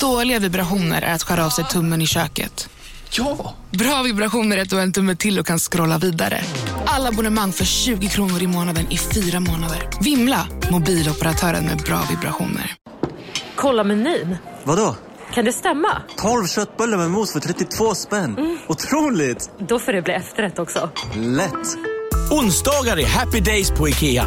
Dåliga 0.00 0.38
vibrationer 0.38 1.02
är 1.02 1.14
att 1.14 1.22
skära 1.22 1.46
av 1.46 1.50
sig 1.50 1.64
tummen 1.64 2.02
i 2.02 2.06
köket. 2.06 2.68
Ja! 3.10 3.54
Bra 3.70 4.02
vibrationer 4.02 4.56
är 4.56 4.62
att 4.62 4.70
du 4.70 4.76
har 4.76 4.82
en 4.82 4.92
tumme 4.92 5.16
till 5.16 5.38
och 5.38 5.46
kan 5.46 5.58
scrolla 5.58 5.98
vidare. 5.98 6.40
Alla 6.86 7.08
abonnemang 7.08 7.52
för 7.52 7.64
20 7.64 8.08
kronor 8.08 8.42
i 8.42 8.46
månaden 8.46 8.86
i 8.90 8.98
fyra 8.98 9.40
månader. 9.40 9.88
Vimla! 10.00 10.46
Mobiloperatören 10.70 11.64
med 11.64 11.78
bra 11.78 12.02
vibrationer. 12.10 12.74
Kolla 13.56 13.84
menyn. 13.84 14.36
Vadå? 14.64 14.96
Kan 15.34 15.44
det 15.44 15.52
stämma? 15.52 16.02
12 16.16 16.46
köttbullar 16.46 16.98
med 16.98 17.10
mos 17.10 17.32
för 17.32 17.40
32 17.40 17.94
spänn. 17.94 18.58
Otroligt! 18.68 19.50
Då 19.68 19.78
får 19.78 19.92
det 19.92 20.02
bli 20.02 20.12
efterrätt 20.14 20.58
också. 20.58 20.90
Lätt! 21.16 21.76
Onsdagar 22.30 22.98
är 22.98 23.06
happy 23.06 23.40
days 23.40 23.70
på 23.70 23.88
IKEA. 23.88 24.26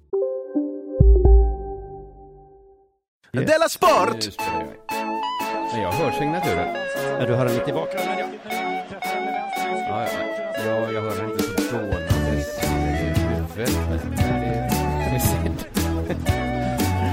Della 3.33 3.69
Sport! 3.69 4.37
Men 5.71 5.81
jag 5.81 5.91
hör 5.91 6.11
signaturen. 6.11 6.75
Ja, 7.19 7.25
du 7.25 7.33
har 7.33 7.45
den 7.45 7.53
lite 7.53 7.69
i 7.69 7.73
bakgrunden, 7.73 8.17
ja. 8.19 8.25
Ja, 9.89 10.03
ja, 10.03 10.19
ja, 10.65 10.91
jag 10.91 11.01
hör 11.01 11.15
den 11.15 11.31
inte 11.31 11.43
så 11.43 11.71
dånande 11.71 11.95
i 11.95 12.43
huvudet. 13.57 13.75
Men 13.89 14.15
det, 14.15 14.69
det 15.09 15.15
är 15.15 15.19
synd. 15.19 15.65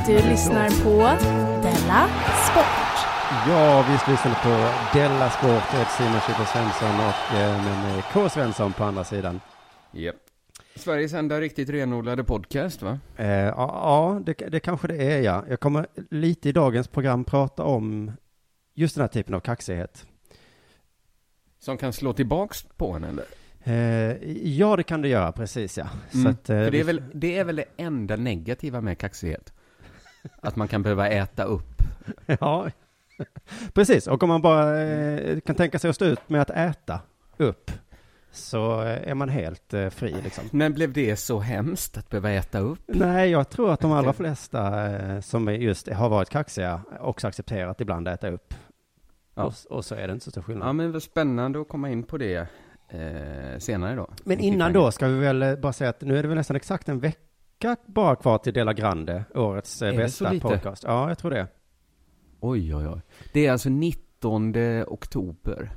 Du 0.07 0.29
lyssnar 0.31 0.69
på 0.85 1.23
Della 1.63 2.09
Sport. 2.51 3.07
Ja, 3.49 3.83
vi 3.83 3.93
lyssnade 4.13 4.37
på 4.43 4.71
Della 4.99 5.31
Sport, 5.31 5.63
jag 5.73 5.79
heter 5.79 5.93
Simon 5.97 6.47
Svensson 6.47 7.01
och 7.01 7.37
eh, 7.37 7.65
med 7.65 7.83
mig 7.83 8.03
K. 8.13 8.29
Svensson 8.29 8.73
på 8.73 8.85
andra 8.85 9.05
sidan. 9.05 9.41
Japp. 9.93 10.28
Sveriges 10.79 11.13
enda 11.13 11.41
riktigt 11.41 11.69
renodlade 11.69 12.25
podcast, 12.25 12.83
va? 12.83 12.99
Eh, 13.17 13.29
ja, 13.29 14.21
det, 14.27 14.33
det 14.33 14.61
kanske 14.61 14.89
det 14.89 14.97
är, 14.97 15.21
ja. 15.21 15.45
Jag 15.49 15.61
kommer 15.61 15.87
lite 16.11 16.49
i 16.49 16.53
dagens 16.53 16.89
program 16.89 17.25
prata 17.25 17.65
om 17.65 18.13
just 18.75 18.95
den 18.95 19.03
här 19.03 19.09
typen 19.09 19.35
av 19.35 19.41
kaxighet. 19.41 20.07
Som 21.59 21.77
kan 21.77 21.93
slå 21.93 22.13
tillbaks 22.13 22.63
på 22.77 22.93
en, 22.93 23.05
eller? 23.05 23.25
Eh, 23.65 24.17
ja, 24.59 24.77
det 24.77 24.83
kan 24.83 25.03
det 25.03 25.09
göra, 25.09 25.33
precis 25.33 25.79
ja. 25.79 25.89
Mm. 26.15 26.27
att, 26.27 26.51
eh, 26.51 26.65
För 26.65 26.71
det 26.71 26.81
är, 26.81 26.85
väl, 26.85 27.03
det 27.13 27.39
är 27.39 27.45
väl 27.45 27.57
det 27.57 27.65
enda 27.77 28.17
negativa 28.17 28.81
med 28.81 28.99
kaxighet? 28.99 29.53
Att 30.41 30.57
man 30.57 30.69
kan 30.69 30.83
behöva 30.83 31.09
äta 31.09 31.45
upp. 31.45 31.83
Ja, 32.41 32.71
precis. 33.73 34.07
Och 34.07 34.23
om 34.23 34.29
man 34.29 34.43
bara 34.43 34.83
eh, 34.83 35.41
kan 35.41 35.57
tänka 35.57 35.79
sig 35.79 35.91
att 35.91 35.97
stå 35.97 36.05
ut 36.05 36.29
med 36.29 36.43
att 36.43 36.51
äta 36.51 37.01
upp, 37.37 37.71
så 38.31 38.83
eh, 38.83 39.11
är 39.11 39.15
man 39.15 39.29
helt 39.29 39.75
eh, 39.75 39.89
fri 39.89 40.15
liksom. 40.23 40.45
När 40.51 40.71
blev 40.71 40.93
det 40.93 41.17
så 41.17 41.39
hemskt 41.39 41.99
att 41.99 42.11
behöva 42.11 42.31
äta 42.31 42.59
upp? 42.59 42.81
Nej, 42.87 43.31
jag 43.31 43.51
tror 43.51 43.73
att 43.73 43.81
de 43.81 43.93
allra 43.93 44.13
flesta 44.13 44.87
eh, 44.87 45.21
som 45.21 45.55
just 45.55 45.89
har 45.89 46.09
varit 46.09 46.31
kaxiga 46.31 46.83
också 47.01 47.29
accepterat 47.29 47.81
ibland 47.81 48.09
att 48.09 48.15
äta 48.15 48.31
upp. 48.31 48.55
Ja. 49.35 49.45
Och, 49.45 49.55
och 49.71 49.85
så 49.85 49.95
är 49.95 50.07
det 50.07 50.13
inte 50.13 50.25
så 50.25 50.31
stor 50.31 50.43
skillnad. 50.43 50.69
Ja, 50.69 50.73
men 50.73 50.93
vad 50.93 51.03
spännande 51.03 51.61
att 51.61 51.69
komma 51.69 51.91
in 51.91 52.03
på 52.03 52.19
det 52.19 52.47
eh, 52.89 53.59
senare 53.59 53.97
då. 53.97 54.11
Men 54.25 54.41
innan 54.41 54.73
då 54.73 54.91
ska 54.91 55.07
vi 55.07 55.19
väl 55.19 55.59
bara 55.59 55.73
säga 55.73 55.91
att 55.91 56.01
nu 56.01 56.19
är 56.19 56.23
det 56.23 56.29
väl 56.29 56.37
nästan 56.37 56.57
exakt 56.57 56.89
en 56.89 56.99
vecka 56.99 57.77
bara 57.87 58.17
kvar 58.17 58.39
till 58.39 58.53
Dela 58.53 58.73
Grande, 58.73 59.25
årets 59.35 59.83
Är 59.83 59.97
bästa 59.97 60.41
podcast. 60.41 60.85
Ja, 60.85 61.09
jag 61.09 61.19
tror 61.19 61.31
det. 61.31 61.47
Oj, 62.41 62.75
oj, 62.75 62.89
oj. 62.89 63.01
Det 63.33 63.47
är 63.47 63.53
alltså 63.53 63.69
19 63.69 64.55
oktober. 64.87 65.71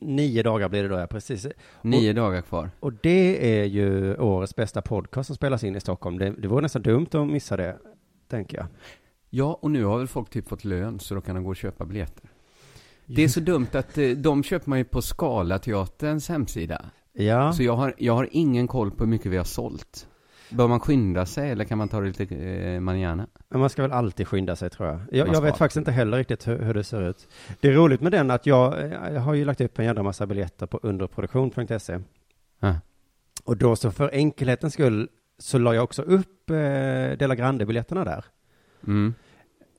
Nio 0.00 0.42
dagar 0.42 0.68
blir 0.68 0.82
det 0.82 0.88
då, 0.88 0.98
ja, 0.98 1.06
precis. 1.06 1.46
Nio 1.82 2.12
dagar 2.12 2.42
kvar. 2.42 2.70
Och 2.80 2.92
det 2.92 3.60
är 3.60 3.64
ju 3.64 4.16
årets 4.16 4.56
bästa 4.56 4.82
podcast 4.82 5.26
som 5.26 5.36
spelas 5.36 5.64
in 5.64 5.76
i 5.76 5.80
Stockholm. 5.80 6.18
Det, 6.18 6.30
det 6.30 6.48
vore 6.48 6.62
nästan 6.62 6.82
dumt 6.82 7.06
att 7.12 7.26
missa 7.28 7.56
det, 7.56 7.76
tänker 8.28 8.56
jag. 8.56 8.66
Ja, 9.30 9.58
och 9.62 9.70
nu 9.70 9.84
har 9.84 9.98
väl 9.98 10.06
folk 10.06 10.30
typ 10.30 10.48
fått 10.48 10.64
lön 10.64 11.00
så 11.00 11.14
då 11.14 11.20
kan 11.20 11.34
de 11.34 11.44
gå 11.44 11.50
och 11.50 11.56
köpa 11.56 11.84
biljetter. 11.84 12.30
Det 13.06 13.24
är 13.24 13.28
så 13.28 13.40
dumt 13.40 13.66
att 13.72 13.98
eh, 13.98 14.08
de 14.08 14.42
köper 14.42 14.68
man 14.70 14.78
ju 14.78 14.84
på 14.84 15.02
Scalateaterns 15.02 16.28
hemsida. 16.28 16.84
Ja, 17.12 17.52
Så 17.52 17.62
jag 17.62 17.76
har, 17.76 17.94
jag 17.98 18.12
har 18.14 18.28
ingen 18.32 18.68
koll 18.68 18.90
på 18.90 19.04
hur 19.04 19.10
mycket 19.10 19.32
vi 19.32 19.36
har 19.36 19.44
sålt. 19.44 20.08
Bör 20.50 20.68
man 20.68 20.80
skynda 20.80 21.26
sig 21.26 21.50
eller 21.50 21.64
kan 21.64 21.78
man 21.78 21.88
ta 21.88 22.00
det 22.00 22.06
lite 22.06 22.36
eh, 22.36 22.80
manana? 22.80 23.26
men 23.48 23.60
man 23.60 23.70
ska 23.70 23.82
väl 23.82 23.92
alltid 23.92 24.28
skynda 24.28 24.56
sig 24.56 24.70
tror 24.70 24.88
jag. 24.88 25.00
Jag, 25.10 25.28
jag 25.28 25.42
vet 25.42 25.56
faktiskt 25.56 25.76
inte 25.76 25.92
heller 25.92 26.18
riktigt 26.18 26.48
hur, 26.48 26.58
hur 26.58 26.74
det 26.74 26.84
ser 26.84 27.02
ut. 27.02 27.28
Det 27.60 27.68
är 27.68 27.72
roligt 27.72 28.00
med 28.00 28.12
den 28.12 28.30
att 28.30 28.46
jag, 28.46 28.78
eh, 28.78 29.12
jag 29.14 29.20
har 29.20 29.34
ju 29.34 29.44
lagt 29.44 29.60
upp 29.60 29.78
en 29.78 29.84
jädra 29.84 30.02
massa 30.02 30.26
biljetter 30.26 30.66
på 30.66 30.80
underproduktion.se. 30.82 32.00
Ja. 32.60 32.74
Och 33.44 33.56
då 33.56 33.76
så 33.76 33.90
för 33.90 34.10
enkelhetens 34.12 34.72
skull 34.72 35.08
så 35.38 35.58
la 35.58 35.74
jag 35.74 35.84
också 35.84 36.02
upp 36.02 36.50
eh, 36.50 36.56
Dela 37.18 37.34
Grande-biljetterna 37.34 38.04
där. 38.04 38.24
Mm. 38.86 39.14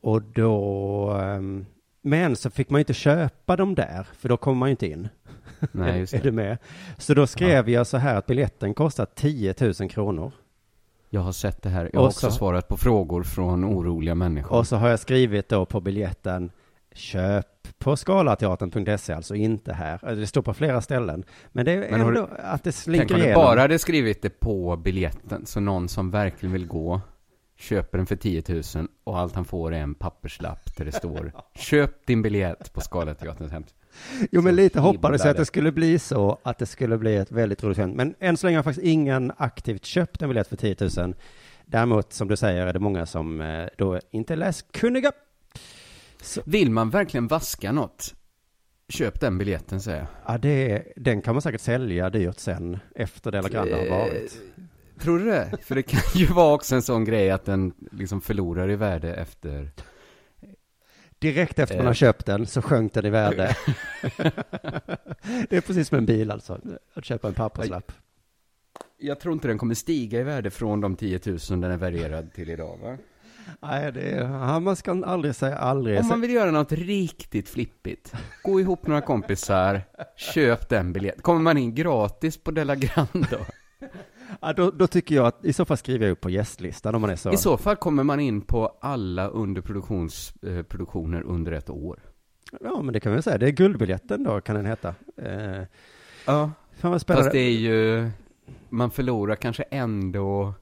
Och 0.02 0.22
då, 0.22 1.12
ehm, 1.22 1.66
men 2.02 2.36
så 2.36 2.50
fick 2.50 2.70
man 2.70 2.80
ju 2.80 2.82
inte 2.82 2.94
köpa 2.94 3.56
dem 3.56 3.76
där, 3.76 4.08
för 4.14 4.30
då 4.30 4.38
kommer 4.38 4.58
man 4.58 4.70
ju 4.70 4.72
inte 4.72 4.88
in. 4.88 5.10
Nej, 5.72 6.00
just 6.00 6.14
är 6.14 6.18
det. 6.18 6.24
du 6.24 6.32
med? 6.32 6.58
Så 6.98 7.14
då 7.14 7.28
skrev 7.28 7.70
jag 7.70 7.88
så 7.88 7.98
här 7.98 8.16
att 8.16 8.26
biljetten 8.26 8.74
kostar 8.74 9.06
10 9.06 9.56
000 9.80 9.90
kronor. 9.90 10.32
Jag 11.10 11.22
har 11.22 11.32
sett 11.32 11.62
det 11.62 11.70
här. 11.70 11.90
Jag 11.94 12.00
har 12.00 12.08
Och 12.08 12.14
så- 12.14 12.28
också 12.28 12.38
svarat 12.38 12.68
på 12.68 12.78
frågor 12.78 13.24
från 13.24 13.66
oroliga 13.66 14.16
människor. 14.16 14.58
Och 14.58 14.68
så 14.68 14.76
har 14.76 14.90
jag 14.90 15.00
skrivit 15.00 15.50
då 15.50 15.66
på 15.66 15.82
biljetten, 15.82 16.52
köp 16.94 17.46
på 17.80 17.98
skalateatern.se, 17.98 19.14
alltså 19.14 19.36
inte 19.36 19.74
här. 19.74 20.16
Det 20.16 20.28
står 20.28 20.42
på 20.42 20.54
flera 20.54 20.82
ställen. 20.82 21.24
Men 21.52 21.66
det 21.66 21.72
är 21.72 21.92
Men 21.92 22.02
ändå 22.02 22.22
att 22.40 22.64
det 22.64 22.72
Tänk 22.72 22.76
slinker 22.76 23.16
om 23.16 23.20
du 23.20 23.26
igenom. 23.26 23.44
bara 23.44 23.60
hade 23.62 23.80
skrivit 23.80 24.22
det 24.22 24.30
på 24.40 24.78
biljetten, 24.78 25.46
så 25.46 25.60
någon 25.60 25.90
som 25.90 26.12
verkligen 26.12 26.54
vill 26.54 26.68
gå 26.68 27.02
köper 27.60 27.98
den 27.98 28.08
för 28.08 28.16
10 28.16 28.44
000 28.76 28.88
och 29.04 29.20
allt 29.20 29.36
han 29.36 29.46
får 29.46 29.74
är 29.74 29.80
en 29.80 29.96
papperslapp 29.96 30.78
där 30.78 30.86
det 30.86 30.92
står 30.92 31.32
Köp 31.56 32.06
din 32.06 32.22
biljett 32.22 32.74
på 32.74 32.82
Scalateaterns 32.82 33.52
hemsida. 33.52 33.78
Jo, 34.32 34.42
men 34.42 34.54
Så 34.54 34.56
lite 34.56 34.80
hoppades 34.80 35.24
jag 35.24 35.32
att 35.32 35.38
det 35.38 35.46
skulle 35.46 35.72
bli 35.72 36.00
så, 36.00 36.38
att 36.44 36.58
det 36.58 36.66
skulle 36.66 36.98
bli 36.98 37.16
ett 37.16 37.32
väldigt 37.32 37.64
roligt 37.64 37.78
skämt. 37.78 37.96
Men 37.96 38.16
än 38.20 38.38
så 38.38 38.48
länge 38.48 38.58
har 38.58 38.64
faktiskt 38.64 38.88
ingen 38.88 39.32
aktivt 39.38 39.86
köpt 39.86 40.22
en 40.22 40.30
biljett 40.30 40.48
för 40.48 40.56
10 40.56 40.76
000. 40.98 41.16
Däremot, 41.66 42.14
som 42.14 42.28
du 42.28 42.38
säger, 42.38 42.68
är 42.68 42.74
det 42.74 42.80
många 42.80 43.06
som 43.06 43.42
eh, 43.42 43.68
då 43.78 44.00
inte 44.12 44.34
är 44.34 44.38
läskunniga. 44.38 45.12
Vill 46.46 46.72
man 46.72 46.90
verkligen 46.90 47.28
vaska 47.28 47.72
något? 47.72 48.14
Köp 48.90 49.20
den 49.20 49.38
biljetten 49.38 49.82
säger 49.82 49.98
jag. 49.98 50.08
Ja, 50.26 50.38
det, 50.38 50.84
den 50.96 51.22
kan 51.22 51.36
man 51.36 51.42
säkert 51.42 51.62
sälja 51.62 52.10
dyrt 52.10 52.40
sen, 52.40 52.80
efter 52.96 53.32
Della 53.32 53.50
Grande 53.50 53.76
har 53.76 53.90
varit. 53.90 54.42
Tror 55.00 55.20
du 55.20 55.26
det? 55.26 55.52
För 55.62 55.76
det 55.76 55.84
kan 55.84 56.02
ju 56.16 56.26
vara 56.26 56.54
också 56.54 56.76
en 56.76 56.82
sån 56.82 57.06
grej 57.06 57.32
att 57.32 57.46
den 57.46 57.74
liksom 57.92 58.22
förlorar 58.22 58.72
i 58.72 58.76
värde 58.76 59.14
efter... 59.16 59.72
Direkt 61.20 61.60
efter 61.60 61.76
man 61.76 61.86
Eh. 61.86 61.88
har 61.88 61.94
köpt 61.94 62.26
den 62.26 62.46
så 62.46 62.62
sjönk 62.62 62.94
den 62.94 63.06
i 63.06 63.10
värde. 63.10 63.56
det 65.50 65.58
är 65.58 65.62
precis 65.62 65.88
som 65.88 65.98
en 65.98 66.06
bil 66.06 66.32
alltså, 66.32 66.60
att 66.94 67.06
köpa 67.06 67.28
en 67.28 67.34
papperslapp. 67.34 67.92
Jag 69.00 69.20
tror 69.20 69.34
inte 69.34 69.48
den 69.48 69.58
kommer 69.58 69.76
stiga 69.76 70.20
i 70.20 70.24
värde 70.24 70.50
från 70.52 70.82
de 70.82 70.96
10 70.96 71.20
000 71.26 71.38
den 71.50 71.64
är 71.64 71.78
värderad 71.78 72.34
till 72.34 72.50
idag 72.50 72.78
va? 72.78 72.98
Nej, 73.62 73.92
det 73.92 74.02
är, 74.02 74.60
man 74.60 74.76
ska 74.76 75.04
aldrig 75.06 75.36
säga 75.36 75.58
aldrig. 75.58 76.00
Om 76.00 76.08
man 76.08 76.22
vill 76.22 76.34
göra 76.34 76.52
något 76.52 76.72
riktigt 76.72 77.50
flippigt, 77.50 78.14
gå 78.44 78.60
ihop 78.60 78.88
några 78.88 79.02
kompisar, 79.02 79.82
köp 80.16 80.70
den 80.70 80.94
biljett. 80.94 81.22
Kommer 81.22 81.42
man 81.42 81.58
in 81.58 81.76
gratis 81.76 82.38
på 82.38 82.52
Della 82.52 82.76
Grand 82.76 83.28
då? 83.32 83.40
Ja, 84.42 84.54
då, 84.54 84.72
då 84.72 84.88
tycker 84.88 85.16
jag 85.16 85.28
att 85.28 85.46
i 85.46 85.54
så 85.54 85.66
fall 85.66 85.78
skriver 85.78 86.06
jag 86.06 86.12
upp 86.12 86.22
på 86.22 86.30
gästlistan 86.30 86.96
om 86.96 87.02
man 87.02 87.10
är 87.10 87.16
så. 87.16 87.32
I 87.32 87.38
så 87.38 87.58
fall 87.58 87.76
kommer 87.76 88.04
man 88.04 88.20
in 88.20 88.42
på 88.42 88.78
alla 88.82 89.28
underproduktionsproduktioner 89.28 91.22
eh, 91.22 91.30
under 91.32 91.52
ett 91.52 91.70
år. 91.70 92.00
Ja, 92.62 92.82
men 92.82 92.94
det 92.94 93.00
kan 93.00 93.16
vi 93.16 93.22
säga. 93.22 93.38
Det 93.38 93.48
är 93.48 93.52
guldbiljetten 93.52 94.24
då, 94.24 94.42
kan 94.42 94.56
den 94.56 94.66
heta. 94.66 94.96
Eh, 95.18 95.62
Ja. 96.26 96.52
fan 96.74 96.92
vad 96.92 97.02
spännande. 97.02 97.24
Fast 97.24 97.34
det 97.34 97.40
är 97.40 97.52
ju, 97.58 98.10
man 98.70 98.92
förlorar 98.92 99.36
kanske 99.36 99.64
ändå 99.64 100.54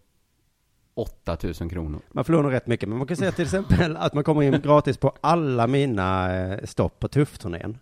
8000 0.94 1.70
kronor. 1.70 2.00
Man 2.12 2.24
förlorar 2.26 2.44
nog 2.44 2.52
rätt 2.54 2.68
mycket, 2.68 2.90
men 2.90 2.98
man 2.98 3.08
kan 3.08 3.18
säga 3.18 3.32
till 3.32 3.44
exempel 3.46 3.98
att 3.98 4.14
man 4.14 4.24
kommer 4.24 4.42
in 4.42 4.62
gratis 4.62 4.98
på 4.98 5.14
alla 5.22 5.68
mina 5.68 6.36
eh, 6.38 6.60
stopp 6.66 7.00
på 7.00 7.08
tuffturnén. 7.08 7.78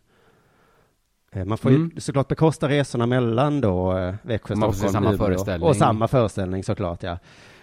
Eh, 1.34 1.46
Man 1.46 1.58
får 1.58 1.70
Mm. 1.70 1.92
ju 1.96 2.02
såklart 2.02 2.28
bekosta 2.28 2.70
resorna 2.70 3.06
mellan 3.06 3.62
då 3.62 3.98
eh, 3.98 4.16
Växjö, 4.22 4.56
Man 4.56 4.74
Stockholm, 4.74 4.94
samma 4.94 5.18
föreställning. 5.18 5.70
och 5.70 5.76
samma 5.76 6.08
föreställning 6.08 6.64
såklart 6.64 7.04
ja. 7.04 7.18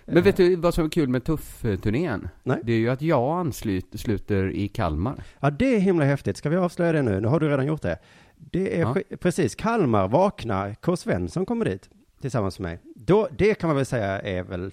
Men 0.04 0.22
vet 0.22 0.36
du 0.36 0.56
vad 0.56 0.74
som 0.74 0.84
är 0.84 0.88
kul 0.88 1.08
med 1.08 1.24
Tuff-turnén? 1.24 2.28
Det 2.62 2.72
är 2.72 2.76
ju 2.78 2.88
att 2.90 3.02
jag 3.02 3.38
ansluter 3.38 4.50
i 4.50 4.68
Kalmar. 4.68 5.14
Ja, 5.40 5.50
det 5.50 5.74
är 5.76 5.80
himla 5.80 6.04
häftigt. 6.04 6.36
Ska 6.36 6.48
vi 6.48 6.56
avslöja 6.56 6.92
det 6.92 7.02
nu? 7.02 7.20
Nu 7.20 7.28
har 7.28 7.40
du 7.40 7.48
redan 7.48 7.66
gjort 7.66 7.82
det. 7.82 7.98
Det 8.36 8.76
är 8.76 8.80
Ja. 8.80 8.94
pre- 8.94 9.16
precis, 9.16 9.54
Kalmar, 9.54 10.08
vakna, 10.08 10.74
K. 10.74 10.96
Svensson 10.96 11.46
kommer 11.46 11.64
dit 11.64 11.88
tillsammans 12.20 12.58
med 12.58 12.70
mig. 12.70 12.78
Då, 12.96 13.28
det 13.38 13.54
kan 13.54 13.68
man 13.68 13.76
väl 13.76 13.86
säga 13.86 14.20
är 14.20 14.42
väl 14.42 14.72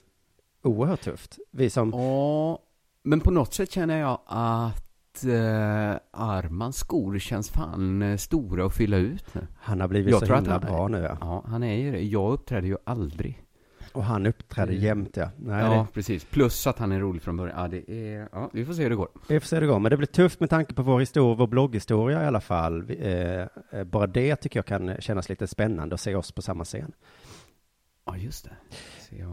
oerhört 0.64 1.02
tufft. 1.02 1.38
Vi 1.52 1.70
som, 1.70 1.90
Ja, 1.94 2.60
men 3.04 3.20
på 3.20 3.32
något 3.32 3.54
sätt 3.54 3.72
känner 3.72 3.98
jag 4.00 4.20
att 4.26 4.87
eh, 5.26 5.96
Armans 6.12 6.78
skor 6.78 7.20
känns 7.20 7.50
fan 7.50 8.02
eh, 8.02 8.18
stora 8.18 8.66
att 8.66 8.76
fylla 8.76 8.98
ut 8.98 9.26
han 9.56 9.82
har 9.82 9.88
blivit 9.88 10.12
Jag 10.12 10.20
så 10.20 10.26
tror 10.26 10.36
att 10.36 10.42
himla 10.44 10.54
han- 10.54 10.62
bra 10.62 10.88
nu 10.88 10.98
ja. 11.02 11.18
Ja, 11.22 11.44
han 11.48 11.64
är 11.64 11.74
ju 11.76 11.92
det. 11.92 12.02
Jag 12.02 12.32
uppträder 12.34 12.68
ju 12.68 12.78
aldrig. 12.84 13.44
Och 13.94 14.04
han 14.04 14.26
uppträder 14.26 14.72
Mm. 14.74 14.84
jämt 14.86 15.18
ja. 15.18 15.30
Nej, 15.38 15.64
ja, 15.66 15.88
precis. 15.94 16.26
Plus 16.26 16.68
att 16.68 16.80
han 16.80 16.92
är 16.92 17.00
rolig 17.00 17.22
från 17.22 17.38
början. 17.38 17.62
Ja, 17.62 17.68
det 17.68 17.92
är... 17.92 18.30
Ja, 18.32 18.50
vi 18.54 18.66
får 18.66 18.74
se 18.74 18.84
hur 18.84 18.90
det 18.90 18.96
går. 18.96 19.10
det, 19.28 19.34
vi 19.34 19.40
får 19.40 19.48
se 19.48 19.56
hur 19.56 19.62
det 19.62 19.68
går. 19.68 19.80
Men 19.80 19.90
det 19.90 19.98
blir 19.98 20.08
tufft 20.08 20.40
med 20.40 20.50
tanke 20.50 20.74
på 20.74 20.82
vår 20.84 21.00
historia, 21.00 21.36
vår 21.36 21.48
blogghistoria 21.48 22.24
i 22.24 22.26
alla 22.26 22.42
fall. 22.42 22.86
Eh, 23.00 23.12
eh, 23.12 23.48
bara 23.86 24.08
det 24.08 24.36
tycker 24.36 24.58
jag 24.60 24.66
kan 24.66 24.96
kännas 25.02 25.30
lite 25.30 25.48
spännande 25.48 25.94
att 25.96 26.02
se 26.02 26.16
oss 26.16 26.32
på 26.32 26.42
samma 26.42 26.64
scen. 26.64 26.92
Ja, 28.06 28.18
just 28.18 28.46
det. 28.46 28.52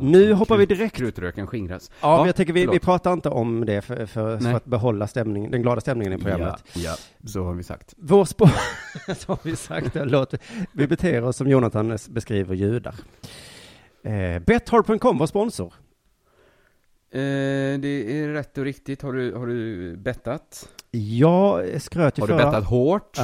Nu 0.00 0.32
hoppar 0.32 0.56
vi 0.56 0.66
direkt- 0.66 0.96
Krutröken 0.96 1.46
skingras. 1.46 1.90
Ja, 2.00 2.16
men 2.16 2.26
jag 2.26 2.36
tycker 2.36 2.52
vi, 2.52 2.66
vi 2.66 2.78
pratar 2.78 3.12
inte 3.12 3.28
om 3.28 3.64
det 3.66 3.82
för, 3.82 4.06
för, 4.06 4.38
för 4.38 4.52
att 4.52 4.64
behålla 4.64 5.06
stämningen, 5.06 5.50
den 5.50 5.62
glada 5.62 5.80
stämningen 5.80 6.12
i 6.12 6.18
programmet. 6.18 6.64
Ja, 6.74 6.80
ja, 6.80 6.96
så 7.28 7.44
har 7.44 7.54
vi 7.54 7.62
sagt. 7.62 7.94
Vår 7.96 8.24
spår, 8.24 8.50
så 9.14 9.32
har 9.32 9.38
vi 9.42 9.56
sagt, 9.56 9.94
låt, 9.94 10.34
vi 10.72 10.86
beter 10.86 11.24
oss 11.24 11.36
som 11.36 11.48
Jonathan 11.48 11.98
beskriver 12.08 12.54
judar. 12.54 12.94
Eh, 14.02 14.38
Betthard.com, 14.38 15.18
vår 15.18 15.26
sponsor. 15.26 15.74
Eh, 17.10 17.20
det 17.80 18.18
är 18.22 18.28
rätt 18.28 18.58
och 18.58 18.64
riktigt. 18.64 19.02
Har 19.02 19.12
du, 19.12 19.34
har 19.34 19.46
du 19.46 19.96
bettat? 19.96 20.68
Jag 20.90 21.82
skröt 21.82 22.18
ju 22.18 22.22
Har 22.22 22.28
du 22.28 22.34
förra... 22.34 22.46
bettat 22.46 22.64
hårt? 22.64 23.18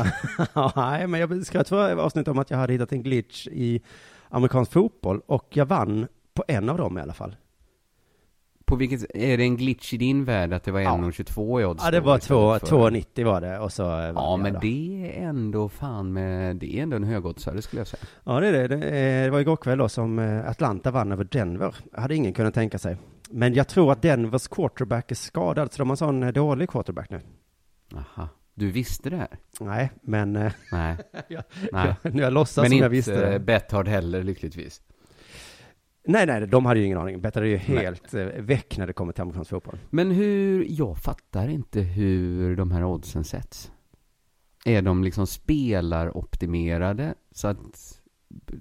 Ja, 0.55 0.73
Nej, 0.77 1.07
men 1.07 1.21
jag 1.21 1.47
skröt 1.47 1.69
förra 1.69 2.03
avsnittet 2.03 2.29
om 2.29 2.39
att 2.39 2.51
jag 2.51 2.59
hade 2.59 2.73
hittat 2.73 2.93
en 2.93 3.03
glitch 3.03 3.47
i 3.47 3.81
amerikansk 4.29 4.73
fotboll 4.73 5.21
och 5.27 5.49
jag 5.51 5.67
vann 5.67 6.07
på 6.41 6.53
en 6.53 6.69
av 6.69 6.77
dem 6.79 6.99
i 6.99 7.01
alla 7.01 7.13
fall. 7.15 7.37
På 8.65 8.77
vilket, 8.77 9.17
är 9.17 9.37
det 9.39 9.43
en 9.45 9.57
glitch 9.57 9.95
i 9.95 9.97
din 9.97 10.25
värld 10.25 10.53
att 10.53 10.65
det 10.65 10.73
var 10.73 10.81
Ja. 10.81 10.91
1,22 10.97 11.61
i 11.61 11.65
odds? 11.65 11.85
Ja, 11.85 11.91
det 11.91 12.01
var 12.01 12.19
istället 12.19 12.63
två- 12.63 12.67
för- 12.67 12.91
2,90 12.91 13.25
var 13.25 13.41
det 13.41 13.59
och 13.59 13.73
så 13.73 13.83
eh, 13.83 13.99
Ja, 13.99 14.13
jag 14.15 14.41
men 14.41 14.53
då. 14.53 14.59
det 14.61 15.13
är 15.19 15.29
ändå 15.29 15.69
fan 15.69 16.13
med, 16.13 16.57
det 16.57 16.79
är 16.79 16.83
ändå 16.83 16.97
en 16.97 17.05
högoddsare 17.05 17.63
skulle 17.63 17.81
jag 17.81 17.87
säga. 17.87 18.01
Ja, 18.25 18.41
det 18.41 18.47
är 18.49 18.69
det. 18.69 18.77
Det, 19.25 19.31
var 19.31 19.41
igår 19.41 19.57
kväll 19.57 19.79
då 19.79 19.89
som 19.89 20.19
eh, 20.19 20.49
Atlanta 20.49 20.91
vann 20.91 21.13
över 21.13 21.25
Denver. 21.25 21.75
hade 21.93 22.15
ingen 22.17 22.33
kunnat 22.33 22.55
tänka 22.55 22.79
sig. 22.79 22.97
Men 23.31 23.55
jag 23.55 23.69
tror 23.69 23.93
att 23.93 24.03
Denvers 24.03 24.49
quarterback 24.49 25.11
är 25.11 25.15
skadad, 25.15 25.73
så 25.73 25.79
de 25.79 25.89
har 25.89 25.93
en 25.95 25.97
sån 25.97 26.23
eh, 26.23 26.33
dålig 26.33 26.69
quarterback 26.71 27.11
nu. 27.11 27.21
Aha. 27.95 28.29
Du 28.55 28.71
visste 28.71 29.11
det 29.11 29.17
här? 29.17 29.39
Nej, 29.61 29.91
men 30.03 30.33
Nej. 30.73 30.97
Ja, 31.29 31.43
Nej. 31.73 31.95
nu 32.03 32.23
jag 32.23 32.33
låtsas 32.33 32.57
Men 32.57 32.67
som 32.67 32.73
inte 32.73 32.85
jag 32.85 32.91
visste 32.91 33.31
det. 33.33 33.39
Betthard 33.39 33.89
heller 33.89 34.23
lyckligtvis. 34.23 34.83
Nej, 36.05 36.27
nej, 36.27 36.47
de 36.47 36.67
hade 36.67 36.81
ju 36.81 36.87
ingen 36.87 36.99
aning. 36.99 37.21
Bettade 37.21 37.49
ju 37.49 37.57
Nej. 37.57 37.61
helt 37.67 38.15
eh, 38.15 38.25
väck 38.25 38.79
när 38.79 38.87
det 38.87 38.93
kommer 38.93 39.13
till 39.13 39.23
amerikansk 39.23 39.51
fotboll. 39.51 39.79
Men 39.91 40.11
hur, 40.11 40.67
jag 40.69 40.99
fattar 40.99 41.49
inte 41.49 41.81
hur 41.81 42.57
de 42.57 42.71
här 42.71 42.85
oddsen 42.85 43.25
sätts. 43.25 43.73
Är 44.65 44.83
de 44.83 45.05
liksom 45.05 45.27
spelaroptimerade? 45.27 47.15
Så 47.33 47.49
att, 47.49 48.01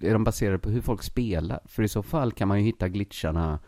är 0.02 0.14
de 0.14 0.24
baserade 0.24 0.60
på 0.60 0.70
hur 0.70 0.82
folk 0.82 1.04
spelar? 1.04 1.60
För 1.66 1.84
i 1.84 1.88
så 1.88 2.04
fall 2.04 2.32
kan 2.32 2.48
man 2.48 2.60
ju 2.60 2.66
hitta 2.66 2.88
glitcharna 2.88 3.60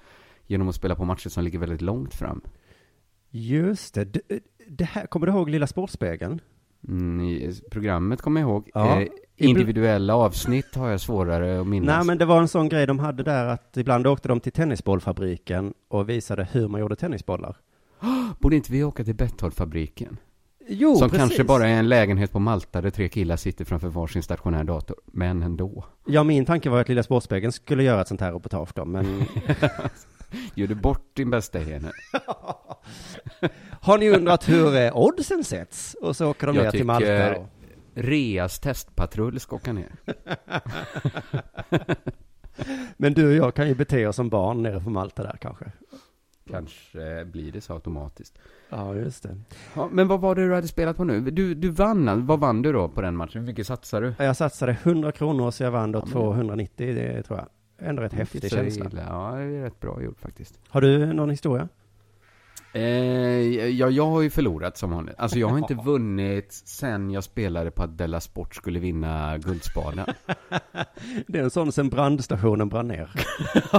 genom 0.48 0.70
att 0.70 0.76
spela 0.76 0.96
på 0.96 1.06
matcher 1.06 1.30
som 1.30 1.44
ligger 1.44 1.60
väldigt 1.60 1.82
långt 1.82 2.14
fram. 2.14 2.42
Just 3.30 3.94
det. 3.94 4.06
det. 4.06 4.22
Det 4.68 4.86
här, 4.86 5.06
kommer 5.06 5.28
du 5.28 5.34
ihåg 5.34 5.50
Lilla 5.50 5.68
Sportspegeln? 5.68 6.42
Mm, 6.88 7.52
programmet 7.72 8.22
kommer 8.22 8.42
jag 8.42 8.50
ihåg. 8.50 8.70
Ja. 8.74 9.02
Eh, 9.02 9.08
individuella 9.50 10.16
avsnitt 10.16 10.76
har 10.76 10.90
jag 10.90 11.02
svårare 11.02 11.62
att 11.62 11.68
minnas. 11.68 11.96
Nej, 11.96 12.06
men 12.06 12.18
det 12.18 12.26
var 12.26 12.42
en 12.42 12.48
sån 12.48 12.70
grej 12.70 12.88
de 12.88 13.00
hade 13.00 13.24
där 13.24 13.46
att 13.46 13.78
ibland 13.78 14.08
åkte 14.08 14.28
de 14.28 14.40
till 14.40 14.52
tennisbollfabriken 14.52 15.74
och 15.88 16.10
visade 16.10 16.48
hur 16.52 16.68
man 16.68 16.82
gjorde 16.82 16.96
tennisbollar. 16.96 17.58
Borde 18.40 18.56
inte 18.56 18.72
vi 18.72 18.84
åka 18.84 19.04
till 19.04 19.16
Betthard-fabriken? 19.16 20.18
Jo, 20.68 20.96
som 20.96 21.10
precis. 21.10 21.28
kanske 21.28 21.44
bara 21.44 21.68
är 21.68 21.80
en 21.80 21.90
lägenhet 21.90 22.32
på 22.32 22.40
Malta 22.40 22.82
där 22.82 22.90
tre 22.90 23.10
killar 23.10 23.36
sitter 23.36 23.66
framför 23.66 23.88
varsin 23.88 24.24
stationär 24.24 24.64
dator. 24.64 24.98
Men 25.06 25.44
ändå. 25.44 25.86
Ja, 26.06 26.24
min 26.24 26.46
tanke 26.46 26.70
var 26.70 26.82
att 26.82 26.90
Lilla 26.90 27.04
Sportspegeln 27.04 27.52
skulle 27.52 27.84
göra 27.84 28.02
ett 28.02 28.08
sånt 28.08 28.22
här 28.22 28.32
reportage 28.32 28.70
då, 28.76 28.86
men 28.86 29.26
Gör 30.56 30.68
du 30.68 30.76
bort 30.76 31.16
din 31.16 31.30
bästa 31.30 31.60
hene? 31.60 31.92
har 33.82 33.98
ni 33.98 34.10
undrat 34.10 34.50
hur 34.50 34.98
oddsen 34.98 35.44
sätts? 35.44 35.96
Och 36.02 36.16
så 36.16 36.30
åker 36.30 36.48
de 36.48 36.56
Jag 36.56 36.64
ner 36.64 36.72
till 36.72 36.86
Malta. 36.86 37.36
Och... 37.36 37.48
Reas 37.94 38.60
testpatrull 38.60 39.40
ska 39.40 39.56
åka 39.56 39.74
ner. 39.74 39.92
Men 42.98 43.14
du 43.14 43.28
och 43.28 43.34
jag 43.46 43.56
kan 43.56 43.68
ju 43.68 43.76
bete 43.76 44.08
oss 44.08 44.16
som 44.16 44.30
barn 44.30 44.64
nere 44.64 44.80
på 44.80 44.90
Malta 44.90 45.24
där 45.24 45.38
kanske. 45.42 45.72
Kanske 46.50 47.26
blir 47.26 47.52
det 47.52 47.62
så 47.62 47.74
automatiskt. 47.74 48.40
Ja, 48.70 48.96
just 48.96 49.24
det. 49.24 49.38
Ja, 49.74 49.90
men 49.92 50.08
vad 50.08 50.20
var 50.22 50.36
det 50.36 50.48
du 50.48 50.54
hade 50.56 50.68
spelat 50.68 50.98
på 50.98 51.04
nu? 51.04 51.22
Du, 51.22 51.54
du 51.56 51.70
vann, 51.70 52.26
vad 52.26 52.40
vann 52.40 52.62
du 52.62 52.72
då 52.72 52.90
på 52.90 53.02
den 53.02 53.16
matchen? 53.16 53.42
Hur 53.42 53.48
mycket 53.48 53.68
satsade 53.68 54.14
du? 54.18 54.24
Jag 54.24 54.36
satsade 54.38 54.72
100 54.84 55.12
kronor 55.12 55.52
så 55.52 55.64
jag 55.64 55.72
vann 55.72 55.92
då 55.92 56.00
Ja, 56.00 56.04
men- 56.06 56.12
290, 56.14 56.96
det 56.96 57.24
tror 57.24 57.40
jag. 57.40 57.48
Ändå 57.90 58.02
rätt 58.02 58.14
häftig 58.14 58.52
känsla. 58.52 58.86
Ja, 59.10 59.32
det 59.36 59.44
är 59.44 59.64
rätt 59.64 59.80
bra 59.80 60.02
gjort 60.02 60.20
faktiskt. 60.22 60.60
Har 60.70 60.82
du 60.82 61.14
någon 61.14 61.30
historia? 61.30 61.70
Eh, 62.74 62.82
ja, 63.70 63.90
jag 63.90 64.06
har 64.06 64.22
ju 64.22 64.30
förlorat 64.30 64.78
som 64.78 64.92
vanligt. 64.92 65.16
Alltså 65.18 65.40
jag 65.40 65.48
har 65.48 65.58
inte 65.58 65.74
vunnit 65.86 66.54
sen 66.54 67.12
jag 67.12 67.24
spelade 67.24 67.72
på 67.72 67.84
att 67.84 67.98
Della 67.98 68.20
Sport 68.20 68.56
skulle 68.56 68.80
vinna 68.80 69.38
Guldspaden. 69.38 70.06
Det 71.28 71.40
är 71.40 71.44
en 71.44 71.50
sån 71.50 71.72
sen 71.72 71.90
brandstationen 71.90 72.70
brann 72.70 72.88
ner. 72.88 73.12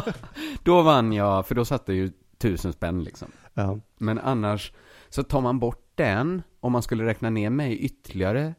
Då 0.65 0.83
vann 0.83 1.13
jag, 1.13 1.47
för 1.47 1.55
då 1.55 1.65
satte 1.65 1.93
ju 1.93 2.13
tusen 2.39 2.73
spänn 2.73 3.05
liksom. 3.05 3.29
Ja. 3.55 3.79
Men 3.99 4.19
annars, 4.19 4.73
så 5.09 5.23
tar 5.23 5.41
man 5.41 5.59
bort 5.59 5.93
den, 5.95 6.43
om 6.61 6.73
man 6.73 6.83
skulle 6.83 7.05
räkna 7.05 7.31
ner 7.31 7.51
mig 7.51 7.79
ytterligare, 7.79 8.55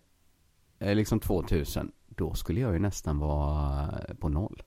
eh, 0.80 0.96
liksom 0.96 1.20
2000, 1.20 1.92
då 2.08 2.34
skulle 2.34 2.60
jag 2.60 2.74
ju 2.74 2.80
nästan 2.80 3.20
vara 3.20 4.00
på 4.20 4.30
noll. 4.30 4.64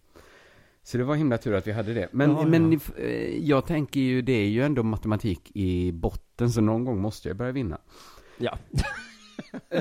Så 0.87 0.99
det 0.99 1.05
var 1.05 1.15
himla 1.15 1.39
tur 1.39 1.55
att 1.55 1.67
vi 1.67 1.73
hade 1.73 1.95
det. 1.95 2.09
Men, 2.13 2.31
Ja, 2.31 2.39
ja. 2.41 2.47
men 2.47 2.81
eh, 2.97 3.39
jag 3.49 3.67
tänker 3.67 4.01
ju, 4.01 4.23
det 4.23 4.33
är 4.33 4.49
ju 4.49 4.63
ändå 4.65 4.83
matematik 4.83 5.51
i 5.55 5.93
botten, 5.93 6.51
så 6.51 6.61
någon 6.61 6.85
gång 6.85 7.01
måste 7.01 7.29
jag 7.29 7.37
börja 7.37 7.53
vinna. 7.53 7.79
ja. 8.39 8.59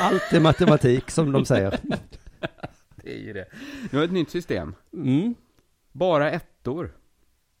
Allt 0.00 0.32
är 0.32 0.40
matematik 0.40 1.10
som 1.10 1.32
de 1.32 1.44
säger. 1.44 1.78
Det 3.02 3.14
är 3.14 3.18
ju 3.18 3.32
det. 3.32 3.46
Nu 3.90 3.98
har 3.98 4.04
ett 4.04 4.12
nytt 4.12 4.30
system. 4.30 4.74
Mm. 4.92 5.34
Bara 5.92 6.30
ettor. 6.30 6.92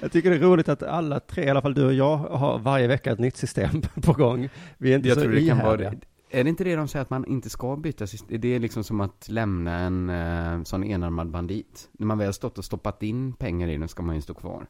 Jag 0.00 0.12
tycker 0.12 0.30
det 0.30 0.36
är 0.36 0.40
roligt 0.40 0.68
att 0.68 0.82
alla 0.82 1.20
tre, 1.20 1.44
i 1.44 1.50
alla 1.50 1.62
fall 1.62 1.74
du 1.74 1.84
och 1.84 1.94
jag, 1.94 2.16
har 2.16 2.58
varje 2.58 2.86
vecka 2.86 3.12
ett 3.12 3.18
nytt 3.18 3.36
system 3.36 3.82
på 4.02 4.12
gång. 4.12 4.48
Vi 4.78 4.92
är 4.92 4.96
inte 4.96 5.08
Jag 5.08 5.16
så 5.16 5.22
tror 5.22 5.32
det 5.32 5.46
kan 5.48 5.58
vara 5.58 5.76
det. 5.76 5.94
Är 6.30 6.44
det 6.44 6.50
inte 6.50 6.64
det 6.64 6.76
de 6.76 6.88
säger 6.88 7.02
att 7.02 7.10
man 7.10 7.24
inte 7.24 7.50
ska 7.50 7.76
byta 7.76 8.06
system? 8.06 8.40
Det 8.40 8.48
är 8.54 8.60
liksom 8.60 8.84
som 8.84 9.00
att 9.00 9.28
lämna 9.28 9.78
en 9.78 10.10
eh, 10.10 10.62
sån 10.62 10.84
enarmad 10.84 11.30
bandit. 11.30 11.88
När 11.92 12.06
man 12.06 12.18
väl 12.18 12.32
stått 12.32 12.58
och 12.58 12.64
stoppat 12.64 13.02
in 13.02 13.32
pengar 13.32 13.68
i 13.68 13.76
den 13.76 13.88
ska 13.88 14.02
man 14.02 14.14
ju 14.14 14.20
stå 14.22 14.34
kvar. 14.34 14.66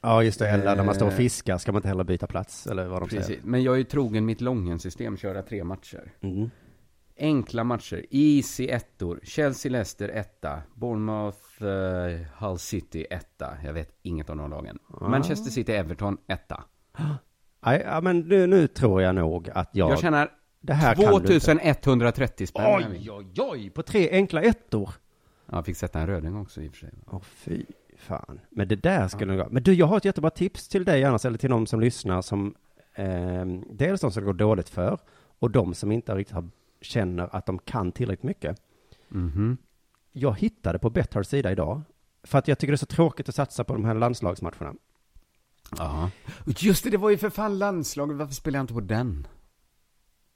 Ja, 0.00 0.22
just 0.22 0.38
det. 0.38 0.48
Eller 0.48 0.76
när 0.76 0.84
man 0.84 0.94
står 0.94 1.06
och 1.06 1.12
Eh. 1.12 1.16
fiskar 1.16 1.58
ska 1.58 1.72
man 1.72 1.78
inte 1.78 1.88
heller 1.88 2.04
byta 2.04 2.26
plats, 2.26 2.66
eller 2.66 2.86
vad 2.86 3.02
de 3.02 3.08
Precis. 3.08 3.26
säger. 3.26 3.40
Men 3.44 3.62
jag 3.62 3.74
är 3.74 3.78
ju 3.78 3.84
trogen 3.84 4.24
mitt 4.26 4.40
Lången-system, 4.40 5.16
köra 5.16 5.42
tre 5.42 5.64
matcher. 5.64 6.12
Mm. 6.20 6.50
Enkla 7.18 7.64
matcher. 7.64 8.04
Easy 8.10 8.68
ettor. 8.68 9.20
Chelsea-Leicester 9.22 10.08
etta. 10.08 10.62
Bournemouth 10.74 11.62
uh, 11.62 12.26
Hull 12.38 12.58
City 12.58 13.06
etta. 13.10 13.56
Jag 13.64 13.72
vet 13.72 13.90
inget 14.02 14.30
om 14.30 14.38
de 14.38 14.50
lagen. 14.50 14.78
Ah. 15.00 15.08
Manchester 15.08 15.50
City-Everton 15.50 16.18
etta. 16.26 16.64
Ja, 17.84 18.00
men 18.00 18.20
nu, 18.20 18.46
nu 18.46 18.66
tror 18.66 19.02
jag 19.02 19.14
nog 19.14 19.50
att 19.54 19.70
jag... 19.72 19.90
Jag 19.90 19.98
tjänar 19.98 20.30
det 20.66 20.74
här 20.74 20.94
kan 20.94 21.22
du 21.22 21.34
inte. 21.34 21.40
2130 21.40 22.46
spänn. 22.46 22.84
Oj, 22.90 23.10
oj, 23.10 23.26
oj, 23.36 23.70
på 23.70 23.82
tre 23.82 24.10
enkla 24.10 24.42
ettor. 24.42 24.90
Ja, 25.46 25.56
jag 25.56 25.66
fick 25.66 25.76
sätta 25.76 26.00
en 26.00 26.06
röding 26.06 26.36
också 26.36 26.62
i 26.62 26.68
och 26.68 26.72
för 26.72 26.78
sig. 26.78 26.90
Åh, 27.06 27.20
fy 27.20 27.64
fan. 27.96 28.40
Men 28.50 28.68
det 28.68 28.76
där 28.76 29.08
skulle 29.08 29.32
nog 29.32 29.44
gå. 29.44 29.50
Men 29.50 29.62
du, 29.62 29.74
jag 29.74 29.86
har 29.86 29.96
ett 29.96 30.04
jättebra 30.04 30.30
tips 30.30 30.68
till 30.68 30.84
dig 30.84 31.04
annars, 31.04 31.24
eller 31.24 31.38
till 31.38 31.50
någon 31.50 31.66
som 31.66 31.80
lyssnar 31.80 32.22
som 32.22 32.54
eh, 32.94 33.44
dels 33.70 34.00
de 34.00 34.10
som 34.10 34.22
det 34.22 34.26
går 34.26 34.34
dåligt 34.34 34.68
för 34.68 34.98
och 35.38 35.50
de 35.50 35.74
som 35.74 35.92
inte 35.92 36.14
riktigt 36.14 36.34
har, 36.34 36.48
känner 36.80 37.36
att 37.36 37.46
de 37.46 37.58
kan 37.58 37.92
tillräckligt 37.92 38.24
mycket. 38.24 38.62
Mhm. 39.08 39.56
Jag 40.12 40.38
hittade 40.38 40.78
på 40.78 40.90
Bethards 40.90 41.28
sida 41.28 41.52
idag, 41.52 41.82
för 42.22 42.38
att 42.38 42.48
jag 42.48 42.58
tycker 42.58 42.72
det 42.72 42.74
är 42.74 42.76
så 42.76 42.86
tråkigt 42.86 43.28
att 43.28 43.34
satsa 43.34 43.64
på 43.64 43.72
de 43.72 43.84
här 43.84 43.94
landslagsmatcherna. 43.94 44.74
Ja. 45.78 46.10
Just 46.46 46.84
det, 46.84 46.90
det 46.90 46.96
var 46.96 47.10
ju 47.10 47.18
för 47.18 47.30
fan 47.30 47.58
landslaget. 47.58 48.16
Varför 48.16 48.34
spelar 48.34 48.58
jag 48.58 48.62
inte 48.64 48.74
på 48.74 48.80
den? 48.80 49.26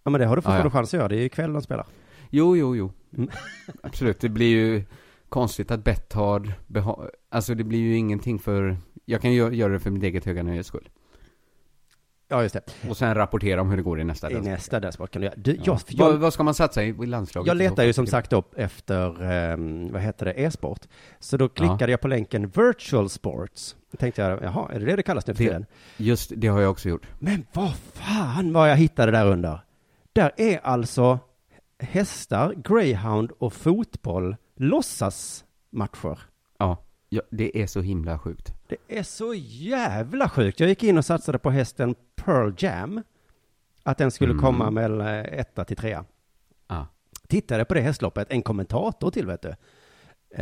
Ja, 0.03 0.11
men 0.11 0.21
det 0.21 0.27
har 0.27 0.37
du 0.37 0.41
Ah, 0.41 0.43
ja. 0.45 0.63
fortfarande 0.63 0.71
chans 0.71 0.95
att 0.95 0.99
göra. 0.99 1.09
Det 1.09 1.15
är 1.15 1.19
ju 1.19 1.25
ikväll 1.25 1.53
de 1.53 1.63
spelar. 1.63 1.87
Jo, 2.31 2.57
jo, 2.57 2.77
jo. 2.77 2.93
Mm. 3.17 3.31
Absolut, 3.83 4.21
det 4.21 4.29
blir 4.29 4.49
ju 4.49 4.85
konstigt 5.29 5.71
att 5.71 5.85
Betthard, 5.85 6.53
alltså 7.31 7.55
det 7.55 7.65
blir 7.65 7.79
ju 7.79 7.97
ingenting 7.97 8.39
för, 8.39 8.77
jag 9.05 9.21
kan 9.23 9.33
ju 9.33 9.51
göra 9.55 9.73
det 9.73 9.81
för 9.81 9.91
mitt 9.91 10.03
eget 10.03 10.25
höga 10.25 10.43
nöjes 10.43 10.67
skull. 10.67 10.89
Ja, 12.33 12.43
just 12.43 12.55
det. 12.55 12.89
Och 12.89 12.97
sen 12.97 13.15
rapportera 13.15 13.61
om 13.61 13.71
hur 13.71 13.77
det 13.77 13.83
går 13.83 14.01
i 14.01 14.05
nästa 14.05 14.31
I 14.31 14.35
del. 14.35 14.43
nästa 14.43 14.81
Dashboard 14.81 15.11
kan 15.11 15.21
du 15.23 15.27
göra. 15.27 15.35
Du, 15.39 15.51
Ja. 15.53 15.61
jag, 15.65 15.81
vad, 15.99 16.13
jag, 16.15 16.19
vad 16.19 16.33
ska 16.33 16.43
man 16.43 16.55
satsa 16.55 16.85
i, 16.85 16.89
i 16.89 17.07
landslaget? 17.07 17.47
jag 17.49 17.57
letar 17.57 17.85
ju 17.85 17.93
som 17.93 18.07
sagt 18.07 18.33
upp 18.33 18.55
efter, 18.59 19.23
ehm, 19.23 19.93
vad 19.93 20.03
heter 20.03 20.27
det, 20.27 20.33
e-sport. 20.33 20.81
Så 21.19 21.37
då 21.37 21.49
klickade 21.49 21.91
jag 21.91 22.01
på 22.01 22.09
länken 22.09 22.49
virtual 22.49 23.09
sports. 23.09 23.77
Då 23.93 23.97
tänkte 23.97 24.23
jag, 24.23 24.43
jaha, 24.43 24.73
är 24.73 24.81
det 24.81 24.87
det 24.87 24.97
det 24.97 25.03
kallas 25.03 25.27
nu 25.27 25.35
för 25.35 25.45
Det- 25.45 25.49
tiden? 25.51 25.67
Just 25.97 26.33
det 26.37 26.49
har 26.49 26.61
jag 26.61 26.71
också 26.71 26.89
gjort. 26.89 27.07
Men 27.19 27.47
vad 27.53 27.75
fan 27.93 28.53
vad 28.53 28.71
jag 28.71 28.77
hittade 28.77 29.13
där 29.13 29.27
under. 29.27 29.61
Där 30.13 30.33
är 30.37 30.59
alltså 30.59 31.19
hästar, 31.79 32.55
greyhound 32.57 33.31
och 33.39 33.53
fotboll 33.53 34.37
låtsasmatcher. 34.57 36.19
Ja, 36.59 36.77
ja, 37.09 37.23
det 37.31 37.63
är 37.63 37.67
så 37.67 37.81
himla 37.81 38.19
sjukt. 38.19 38.55
Det 38.69 38.77
är 38.99 39.03
så 39.03 39.35
jävla 39.37 40.29
sjukt. 40.29 40.61
Jag 40.61 40.69
gick 40.69 40.83
in 40.83 40.99
och 40.99 41.05
satsade 41.05 41.39
på 41.39 41.51
hästen 41.51 41.95
Pearl 42.17 42.53
Jam. 42.59 43.03
Att 43.83 43.99
den 43.99 44.11
skulle 44.11 44.33
Mm. 44.33 44.43
komma 44.45 44.71
mellan 44.71 45.01
eh, 45.07 45.39
etta 45.41 45.65
till 45.65 45.77
trea. 45.77 46.05
Ja. 46.69 46.87
Tittade 47.29 47.65
på 47.65 47.75
det 47.75 47.81
hästloppet, 47.81 48.31
en 48.31 48.43
kommentator 48.43 49.11
till 49.11 49.27
vet 49.27 49.43
du. 49.43 49.55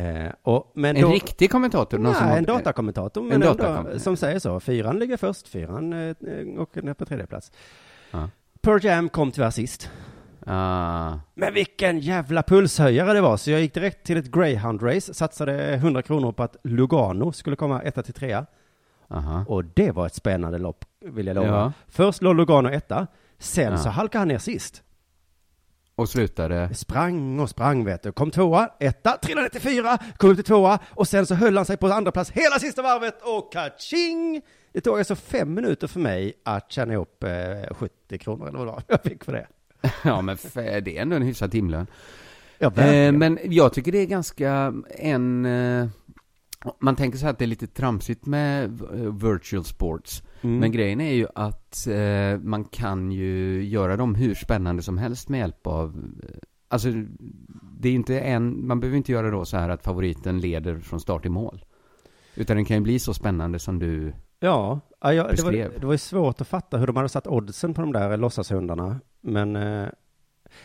Eh, 0.01 0.33
och, 0.43 0.73
En 0.77 1.01
då, 1.01 1.09
riktig 1.13 1.51
kommentator? 1.51 1.99
Nej, 1.99 2.13
har- 2.13 2.37
en 2.37 2.45
datakommentator, 2.45 3.23
men 3.23 3.33
En 3.33 3.41
datakommentator. 3.41 3.99
som 3.99 4.17
säger 4.17 4.39
så. 4.39 4.61
Fyran 4.61 4.99
ligger 4.99 5.17
först, 5.17 5.49
fyran 5.49 5.93
eh, 5.93 6.17
ner 6.21 6.95
på 6.95 7.05
tredje 7.05 7.27
plats. 7.27 7.53
Ja. 8.11 8.31
Pearl 8.69 8.85
Jam 8.85 9.09
kom 9.09 9.33
tyvärr 9.33 9.51
sist. 9.51 9.91
Ah, 10.47 11.19
Men 11.35 11.55
vilken 11.55 11.99
jävla 11.99 12.43
pulshöjare 12.43 13.13
det 13.13 13.21
var, 13.21 13.37
så 13.37 13.51
jag 13.51 13.61
gick 13.61 13.75
direkt 13.75 14.07
till 14.07 14.17
ett 14.17 14.31
greyhound-race, 14.31 15.15
satsade 15.15 15.75
100 15.75 16.03
kronor 16.03 16.33
på 16.33 16.43
att 16.43 16.57
Lugano 16.65 17.33
skulle 17.33 17.57
komma 17.57 17.83
etta 17.83 18.03
till 18.03 18.15
trea. 18.15 18.47
aha. 19.11 19.45
Och 19.49 19.65
det 19.65 19.91
var 19.91 20.07
ett 20.07 20.15
spännande 20.15 20.59
lopp, 20.59 20.85
vill 21.05 21.27
jag 21.27 21.35
lova. 21.35 21.49
Ja. 21.49 21.73
Först 21.89 22.23
låg 22.23 22.37
Lugano 22.37 22.69
etta, 22.69 23.07
sen 23.39 23.73
Ja. 23.73 23.79
så 23.79 23.89
halkade 23.89 24.21
han 24.21 24.29
ner 24.29 24.39
sist. 24.39 24.83
Och 25.95 26.09
slutade? 26.09 26.75
Sprang 26.75 27.41
och 27.41 27.51
sprang 27.51 27.85
vet 27.85 28.03
du. 28.03 28.13
Kom 28.13 28.31
tvåa, 28.31 28.69
etta, 28.81 29.11
trillade 29.23 29.43
ner 29.45 29.49
till 29.51 29.61
fyra, 29.61 29.99
kom 30.17 30.31
upp 30.31 30.37
till 30.37 30.45
tvåa 30.45 30.79
och 30.91 31.09
sen 31.09 31.27
så 31.27 31.35
höll 31.35 31.57
han 31.57 31.67
sig 31.67 31.77
på 31.77 31.87
andra 31.87 32.13
plats 32.13 32.31
hela 32.31 32.59
sista 32.59 32.83
varvet 32.83 33.23
och 33.23 33.53
kaching! 33.53 34.43
Det 34.73 34.81
tog 34.81 34.99
alltså 34.99 35.15
fem 35.15 35.55
minuter 35.55 35.87
för 35.87 36.01
mig 36.01 36.33
att 36.45 36.73
tjäna 36.73 36.93
ihop 36.93 37.25
eh, 37.25 37.75
70 37.75 38.19
kronor 38.19 38.49
eller 38.49 38.59
vad 38.59 38.83
jag 38.89 39.03
fick 39.03 39.25
för 39.25 39.33
det. 39.33 39.47
Ja, 40.05 40.23
men 40.23 40.37
det 40.55 40.99
är 40.99 41.03
ändå 41.03 41.17
en 41.17 41.23
hyfsad 41.23 41.51
timlön. 41.51 41.87
Ja, 42.59 42.83
Eh, 42.83 43.13
men 43.13 43.39
jag 43.45 43.73
tycker 43.73 43.93
det 43.93 43.99
är 43.99 44.07
ganska 44.07 44.75
en... 44.89 45.47
Eh, 45.47 45.89
man 46.81 46.97
tänker 46.97 47.19
så 47.19 47.25
här 47.25 47.33
att 47.33 47.39
det 47.39 47.45
är 47.45 47.47
lite 47.47 47.67
tramsigt 47.67 48.27
med 48.27 48.81
eh, 48.81 49.31
virtual 49.31 49.65
sports. 49.65 50.23
Mm. 50.41 50.59
Men 50.59 50.73
grejen 50.73 51.01
är 51.01 51.13
ju 51.13 51.27
att 51.35 51.87
eh, 51.87 52.41
man 52.41 52.65
kan 52.65 53.13
ju 53.13 53.65
göra 53.65 53.97
dem 53.97 54.15
hur 54.15 54.35
spännande 54.35 54.83
som 54.83 54.99
helst 54.99 55.29
med 55.29 55.39
hjälp 55.41 55.67
av... 55.67 56.05
Eh, 56.23 56.39
alltså, 56.69 56.89
det 57.79 57.89
är 57.89 57.93
inte 57.93 58.21
en... 58.21 58.67
Man 58.67 58.81
behöver 58.81 58.97
inte 58.97 59.13
göra 59.13 59.31
då 59.31 59.45
så 59.45 59.57
här 59.57 59.69
att 59.69 59.85
favoriten 59.85 60.41
leder 60.41 60.79
från 60.79 61.01
start 61.01 61.23
till 61.23 61.31
mål. 61.31 61.65
Utan 62.35 62.57
den 62.57 62.65
kan 62.65 62.77
ju 62.77 62.83
bli 62.83 62.99
så 62.99 63.15
spännande 63.15 63.59
som 63.59 63.79
du... 63.79 64.13
Ja, 64.41 64.81
ja 65.01 65.13
jag, 65.13 65.37
det, 65.37 65.43
var, 65.43 65.53
det 65.53 65.85
var 65.85 65.93
ju 65.93 65.99
svårt 65.99 66.41
att 66.41 66.49
fatta 66.49 66.77
hur 66.79 66.87
de 66.87 66.97
hade 66.97 67.09
satt 67.09 67.27
oddsen 67.27 67.75
på 67.75 67.81
de 67.81 67.93
där 67.93 68.17
låtsashundarna. 68.17 69.01
Men, 69.21 69.57
eh, 69.57 69.89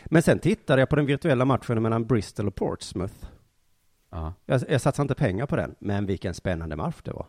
men 0.04 0.22
sen 0.22 0.38
tittade 0.38 0.82
jag 0.82 0.88
på 0.88 0.96
den 0.96 1.06
virtuella 1.06 1.44
matchen 1.44 1.82
mellan 1.82 2.06
Bristol 2.06 2.48
och 2.48 2.54
Portsmouth. 2.54 3.14
Ja. 4.10 4.34
Jag, 4.46 4.62
jag 4.68 4.80
satsade 4.80 5.04
inte 5.04 5.14
pengar 5.14 5.46
på 5.46 5.56
den, 5.56 5.74
men 5.78 6.06
vilken 6.06 6.34
spännande 6.34 6.76
match 6.76 6.96
det 7.04 7.12
var. 7.12 7.26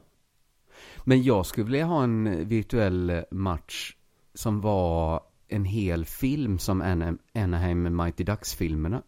Men 1.03 1.23
jag 1.23 1.45
skulle 1.45 1.65
vilja 1.65 1.85
ha 1.85 2.03
en 2.03 2.47
virtuell 2.47 3.23
match 3.31 3.95
som 4.33 4.61
var 4.61 5.21
en 5.47 5.65
hel 5.65 6.05
film 6.05 6.59
som 6.59 6.81
Ana- 6.81 7.17
Anaheim 7.33 7.95
Mighty 7.95 8.23
Ducks-filmerna. 8.23 9.01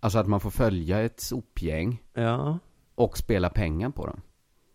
Alltså 0.00 0.18
att 0.18 0.26
man 0.26 0.40
får 0.40 0.50
följa 0.50 1.00
ett 1.00 1.20
sopgäng 1.20 2.02
Ja, 2.14 2.58
och 2.94 3.18
spela 3.18 3.50
pengar 3.50 3.90
på 3.90 4.06
dem. 4.06 4.20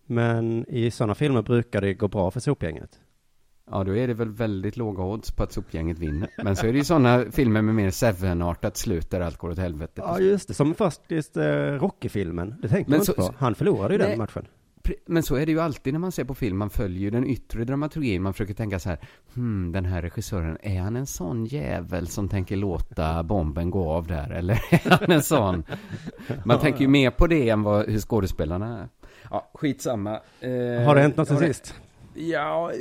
Men 0.06 0.66
i 0.70 0.92
sådana 0.92 1.16
filmer 1.16 1.42
brukar 1.42 1.82
det 1.82 1.94
gå 1.94 2.08
bra 2.08 2.32
för 2.32 2.40
sopgänget. 2.40 3.00
Ja, 3.72 3.84
då 3.84 3.96
är 3.98 4.08
det 4.08 4.14
väl 4.14 4.30
väldigt 4.30 4.78
låga 4.78 5.04
odds 5.04 5.32
på 5.32 5.44
att 5.44 5.52
sopgänget 5.52 6.00
vinner. 6.00 6.30
Men 6.44 6.56
så 6.56 6.68
är 6.68 6.72
det 6.72 6.78
ju 6.78 6.84
sådana 6.84 7.26
filmer 7.32 7.62
med 7.62 7.76
mer 7.76 7.90
Seven-artat 7.92 8.78
slut 8.78 9.10
där 9.12 9.22
allt 9.22 9.38
går 9.38 9.50
åt 9.50 9.58
helvete. 9.58 10.02
Ja, 10.06 10.20
just 10.20 10.48
det. 10.48 10.54
Som 10.54 10.74
faktiskt 10.76 11.38
eh, 11.38 11.44
Rocky-filmen. 11.80 12.56
Det 12.62 12.68
tänkte 12.68 12.92
Men 12.92 12.98
man 12.98 13.00
inte 13.00 13.22
så- 13.24 13.32
på. 13.32 13.36
Han 13.38 13.56
förlorade 13.56 13.94
ju 13.94 13.98
Nej. 14.00 14.10
den 14.10 14.18
matchen. 14.18 14.46
Men 15.06 15.24
så 15.24 15.36
är 15.36 15.46
det 15.46 15.52
ju 15.52 15.60
alltid 15.60 15.94
när 15.94 16.00
man 16.00 16.12
ser 16.12 16.24
på 16.24 16.36
film. 16.36 16.58
Man 16.58 16.70
följer 16.70 17.00
ju 17.00 17.10
den 17.10 17.28
yttre 17.28 17.64
dramaturgin. 17.64 18.22
Man 18.22 18.34
försöker 18.34 18.54
tänka 18.54 18.80
så 18.80 18.90
här. 18.90 19.00
Hmm, 19.36 19.72
den 19.72 19.86
här 19.86 20.02
regissören, 20.02 20.58
är 20.62 20.80
han 20.80 20.96
en 20.96 21.06
sån 21.06 21.46
jävel 21.46 22.08
som 22.08 22.30
tänker 22.30 22.56
låta 22.56 23.24
bomben 23.24 23.70
gå 23.70 23.92
av 23.92 24.08
där? 24.08 24.30
Eller 24.32 24.54
är 24.70 24.90
han 25.00 25.12
en 25.12 25.24
sån? 25.24 25.64
Man 26.46 26.60
tänker 26.60 26.82
ju 26.82 26.88
mer 26.88 27.12
på 27.12 27.28
det 27.28 27.50
än 27.50 27.64
vad, 27.64 27.90
hur 27.90 28.00
skådespelarna 28.00 28.80
är. 28.80 28.88
Ja, 29.32 29.50
skitsamma. 29.54 30.12
Eh, 30.40 30.50
Har 30.86 30.96
det 30.96 31.02
hänt 31.02 31.18
något 31.18 31.28
sen 31.28 31.38
det- 31.40 31.48
sist? 31.54 31.76
Ja, 32.14 32.72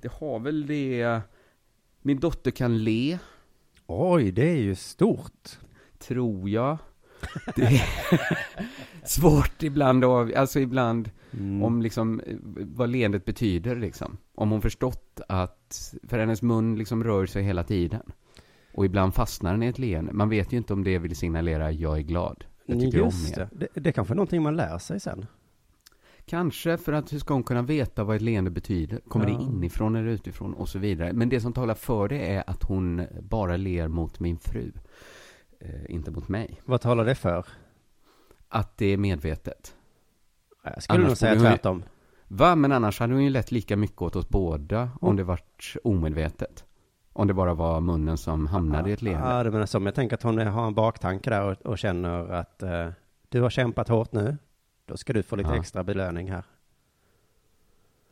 det 0.00 0.12
har 0.12 0.38
väl 0.38 0.66
det. 0.66 1.20
Min 2.02 2.20
dotter 2.20 2.50
kan 2.50 2.84
le, 2.84 3.18
Oj, 3.86 4.30
det 4.32 4.50
är 4.50 4.56
ju 4.56 4.74
stort. 4.74 5.58
tror 5.98 6.48
jag. 6.50 6.78
Det 7.56 7.62
är 7.62 7.82
svårt 9.04 9.62
ibland, 9.62 10.04
av, 10.04 10.32
alltså 10.36 10.60
ibland 10.60 11.10
Mm. 11.32 11.62
om 11.62 11.82
liksom 11.82 12.20
eh, 12.20 12.36
vad 12.56 12.88
leendet 12.88 13.24
betyder 13.24 13.76
liksom. 13.76 14.16
Om 14.34 14.50
hon 14.50 14.62
förstått 14.62 15.20
att, 15.28 15.94
för 16.08 16.18
hennes 16.18 16.42
mun 16.42 16.76
liksom 16.76 17.04
rör 17.04 17.26
sig 17.26 17.42
hela 17.42 17.64
tiden. 17.64 18.02
Och 18.74 18.84
ibland 18.84 19.14
fastnar 19.14 19.52
den 19.52 19.62
i 19.62 19.66
ett 19.66 19.78
leende. 19.78 20.12
Man 20.12 20.28
vet 20.28 20.52
ju 20.52 20.56
inte 20.56 20.72
om 20.72 20.84
det 20.84 20.98
vill 20.98 21.16
signalera 21.16 21.72
jag 21.72 21.96
är 21.98 22.02
glad. 22.02 22.44
Jag 22.66 22.80
tycker 22.80 22.98
Just 22.98 23.36
om 23.36 23.42
er. 23.42 23.48
det. 23.52 23.66
det. 23.74 23.80
Det 23.80 23.88
är 23.90 23.92
kanske 23.92 24.12
är 24.14 24.16
någonting 24.16 24.42
man 24.42 24.56
lär 24.56 24.78
sig 24.78 25.00
sen. 25.00 25.26
Kanske 26.28 26.76
för 26.76 26.92
att 26.92 27.12
hur 27.12 27.18
ska 27.18 27.34
hon 27.34 27.42
kunna 27.42 27.62
veta 27.62 28.04
vad 28.04 28.16
ett 28.16 28.22
leende 28.22 28.50
betyder? 28.50 29.00
Kommer 29.08 29.28
Ja. 29.30 29.36
det 29.38 29.42
inifrån 29.44 29.96
eller 29.96 30.08
utifrån 30.08 30.54
och 30.54 30.68
så 30.68 30.78
vidare. 30.78 31.12
Men 31.12 31.28
det 31.28 31.40
som 31.40 31.52
talar 31.52 31.74
för 31.74 32.08
det 32.08 32.34
är 32.34 32.44
att 32.46 32.62
hon 32.62 33.06
bara 33.22 33.56
ler 33.56 33.88
mot 33.88 34.20
min 34.20 34.38
fru. 34.38 34.72
Eh, 35.60 35.70
inte 35.94 36.10
mot 36.10 36.28
mig. 36.28 36.60
Vad 36.64 36.80
talar 36.80 37.04
det 37.04 37.14
för? 37.14 37.46
Att 38.48 38.76
det 38.78 38.86
är 38.86 38.96
medvetet. 38.96 39.74
Jag 40.64 40.82
skulle 40.82 40.98
Annars 40.98 41.08
nog 41.08 41.16
säga 41.16 41.34
ju- 41.34 41.40
tvärtom. 41.40 41.82
Va? 42.28 42.54
Men 42.56 42.72
annars 42.72 43.00
hade 43.00 43.12
hon 43.12 43.24
ju 43.24 43.30
lett 43.30 43.52
lika 43.52 43.76
mycket 43.76 44.02
åt 44.02 44.16
oss 44.16 44.28
båda 44.28 44.90
om 45.00 45.16
det 45.16 45.24
vart 45.24 45.76
omedvetet. 45.84 46.64
Om 47.12 47.26
det 47.26 47.34
bara 47.34 47.54
var 47.54 47.80
munnen 47.80 48.18
som 48.18 48.46
hamnade 48.46 48.90
i 48.90 48.92
ett 48.92 49.02
leende. 49.02 49.28
Ja, 49.28 49.42
det 49.44 49.50
menar 49.50 49.66
som. 49.66 49.86
Jag 49.86 49.94
tänker 49.94 50.16
att 50.16 50.22
hon 50.22 50.38
har 50.38 50.66
en 50.66 50.74
baktanke 50.74 51.30
där 51.30 51.42
och, 51.42 51.66
och 51.66 51.78
känner 51.78 52.28
att 52.32 52.62
eh, 52.62 52.88
du 53.28 53.40
har 53.40 53.50
kämpat 53.50 53.88
hårt 53.88 54.12
nu. 54.12 54.36
Då 54.88 54.96
ska 54.96 55.12
du 55.12 55.22
få 55.22 55.36
lite 55.36 55.50
Ja. 55.50 55.56
extra 55.56 55.84
belöning 55.84 56.30
här. 56.30 56.42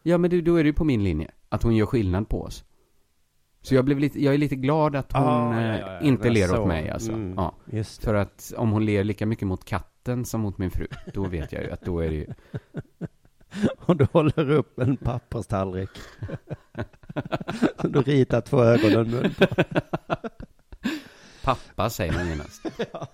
Ja, 0.02 0.18
men 0.18 0.30
du, 0.30 0.40
då 0.42 0.56
är 0.56 0.64
det 0.64 0.66
ju 0.68 0.72
på 0.72 0.84
min 0.84 1.04
linje. 1.04 1.30
Att 1.48 1.62
hon 1.62 1.76
gör 1.76 1.86
skillnad 1.86 2.28
på 2.28 2.42
oss. 2.42 2.64
Så 3.62 3.74
jag, 3.74 3.84
blev 3.84 3.98
lite, 3.98 4.24
jag 4.24 4.34
är 4.34 4.38
lite 4.38 4.56
glad 4.56 4.96
att 4.96 5.12
hon 5.12 5.22
Ah, 5.22 5.62
ja, 5.62 5.74
eh, 5.74 5.80
ja, 5.80 6.00
inte 6.00 6.30
ler 6.30 6.46
så. 6.46 6.58
åt 6.62 6.68
mig 6.68 6.90
alltså. 6.90 7.12
Mm, 7.12 7.34
Ja. 7.36 7.54
För 8.00 8.14
att 8.14 8.52
om 8.56 8.70
hon 8.72 8.84
ler 8.86 9.04
lika 9.04 9.26
mycket 9.26 9.48
mot 9.48 9.64
katten 9.64 10.24
som 10.24 10.40
mot 10.40 10.58
min 10.58 10.70
fru, 10.70 10.86
då 11.14 11.24
vet 11.24 11.52
jag 11.52 11.62
ju 11.64 11.70
att 11.70 11.80
då 11.84 12.00
är 12.00 12.08
det 12.10 12.14
ju... 12.16 12.26
Och 13.78 13.96
du 13.96 14.06
håller 14.12 14.50
upp 14.50 14.78
en 14.78 14.96
papperstallrik. 14.96 15.90
du 17.82 18.02
ritar 18.02 18.40
två 18.40 18.62
ögon 18.62 18.94
och 18.94 19.00
en 19.00 19.10
mun 19.10 19.34
på. 19.38 19.46
Pappa 21.44 21.90
säger 21.90 22.12
man 22.12 22.28
genast. 22.28 22.66
Ja, 22.92 23.08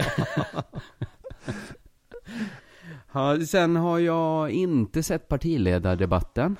sen 3.46 3.76
har 3.76 3.98
jag 3.98 4.50
inte 4.50 5.02
sett 5.02 5.28
partiledardebatten. 5.28 6.56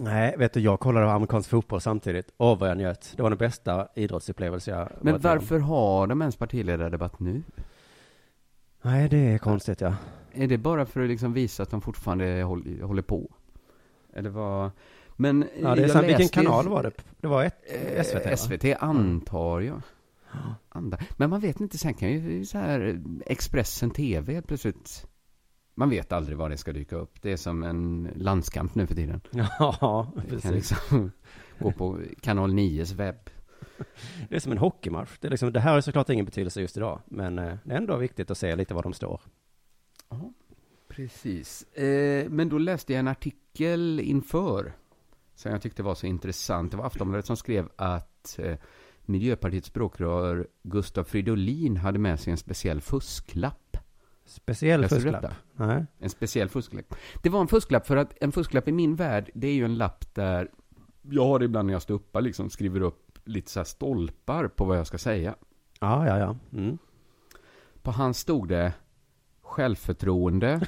Nej, 0.00 0.34
vet 0.38 0.52
du, 0.52 0.60
jag 0.60 0.80
kollade 0.80 1.06
på 1.06 1.10
amerikansk 1.12 1.50
fotboll 1.50 1.80
samtidigt. 1.80 2.32
Åh, 2.36 2.58
vad 2.58 2.70
jag 2.70 2.76
njöt. 2.76 3.12
Det 3.16 3.22
var 3.22 3.30
den 3.30 3.38
bästa 3.38 3.88
idrottsupplevelse 3.94 4.70
jag 4.70 4.88
Men 5.00 5.14
om. 5.14 5.20
varför 5.20 5.58
har 5.58 6.06
de 6.06 6.20
ens 6.22 6.36
partiledardebatt 6.36 7.20
nu? 7.20 7.42
Nej, 8.82 9.08
det 9.08 9.16
är 9.16 9.38
konstigt, 9.38 9.80
ja. 9.80 9.94
Är 10.32 10.46
det 10.46 10.58
bara 10.58 10.86
för 10.86 11.00
att 11.00 11.08
liksom 11.08 11.32
visa 11.32 11.62
att 11.62 11.70
de 11.70 11.80
fortfarande 11.80 12.42
håller, 12.82 13.02
på? 13.02 13.30
Eller 14.12 14.30
vad? 14.30 14.70
Men 15.16 15.44
Ja, 15.62 15.74
det 15.74 15.84
är 15.84 15.88
sant. 15.88 16.06
Vilken 16.06 16.28
kanal 16.28 16.68
var 16.68 16.82
det? 16.82 16.92
Det 17.20 17.26
var 17.28 17.44
ett 17.44 17.58
Eh, 17.96 18.02
SVT, 18.04 18.26
va? 18.30 18.36
SVT 18.36 18.64
antar 18.82 19.60
jag. 19.60 19.82
Anda. 20.68 20.98
Men 21.16 21.30
man 21.30 21.40
vet 21.40 21.60
inte, 21.60 21.78
sen 21.78 21.94
kan 21.94 22.10
ju 22.10 22.44
så 22.44 22.58
här 22.58 23.02
Expressen 23.26 23.90
TV 23.90 24.42
plötsligt. 24.42 25.06
Man 25.74 25.90
vet 25.90 26.12
aldrig 26.12 26.38
var 26.38 26.48
det 26.48 26.56
ska 26.56 26.72
dyka 26.72 26.96
upp. 26.96 27.22
Det 27.22 27.32
är 27.32 27.36
som 27.36 27.62
en 27.62 28.08
landskamp 28.16 28.74
nu 28.74 28.86
för 28.86 28.94
tiden. 28.94 29.20
Ja, 29.58 30.12
Det 30.14 30.20
kan 30.20 30.30
precis. 30.30 30.50
liksom 30.50 31.10
gå 31.58 31.72
på 31.72 31.98
kanal 32.20 32.50
9s 32.54 32.94
webb. 32.94 33.30
Det 34.28 34.36
är 34.36 34.40
som 34.40 34.52
en 34.52 34.58
hockeymatch. 34.58 35.10
Det, 35.20 35.28
är 35.28 35.30
liksom, 35.30 35.52
det 35.52 35.60
här 35.60 35.72
har 35.72 35.80
såklart 35.80 36.10
ingen 36.10 36.24
betydelse 36.24 36.60
just 36.60 36.76
idag, 36.76 37.00
men 37.06 37.38
eh, 37.38 37.56
det 37.64 37.72
är 37.72 37.76
ändå 37.76 37.96
viktigt 37.96 38.30
att 38.30 38.38
se 38.38 38.56
lite 38.56 38.74
var 38.74 38.82
de 38.82 38.92
står. 38.92 39.20
Precis. 40.88 41.62
Eh, 41.62 42.28
men 42.30 42.48
då 42.48 42.58
läste 42.58 42.92
jag 42.92 43.00
en 43.00 43.08
artikel 43.08 44.00
inför 44.00 44.72
som 45.34 45.52
jag 45.52 45.62
tyckte 45.62 45.82
var 45.82 45.94
så 45.94 46.06
intressant. 46.06 46.70
Det 46.70 46.76
var 46.76 46.84
Aftonbladet 46.84 47.26
som 47.26 47.36
skrev 47.36 47.68
att 47.76 48.38
eh, 48.38 48.56
Miljöpartiets 49.00 49.68
språkrör 49.68 50.48
Gustav 50.62 51.04
Fridolin 51.04 51.76
hade 51.76 51.98
med 51.98 52.20
sig 52.20 52.30
en 52.30 52.36
speciell 52.36 52.80
fusklapp. 52.80 53.59
Speciell 54.30 54.88
fusklapp? 54.88 55.34
Nej. 55.54 55.86
En 55.98 56.10
speciell 56.10 56.48
fusklapp. 56.48 56.94
Det 57.22 57.28
var 57.28 57.40
en 57.40 57.48
fusklapp 57.48 57.86
för 57.86 57.96
att 57.96 58.14
en 58.20 58.32
fusklapp 58.32 58.68
i 58.68 58.72
min 58.72 58.96
värld, 58.96 59.30
det 59.34 59.46
är 59.46 59.52
ju 59.52 59.64
en 59.64 59.74
lapp 59.74 60.14
där 60.14 60.50
jag 61.02 61.26
har 61.26 61.38
det 61.38 61.44
ibland 61.44 61.66
när 61.66 61.72
jag 61.72 61.82
står 61.82 61.94
uppe, 61.94 62.20
liksom 62.20 62.50
skriver 62.50 62.80
upp 62.80 63.18
lite 63.24 63.50
så 63.50 63.64
stolpar 63.64 64.48
på 64.48 64.64
vad 64.64 64.78
jag 64.78 64.86
ska 64.86 64.98
säga. 64.98 65.34
Ja, 65.80 66.06
ja, 66.06 66.18
ja. 66.18 66.36
Mm. 66.52 66.78
På 67.82 67.90
hans 67.90 68.18
stod 68.18 68.48
det 68.48 68.72
självförtroende, 69.42 70.60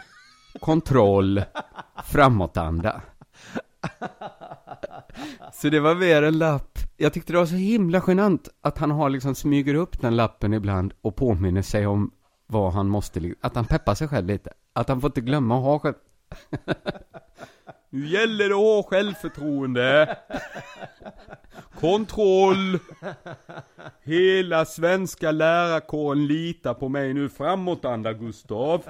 kontroll, 0.61 1.43
framåtanda. 2.05 3.03
Så 5.53 5.69
det 5.69 5.81
var 5.81 5.95
mer 5.95 6.23
en 6.23 6.39
lapp. 6.39 6.79
Jag 6.97 7.13
tyckte 7.13 7.33
det 7.33 7.39
var 7.39 7.47
så 7.47 7.55
himla 7.55 8.03
genant 8.07 8.49
att 8.61 8.79
han 8.79 8.91
har 8.91 9.11
liksom 9.11 9.35
smyger 9.35 9.75
upp 9.75 10.01
den 10.01 10.17
lappen 10.17 10.55
ibland 10.55 10.95
och 11.01 11.17
påminner 11.17 11.63
sig 11.63 11.87
om 11.87 12.11
vad 12.53 12.73
han 12.73 12.89
måste, 12.89 13.35
att 13.41 13.55
han 13.55 13.65
peppar 13.65 13.95
sig 13.95 14.09
själv 14.09 14.27
lite. 14.27 14.53
Att 14.73 14.89
han 14.89 15.01
får 15.01 15.09
inte 15.09 15.21
glömma 15.21 15.57
att 15.57 15.63
ha 15.63 15.79
själv... 15.79 15.95
Nu 17.91 18.07
gäller 18.07 18.49
det 18.49 18.55
att 18.55 18.61
ha 18.61 18.83
självförtroende. 18.83 20.19
Kontroll. 21.81 22.79
Hela 24.03 24.65
svenska 24.65 25.31
lärarkåren 25.31 26.27
litar 26.27 26.75
på 26.75 26.89
mig 26.89 27.15
nu. 27.15 27.29
Framåtanda, 27.29 28.13
Gustav. 28.13 28.83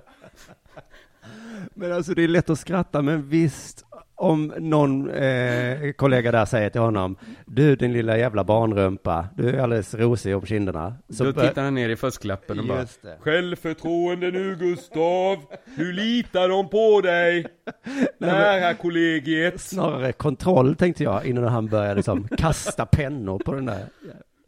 Men 1.74 1.92
alltså 1.92 2.14
det 2.14 2.22
är 2.24 2.28
lätt 2.28 2.50
att 2.50 2.58
skratta, 2.58 3.02
men 3.02 3.28
visst, 3.28 3.84
om 4.22 4.52
någon 4.58 5.10
eh, 5.10 5.92
kollega 5.92 6.32
där 6.32 6.44
säger 6.44 6.70
till 6.70 6.80
honom, 6.80 7.16
du 7.46 7.76
din 7.76 7.92
lilla 7.92 8.18
jävla 8.18 8.44
barnrumpa, 8.44 9.28
du 9.36 9.48
är 9.48 9.58
alldeles 9.58 9.94
rosig 9.94 10.36
om 10.36 10.46
kinderna. 10.46 10.94
Så 11.08 11.24
Då 11.24 11.32
tittar 11.32 11.62
han 11.62 11.74
ner 11.74 11.88
i 11.88 11.96
fusklappen 11.96 12.58
och 12.58 12.66
bara 12.66 12.78
det. 12.78 13.16
Självförtroende 13.20 14.30
nu 14.30 14.56
Gustav, 14.56 15.38
nu 15.76 15.92
litar 15.92 16.48
de 16.48 16.68
på 16.68 17.00
dig, 17.00 17.46
lärarkollegiet. 18.18 19.60
Snarare 19.60 20.12
kontroll 20.12 20.76
tänkte 20.76 21.04
jag 21.04 21.26
innan 21.26 21.44
han 21.44 21.66
började 21.66 21.94
liksom 21.94 22.28
kasta 22.28 22.86
pennor 22.86 23.38
på 23.38 23.54
den 23.54 23.66
där. 23.66 23.86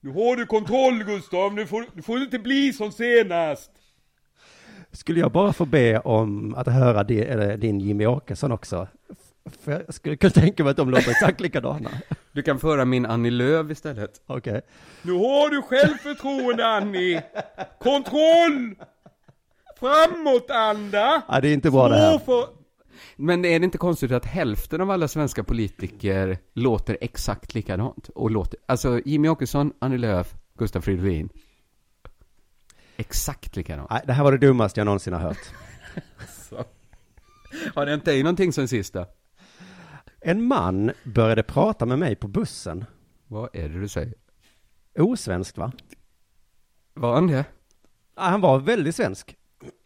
Nu 0.01 0.11
har 0.11 0.37
du 0.37 0.47
kontroll 0.47 1.05
Gustav, 1.05 1.55
nu 1.55 1.67
får, 1.67 1.87
nu 1.93 2.03
får 2.03 2.19
det 2.19 2.25
inte 2.25 2.39
bli 2.39 2.73
som 2.73 2.93
senast. 2.93 3.71
Skulle 4.93 5.21
jag 5.21 5.33
bara 5.33 5.53
få 5.53 5.65
be 5.65 5.99
om 5.99 6.55
att 6.55 6.67
höra 6.67 7.05
din, 7.05 7.61
din 7.61 7.81
Jimmy 7.81 8.07
Åkesson 8.07 8.53
också? 8.53 8.87
För 9.61 9.73
jag 9.73 9.95
skulle 9.95 10.17
kunna 10.17 10.31
tänka 10.31 10.65
mig 10.65 10.71
att 10.71 10.77
de 10.77 10.91
låter 10.91 11.11
exakt 11.11 11.41
likadana. 11.41 11.91
Du 12.33 12.43
kan 12.43 12.59
föra 12.59 12.85
min 12.85 13.07
Annie 13.07 13.31
Lööf 13.31 13.71
istället. 13.71 14.23
Okej. 14.27 14.61
Nu 15.03 15.13
har 15.13 15.51
du 15.51 15.63
självförtroende 15.63 16.67
Annie, 16.67 17.23
kontroll, 17.81 18.75
framåtanda. 19.81 21.23
Ja, 21.29 21.41
det 21.41 21.49
är 21.49 21.53
inte 21.53 21.71
bra 21.71 21.89
det 21.89 21.97
här. 21.97 22.19
För... 22.19 22.49
Men 23.17 23.45
är 23.45 23.59
det 23.59 23.65
inte 23.65 23.79
konstigt 23.79 24.13
att 24.13 24.25
hälften 24.25 24.81
av 24.81 24.91
alla 24.91 25.09
svenska 25.09 25.45
politiker 25.45 26.39
låter 26.55 26.99
exakt 27.01 27.55
likadant? 27.55 28.09
Och 28.09 28.31
låter, 28.31 28.59
alltså 28.67 29.01
Jimmy 29.05 29.29
Åkesson, 29.29 29.73
Annie 29.79 29.99
Lööf, 29.99 30.35
Gustaf 30.59 30.85
Fridolin. 30.85 31.29
Exakt 32.97 33.57
likadant. 33.57 33.91
Nej, 33.91 34.03
det 34.07 34.13
här 34.13 34.25
var 34.25 34.33
det 34.33 34.39
dummaste 34.39 34.81
jag 34.81 34.85
någonsin 34.85 35.13
har 35.13 35.21
hört. 35.21 35.39
Har 37.75 37.87
det 37.87 37.95
inte 37.95 38.13
är 38.13 38.23
någonting 38.23 38.53
sen 38.53 38.69
sista? 38.69 39.07
En 40.27 40.43
man 40.43 40.93
började 41.05 41.43
prata 41.43 41.87
med 41.87 41.99
mig 41.99 42.17
på 42.17 42.29
bussen. 42.29 42.85
Vad 43.27 43.49
är 43.53 43.69
det 43.69 43.81
du 43.81 43.89
säger? 43.89 44.15
Osvenskt 44.99 45.59
va? 45.59 45.73
Var 46.95 47.15
han 47.15 47.27
det? 47.27 47.45
Ja, 48.17 48.23
Han 48.23 48.41
var 48.41 48.59
väldigt 48.59 48.95
svensk. 48.95 49.37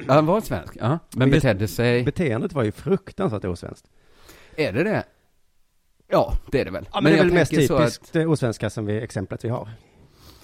Han 0.06 0.26
var 0.26 0.40
svensk, 0.40 0.76
ja. 0.80 0.98
Men 1.16 1.28
Visst- 1.30 1.32
betedde 1.42 1.68
sig... 1.68 2.04
Beteendet 2.04 2.52
var 2.52 2.62
ju 2.64 2.72
fruktansvärt 2.72 3.44
osvenskt. 3.44 3.90
Är 4.56 4.72
det 4.72 4.84
det? 4.84 5.04
Ja, 6.08 6.32
det 6.52 6.60
är 6.60 6.64
det 6.64 6.70
väl. 6.70 6.88
Ja, 6.92 7.00
men, 7.00 7.12
det 7.12 7.18
är 7.18 7.24
väl 7.24 7.32
mest 7.32 7.50
typiskt 7.50 8.16
att- 8.16 8.26
osvenska 8.26 8.70
som 8.70 8.86
vi, 8.86 9.00
exemplet 9.00 9.44
vi 9.44 9.48
har. 9.48 9.68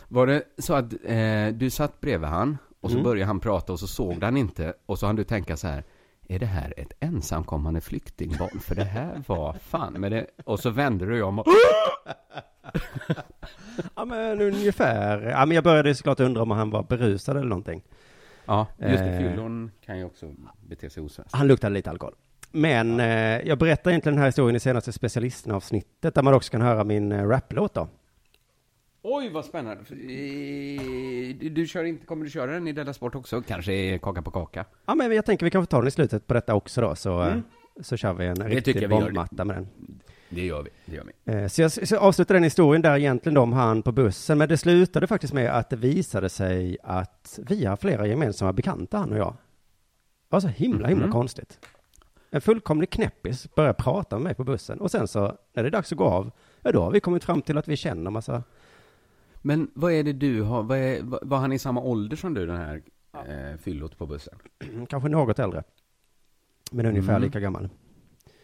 Var 0.08 0.26
det 0.26 0.42
så 0.58 0.74
att 0.74 0.92
eh, 1.04 1.46
du 1.52 1.70
satt 1.70 2.00
bredvid 2.00 2.28
han 2.28 2.58
och 2.80 2.90
så 2.90 2.96
Mm. 2.96 3.04
började 3.04 3.26
han 3.26 3.40
prata 3.40 3.72
och 3.72 3.80
så 3.80 3.86
såg 3.86 4.22
han 4.22 4.36
inte 4.36 4.74
och 4.86 4.98
så 4.98 5.06
hann 5.06 5.16
du 5.16 5.24
tänka 5.24 5.56
så 5.56 5.68
här 5.68 5.84
är 6.28 6.38
det 6.38 6.46
här 6.46 6.74
ett 6.76 6.92
ensamkommande 7.00 7.80
flyktingbarn? 7.80 8.60
För 8.60 8.74
det 8.74 8.84
här 8.84 9.22
var 9.26 9.52
fan 9.52 9.92
med 9.92 10.12
det. 10.12 10.26
Och 10.44 10.60
så 10.60 10.70
vände 10.70 11.04
du 11.04 11.12
dig 11.12 11.22
om 11.22 11.38
och... 11.38 11.46
Ja 13.96 14.04
men 14.04 14.40
ungefär. 14.40 15.22
Ja 15.22 15.46
men 15.46 15.54
jag 15.54 15.64
började 15.64 15.94
såklart 15.94 16.20
undra 16.20 16.42
om 16.42 16.50
han 16.50 16.70
var 16.70 16.82
berusad 16.82 17.36
eller 17.36 17.48
någonting. 17.48 17.82
Ja, 18.46 18.66
just 18.78 19.04
det. 19.04 19.10
Eh. 19.10 19.18
Fyllon 19.18 19.70
kan 19.84 19.98
ju 19.98 20.04
också 20.04 20.34
bete 20.68 20.90
sig 20.90 21.02
osvenskt. 21.02 21.34
Han 21.34 21.46
luktade 21.46 21.74
lite 21.74 21.90
alkohol. 21.90 22.14
Men 22.52 23.00
eh, 23.00 23.06
jag 23.48 23.58
berättar 23.58 23.90
egentligen 23.90 24.14
den 24.14 24.20
här 24.20 24.28
historien 24.28 24.56
i 24.56 24.60
senaste 24.60 24.92
specialistenavsnittet 24.92 26.14
där 26.14 26.22
man 26.22 26.34
också 26.34 26.50
kan 26.50 26.60
höra 26.60 26.84
min 26.84 27.12
eh, 27.12 27.28
raplåt 27.28 27.74
då. 27.74 27.88
Oj, 29.06 29.28
vad 29.30 29.44
spännande. 29.44 29.82
Eh, 29.90 31.50
Du, 31.52 31.66
kör 31.66 31.84
inte, 31.84 32.06
kommer 32.06 32.24
du 32.24 32.30
köra 32.30 32.50
den 32.52 32.68
i 32.68 32.72
Della 32.72 32.92
Sport 32.92 33.14
också? 33.14 33.42
Kanske 33.42 33.98
kaka 33.98 34.22
på 34.22 34.30
kaka? 34.30 34.64
Ja 34.86 34.94
men 34.94 35.12
jag 35.12 35.24
tänker 35.26 35.46
vi 35.46 35.50
kan 35.50 35.62
få 35.62 35.66
ta 35.66 35.78
den 35.78 35.88
i 35.88 35.90
slutet 35.90 36.26
på 36.26 36.34
detta 36.34 36.54
också 36.54 36.80
då 36.80 36.94
så, 36.96 37.22
eh, 37.22 37.36
så 37.80 37.96
kör 37.96 38.12
vi 38.14 38.26
en 38.26 38.34
tycker 38.36 38.48
riktig 38.50 38.76
jag 38.82 38.88
vi 38.88 38.94
gör 38.94 39.00
det. 39.00 39.04
bombmatta 39.06 39.44
med 39.44 39.56
den. 39.56 39.68
Det 40.28 40.46
gör 40.46 40.62
vi, 40.62 40.70
det 40.86 40.96
gör 40.96 41.04
vi. 41.24 41.32
Eh, 41.32 41.46
Så 41.48 41.62
jag, 41.62 41.72
så 41.72 41.96
avslutar 41.98 42.34
den 42.34 42.42
historien 42.44 42.82
där 42.82 42.96
egentligen 42.96 43.36
om 43.38 43.52
han 43.52 43.82
på 43.82 43.92
bussen, 43.92 44.38
men 44.38 44.48
det 44.48 44.56
slutade 44.56 45.06
faktiskt 45.06 45.32
med 45.32 45.50
att 45.58 45.70
det 45.70 45.76
visade 45.76 46.28
sig 46.28 46.76
att 46.82 47.38
vi 47.48 47.64
har 47.64 47.76
flera 47.76 48.06
gemensamma 48.06 48.52
bekanta, 48.52 48.98
han 48.98 49.12
och 49.12 49.18
jag. 49.18 49.36
Det 50.28 50.36
var 50.36 50.40
så 50.40 50.48
himla, 50.48 50.88
himla 50.88 51.04
Mhm. 51.06 51.12
konstigt. 51.12 51.58
En 52.30 52.40
fullkomlig 52.40 52.90
knäppis 52.90 53.54
börjar 53.54 53.72
prata 53.72 54.16
med 54.16 54.22
mig 54.24 54.34
på 54.34 54.44
bussen 54.44 54.80
och 54.80 54.90
sen 54.90 55.08
så, 55.08 55.20
när 55.54 55.62
det 55.62 55.68
är 55.68 55.70
dags 55.70 55.92
att 55.92 55.98
gå 55.98 56.04
av, 56.04 56.30
ja 56.62 56.72
då 56.72 56.82
har 56.82 56.90
vi 56.90 57.00
kommit 57.00 57.24
fram 57.24 57.42
till 57.42 57.58
att 57.58 57.68
vi 57.68 57.76
känner 57.76 58.10
massa, 58.10 58.42
Men 59.46 59.70
vad 59.74 59.92
är 59.92 60.02
det 60.02 60.12
du 60.12 60.42
har, 60.42 60.62
vad 60.62 60.78
är, 60.78 61.02
var 61.22 61.38
han 61.38 61.52
i 61.52 61.58
samma 61.58 61.80
ålder 61.80 62.16
som 62.16 62.34
du 62.34 62.46
den 62.46 62.56
här 62.56 62.82
eh, 63.12 63.56
fyllot 63.58 63.98
på 63.98 64.06
bussen? 64.06 64.34
kanske 64.88 65.08
något 65.08 65.38
äldre, 65.38 65.62
men 66.70 66.86
ungefär 66.86 67.12
Mm. 67.12 67.22
lika 67.22 67.40
gammal. 67.40 67.68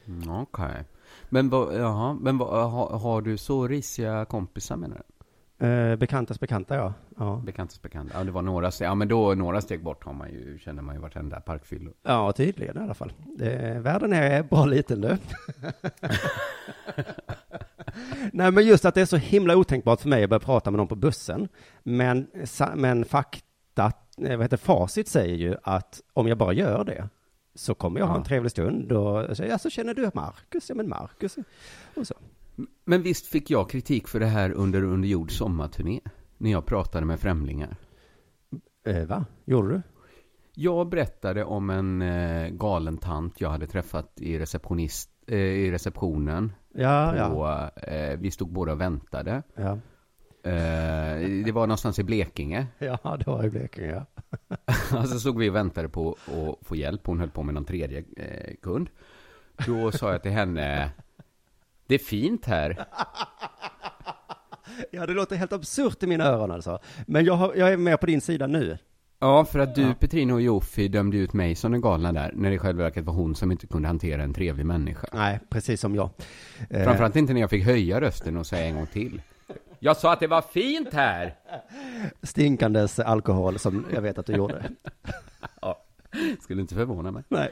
Mm, 0.07 0.31
Okej. 0.31 0.85
Men, 1.29 1.51
vad, 1.51 1.75
jaha, 1.81 2.15
men 2.21 2.39
vad, 2.39 2.71
har, 2.71 2.99
har 2.99 3.23
du 3.23 3.37
så 3.37 3.69
risiga 3.69 4.25
kompisar 4.25 4.77
menar 4.77 4.97
du? 4.97 5.03
Eh, 5.67 5.97
bekantas 5.97 6.41
bekanta, 6.41 6.77
ja. 6.77 6.95
ja. 7.19 7.43
Bekantas 7.47 7.83
bekanta? 7.83 8.19
Ja, 8.19 8.25
det 8.25 8.31
var 8.31 8.43
några 8.43 8.71
steg, 8.71 8.87
ja 8.89 8.95
men 8.95 9.09
då 9.09 9.35
några 9.35 9.61
steg 9.61 9.85
bort 9.85 10.05
har 10.05 10.13
man 10.13 10.31
ju, 10.31 10.59
känner 10.59 10.83
man 10.83 10.95
ju 10.95 11.01
vartenda 11.01 11.41
parkfyllo. 11.41 11.93
Ja, 12.03 12.33
tydligen 12.33 12.77
i 12.77 12.81
alla 12.81 12.95
fall. 12.95 13.13
Det, 13.37 13.79
världen 13.81 14.13
är 14.13 14.43
bra 14.43 14.65
liten 14.67 15.01
du. 15.01 15.09
Nej, 18.33 18.53
men 18.53 18.67
just 18.67 18.85
att 18.85 18.95
det 18.95 19.01
är 19.01 19.07
så 19.07 19.17
himla 19.17 19.57
otänkbart 19.57 20.01
för 20.01 20.09
mig 20.09 20.25
att 20.25 20.31
börja 20.31 20.41
prata 20.41 20.71
med 20.71 20.79
någon 20.79 20.89
på 20.89 20.97
bussen. 20.97 21.49
Men, 21.83 22.27
men 22.75 23.05
fakta, 23.05 23.93
eh, 24.23 24.37
vad 24.37 24.43
heter 24.43 24.57
facit 24.57 25.09
säger 25.09 25.37
ju 25.37 25.57
att 25.63 26.01
om 26.13 26.29
jag 26.29 26.39
bara 26.39 26.53
gör 26.53 26.85
det 26.85 27.09
så 27.55 27.75
kommer 27.75 28.01
jag 28.01 28.07
ha 28.07 28.17
en 28.17 28.25
trevlig 28.25 28.51
stund 28.51 28.93
och 28.93 29.37
säger, 29.37 29.51
ja, 29.51 29.59
så 29.59 29.71
känner 29.71 29.95
du 29.95 30.11
Marcus? 30.15 30.69
Ja, 30.69 30.75
men 30.75 30.89
Marcus. 30.89 31.37
Och 31.97 32.07
så. 32.07 32.15
Men 32.85 33.03
visst 33.03 33.27
fick 33.27 33.51
jag 33.51 33.71
kritik 33.71 34.09
för 34.09 34.21
det 34.21 34.27
här 34.27 34.51
under 34.51 34.85
Under 34.85 35.09
jord 35.09 35.33
sommarturné? 35.33 36.01
När 36.39 36.51
jag 36.51 36.67
pratade 36.67 37.07
med 37.07 37.21
främlingar. 37.21 37.77
Eh, 38.87 39.07
va? 39.07 39.27
Gjorde 39.45 39.69
du? 39.69 39.83
Jag 40.55 40.89
berättade 40.89 41.45
om 41.45 41.71
en 41.71 42.03
eh, 42.03 42.49
galen 42.49 42.99
tant 42.99 43.41
jag 43.41 43.51
hade 43.51 43.67
träffat 43.67 44.21
i, 44.21 44.39
receptionist, 44.39 45.11
eh, 45.27 45.39
i 45.39 45.71
receptionen. 45.71 46.53
Ja, 46.75 47.17
ja. 47.17 47.29
på, 47.29 47.81
eh, 47.81 48.19
vi 48.19 48.31
stod 48.31 48.49
båda 48.53 48.73
och 48.73 48.81
väntade. 48.81 49.43
Ja, 49.55 49.79
Eh, 50.43 51.45
det 51.45 51.53
var 51.53 51.67
någonstans 51.67 51.99
i 51.99 52.05
Blekinge. 52.05 52.67
ja 52.79 53.17
det 53.19 53.27
var 53.27 53.45
i 53.45 53.51
Blekinge, 53.51 53.87
ja. 53.87 54.07
Alltså 54.99 55.19
stod 55.19 55.39
vi 55.39 55.51
och 55.51 55.55
väntade 55.55 55.89
på 55.89 56.17
att 56.27 56.67
få 56.67 56.77
hjälp. 56.77 57.07
Hon 57.07 57.21
höll 57.21 57.31
på 57.31 57.43
med 57.43 57.55
någon 57.55 57.65
tredje 57.65 58.05
eh, 58.17 58.55
kund. 58.63 58.91
Då 59.67 59.93
sa 59.93 60.13
jag 60.13 60.23
till 60.23 60.31
henne, 60.31 60.91
det 61.87 61.95
är 61.95 61.99
fint 61.99 62.47
här. 62.47 62.85
Ja, 64.91 65.07
det 65.07 65.13
låter 65.13 65.37
helt 65.37 65.53
absurt 65.53 66.03
i 66.03 66.07
mina 66.07 66.25
öron 66.25 66.51
alltså. 66.51 66.79
Men 67.07 67.25
jag, 67.25 67.35
har, 67.35 67.55
jag 67.55 67.73
är 67.73 67.77
med 67.77 68.01
på 68.01 68.07
din 68.07 68.21
sida 68.21 68.47
nu. 68.47 68.79
Ja, 69.23 69.45
för 69.45 69.59
att 69.59 69.75
du, 69.75 69.95
Petrina 69.95 70.35
och 70.35 70.41
Jofi 70.43 70.89
dömde 70.89 71.17
ut 71.17 71.33
mig 71.33 71.55
som 71.55 71.73
den 71.73 71.81
galna 71.81 72.13
där, 72.13 72.33
när 72.35 72.49
det 72.49 72.55
i 72.55 72.59
själva 72.59 72.85
verket 72.85 73.05
var 73.05 73.13
hon 73.13 73.35
som 73.35 73.53
inte 73.53 73.67
kunde 73.67 73.89
hantera 73.89 74.23
en 74.23 74.35
trevlig 74.35 74.67
människa. 74.67 75.09
Nej, 75.13 75.41
precis 75.51 75.81
som 75.81 75.95
jag. 75.95 76.11
Eh, 76.71 76.85
Framförallt 76.85 77.17
inte 77.17 77.33
när 77.33 77.41
jag 77.41 77.51
fick 77.51 77.65
höja 77.65 78.01
rösten 78.01 78.37
och 78.37 78.47
säga 78.47 78.65
en 78.65 78.75
gång 78.75 78.87
till. 78.87 79.23
Jag 79.79 79.97
sa 79.97 80.13
att 80.13 80.21
det 80.21 80.27
var 80.27 80.43
fint 80.43 80.93
här! 80.93 81.35
stinkandes 82.23 82.99
alkohol 82.99 83.59
som 83.59 83.87
jag 83.95 84.01
vet 84.01 84.19
att 84.19 84.27
du 84.27 84.33
gjorde. 84.33 84.71
Skulle 86.41 86.61
inte 86.61 86.75
förvåna 86.75 87.11
mig. 87.11 87.23
Nej. 87.29 87.51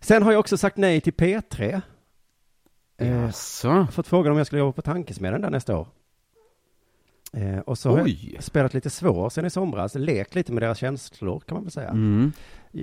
Sen 0.00 0.22
har 0.22 0.32
jag 0.32 0.40
också 0.40 0.56
sagt 0.56 0.76
nej 0.76 1.00
till 1.00 1.12
P3. 1.12 1.80
Eh, 2.98 3.08
Jaså? 3.08 3.68
Har 3.68 3.86
fått 3.86 4.06
frågan 4.06 4.32
om 4.32 4.38
jag 4.38 4.46
skulle 4.46 4.60
jobba 4.60 4.72
på 4.72 4.82
Tankesmedjan 4.82 5.40
där 5.40 5.50
nästa 5.50 5.76
år. 5.78 5.88
Eh, 7.32 7.58
och 7.58 7.78
så 7.78 7.90
har 7.90 8.04
Oj. 8.04 8.30
jag 8.34 8.44
spelat 8.44 8.74
lite 8.74 8.90
svår 8.90 9.30
sen 9.30 9.44
i 9.44 9.50
somras, 9.50 9.94
lekt 9.94 10.34
lite 10.34 10.52
med 10.52 10.62
deras 10.62 10.78
känslor 10.78 11.40
kan 11.40 11.54
man 11.54 11.64
väl 11.64 11.70
säga. 11.72 11.88
Mm. 11.88 12.32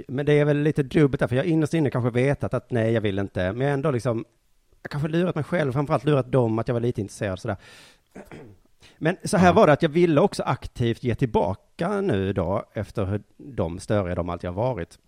Men 0.08 0.25
det 0.25 0.34
är 0.34 0.45
väl 0.45 0.58
lite 0.58 0.84
dubbelt 0.84 1.19
där, 1.19 1.27
för 1.27 1.36
jag 1.36 1.43
har 1.43 1.49
innerst 1.49 1.73
inne 1.73 1.89
kanske 1.89 2.10
vetat 2.10 2.53
att 2.53 2.71
nej, 2.71 2.91
jag 2.93 3.01
vill 3.01 3.19
inte, 3.19 3.51
men 3.51 3.62
jag 3.62 3.67
har 3.67 3.73
ändå 3.73 3.91
liksom, 3.91 4.25
jag 4.81 4.91
kanske 4.91 5.10
lurat 5.10 5.36
mig 5.36 5.43
själv, 5.43 5.71
framförallt 5.71 6.05
lurat 6.05 6.31
dem 6.31 6.60
att 6.60 6.67
jag 6.67 6.73
var 6.73 6.81
lite 6.81 7.01
intresserad 7.01 7.39
sådär. 7.39 7.58
Men 8.97 9.17
så 9.23 9.38
här 9.38 9.53
var 9.53 9.67
det 9.67 9.73
att 9.73 9.81
jag 9.81 9.89
ville 9.89 10.21
också 10.21 10.43
aktivt 10.43 11.03
ge 11.03 11.15
tillbaka 11.15 12.01
nu 12.01 12.34
då, 12.34 12.63
efter 12.73 13.05
hur 13.05 13.23
de 13.38 13.79
störiga 13.79 14.15
de 14.15 14.29
alltid 14.29 14.49
har 14.49 14.55
varit. 14.55 14.99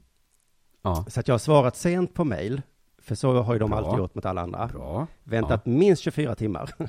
Ja, 0.82 1.06
Så 1.10 1.20
att 1.20 1.28
jag 1.28 1.34
har 1.34 1.40
svarat 1.40 1.76
sent 1.76 2.14
på 2.14 2.24
mail, 2.24 2.62
för 3.08 3.16
så 3.16 3.42
har 3.42 3.54
ju 3.54 3.60
de 3.60 3.70
Bra. 3.70 3.80
alltid 3.80 3.98
gjort 4.00 4.16
mot 4.16 4.26
alla 4.26 4.42
andra. 4.42 4.68
bra. 4.68 5.08
Väntat 5.24 5.66
minst 5.66 6.02
24 6.02 6.36
timmar. 6.36 6.70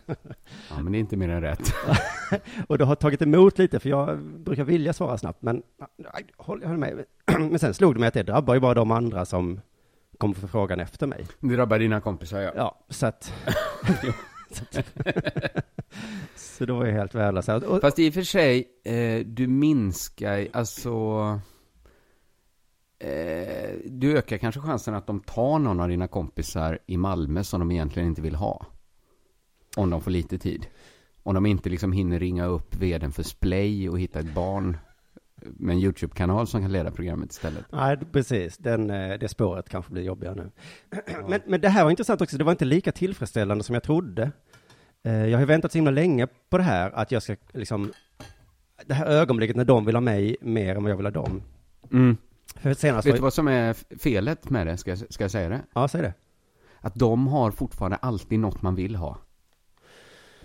Ja, 0.70 0.80
men 0.82 0.92
det 0.92 0.98
är 0.98 1.00
inte 1.00 1.16
mer 1.16 1.28
än 1.28 1.40
rätt. 1.40 1.74
Och 2.66 2.78
det 2.78 2.84
har 2.84 2.94
tagit 2.94 3.22
emot 3.22 3.58
lite, 3.58 3.80
för 3.80 3.88
jag 3.88 4.18
brukar 4.18 4.64
vilja 4.64 4.92
svara 4.92 5.18
snabbt, 5.18 5.42
men 5.42 5.62
aj, 6.12 6.24
håll, 6.36 6.62
håller 6.62 6.76
med. 6.76 7.04
Men 7.38 7.58
sen 7.58 7.74
slog 7.74 7.94
det 7.94 8.00
mig 8.00 8.06
att 8.06 8.14
det 8.14 8.22
drabbar 8.22 8.54
ju 8.54 8.60
bara 8.60 8.74
de 8.74 8.90
andra 8.90 9.24
som 9.24 9.60
kommer 10.18 10.34
få 10.34 10.48
frågan 10.48 10.80
efter 10.80 11.06
mig. 11.06 11.26
Det 11.40 11.56
drabbar 11.56 11.78
dina 11.78 12.00
kompisar, 12.00 12.40
ja. 12.40 12.52
Ja, 12.56 12.78
så 12.88 13.06
att... 13.06 13.32
så, 14.50 14.64
att 14.78 14.86
så 16.36 16.64
då 16.66 16.76
var 16.76 16.86
jag 16.86 16.92
helt 16.92 17.14
värdelös. 17.14 17.46
Fast 17.80 17.98
i 17.98 18.10
och 18.10 18.14
för 18.14 18.22
sig, 18.22 18.68
eh, 18.84 19.26
du 19.26 19.46
minskar, 19.46 20.46
alltså... 20.52 20.90
Eh, 23.00 23.70
du 23.84 24.18
ökar 24.18 24.38
kanske 24.38 24.60
chansen 24.60 24.94
att 24.94 25.06
de 25.06 25.20
tar 25.20 25.58
någon 25.58 25.80
av 25.80 25.88
dina 25.88 26.08
kompisar 26.08 26.78
i 26.86 26.96
Malmö 26.96 27.44
som 27.44 27.60
de 27.60 27.70
egentligen 27.70 28.08
inte 28.08 28.22
vill 28.22 28.34
ha. 28.34 28.66
Om 29.76 29.90
de 29.90 30.00
får 30.00 30.10
lite 30.10 30.38
tid. 30.38 30.66
Om 31.22 31.34
de 31.34 31.46
inte 31.46 31.68
liksom 31.68 31.92
hinner 31.92 32.18
ringa 32.18 32.44
upp 32.46 32.74
vdn 32.76 33.12
för 33.12 33.22
Splay 33.22 33.88
och 33.88 34.00
hitta 34.00 34.20
ett 34.20 34.34
barn 34.34 34.76
med 35.42 35.72
en 35.72 35.78
YouTube-kanal 35.82 36.46
som 36.46 36.62
kan 36.62 36.72
leda 36.72 36.90
programmet 36.90 37.32
istället. 37.32 37.64
nej, 37.72 37.98
precis. 38.12 38.56
Den, 38.58 38.90
eh, 38.90 39.18
det 39.18 39.28
spåret 39.28 39.68
kanske 39.68 39.92
blir 39.92 40.02
jobbigare 40.02 40.34
nu. 40.34 40.50
Men, 41.28 41.40
men 41.46 41.60
det 41.60 41.68
här 41.68 41.84
var 41.84 41.90
intressant 41.90 42.20
också. 42.20 42.38
Det 42.38 42.44
var 42.44 42.52
inte 42.52 42.64
lika 42.64 42.92
tillfredsställande 42.92 43.64
som 43.64 43.74
jag 43.74 43.82
trodde. 43.82 44.30
Eh, 45.04 45.26
Jag 45.26 45.38
har 45.38 45.46
väntat 45.46 45.72
så 45.72 45.78
himla 45.78 45.90
länge 45.90 46.26
på 46.50 46.58
det 46.58 46.64
här, 46.64 46.90
att 46.90 47.12
jag 47.12 47.22
ska 47.22 47.36
liksom... 47.52 47.92
Det 48.86 48.94
här 48.94 49.06
ögonblicket 49.06 49.56
när 49.56 49.64
de 49.64 49.84
vill 49.84 49.96
ha 49.96 50.00
mig 50.00 50.36
mer 50.40 50.76
än 50.76 50.82
vad 50.82 50.92
jag 50.92 50.96
vill 50.96 51.06
ha 51.06 51.10
dem. 51.10 51.42
Mm. 51.92 52.16
För 52.58 52.74
senast 52.74 53.06
Vet 53.06 53.14
du 53.14 53.20
vad 53.20 53.34
som 53.34 53.48
är 53.48 53.98
felet 53.98 54.50
med 54.50 54.66
det? 54.66 54.76
Ska 54.76 54.90
jag, 54.90 54.98
ska 55.12 55.24
jag 55.24 55.30
säga 55.30 55.48
det? 55.48 55.60
Ja, 55.74 55.88
säg 55.88 56.02
det. 56.02 56.14
Att 56.80 56.94
de 56.94 57.26
har 57.26 57.50
fortfarande 57.50 57.96
alltid 57.96 58.38
något 58.38 58.62
man 58.62 58.74
vill 58.74 58.96
ha. 58.96 59.18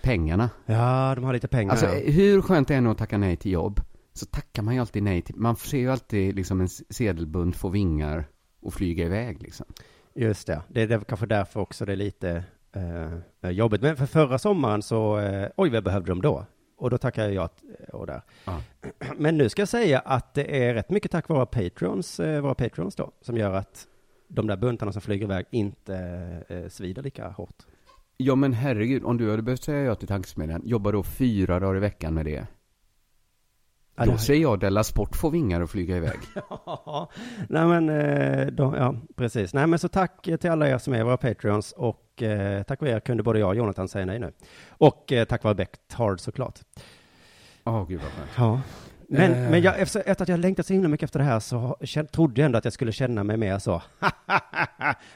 Pengarna. 0.02 0.50
Ja, 0.66 1.14
de 1.14 1.24
har 1.24 1.32
lite 1.32 1.48
pengar. 1.48 1.70
Alltså 1.70 1.86
ja. 1.86 2.10
hur 2.12 2.42
skönt 2.42 2.68
det 2.68 2.74
är 2.74 2.90
att 2.90 2.98
tacka 2.98 3.18
nej 3.18 3.36
till 3.36 3.52
jobb, 3.52 3.80
så 4.12 4.26
tackar 4.26 4.62
man 4.62 4.74
ju 4.74 4.80
alltid 4.80 5.02
nej 5.02 5.22
till, 5.22 5.36
man 5.36 5.56
ser 5.56 5.78
ju 5.78 5.90
alltid 5.90 6.34
liksom 6.34 6.60
en 6.60 6.68
sedelbunt 6.68 7.56
få 7.56 7.68
vingar 7.68 8.28
och 8.62 8.74
flyga 8.74 9.04
iväg 9.04 9.42
liksom. 9.42 9.66
Just 10.14 10.46
det. 10.46 10.62
Det 10.68 10.82
är 10.82 11.00
kanske 11.00 11.26
därför 11.26 11.60
också 11.60 11.84
det 11.84 11.92
är 11.92 11.96
lite 11.96 12.44
eh, 13.42 13.50
jobbigt. 13.50 13.82
Men 13.82 13.96
för 13.96 14.06
förra 14.06 14.38
sommaren 14.38 14.82
så, 14.82 15.18
eh, 15.18 15.48
oj 15.56 15.70
vad 15.70 15.84
behövde 15.84 16.12
de 16.12 16.22
då? 16.22 16.46
Och 16.84 16.90
då 16.90 16.98
tackade 16.98 17.32
jag 17.32 17.34
ja 17.34 17.48
och 17.98 18.06
där. 18.06 18.22
Ja. 18.44 18.60
Men 19.16 19.36
nu 19.38 19.48
ska 19.48 19.62
jag 19.62 19.68
säga 19.68 19.98
att 19.98 20.34
det 20.34 20.64
är 20.68 20.74
rätt 20.74 20.90
mycket 20.90 21.10
tack 21.10 21.28
vare 21.28 21.46
Patreons, 21.46 22.20
eh, 22.20 22.40
våra 22.40 22.54
Patreons 22.54 22.94
då, 22.96 23.12
som 23.20 23.36
gör 23.36 23.52
att 23.54 23.86
de 24.28 24.46
där 24.46 24.56
buntarna 24.56 24.92
som 24.92 25.02
flyger 25.02 25.24
iväg 25.24 25.46
inte 25.50 25.96
eh, 26.48 26.68
svider 26.68 27.02
lika 27.02 27.28
hårt. 27.28 27.62
Ja 28.16 28.34
men 28.34 28.52
herregud, 28.52 29.04
om 29.04 29.16
du 29.16 29.30
hade 29.30 29.42
behövt 29.42 29.62
säga 29.62 29.80
ja 29.82 29.94
till 29.94 30.08
tankesmedjan, 30.08 30.62
jobba 30.64 30.92
då 30.92 31.02
fyra 31.02 31.60
dagar 31.60 31.76
i 31.76 31.80
veckan 31.80 32.14
med 32.14 32.24
det. 32.26 32.46
Ja, 33.96 34.04
Då 34.04 34.12
det- 34.12 34.18
säger 34.18 34.42
jag 34.42 34.60
Della 34.60 34.84
Sport 34.84 35.16
får 35.16 35.30
vingar 35.30 35.60
och 35.60 35.70
flyga 35.70 35.96
iväg. 35.96 36.18
Ja, 36.66 37.10
nej 37.48 37.66
men, 37.66 37.88
eh, 37.88 38.46
då, 38.46 38.74
ja, 38.76 38.94
precis. 39.16 39.54
Nej 39.54 39.66
men 39.66 39.78
så 39.78 39.88
tack 39.88 40.28
eh, 40.28 40.36
till 40.36 40.50
alla 40.50 40.68
er 40.68 40.78
som 40.78 40.92
är 40.94 41.04
våra 41.04 41.16
Patreons 41.16 41.72
och 41.72 42.00
eh, 42.22 42.62
tack 42.62 42.80
vare 42.80 42.90
er 42.90 43.00
kunde 43.00 43.22
både 43.22 43.38
jag 43.38 43.48
och 43.48 43.56
Jonathan 43.56 43.88
säga 43.88 44.06
nej 44.06 44.18
nu. 44.18 44.32
Och 44.68 45.12
eh, 45.12 45.24
tack 45.24 45.44
vare 45.44 45.54
Becktard 45.54 46.20
såklart. 46.20 46.58
Åh 47.64 47.88
gud 47.88 48.00
vad 48.00 48.10
skönt. 48.12 48.30
Ja. 48.36 48.60
Men, 49.08 49.32
Eh. 49.32 49.50
men 49.50 49.62
jag, 49.62 49.80
efter, 49.80 50.02
efter 50.06 50.22
att 50.22 50.28
jag 50.28 50.40
längtat 50.40 50.66
så 50.66 50.72
himla 50.72 50.88
mycket 50.88 51.04
efter 51.04 51.18
det 51.18 51.24
här 51.24 51.40
så 51.40 51.76
känn, 51.80 52.06
trodde 52.06 52.40
jag 52.40 52.46
ändå 52.46 52.58
att 52.58 52.64
jag 52.64 52.72
skulle 52.72 52.92
känna 52.92 53.24
mig 53.24 53.36
mer 53.36 53.58
så. 53.58 53.82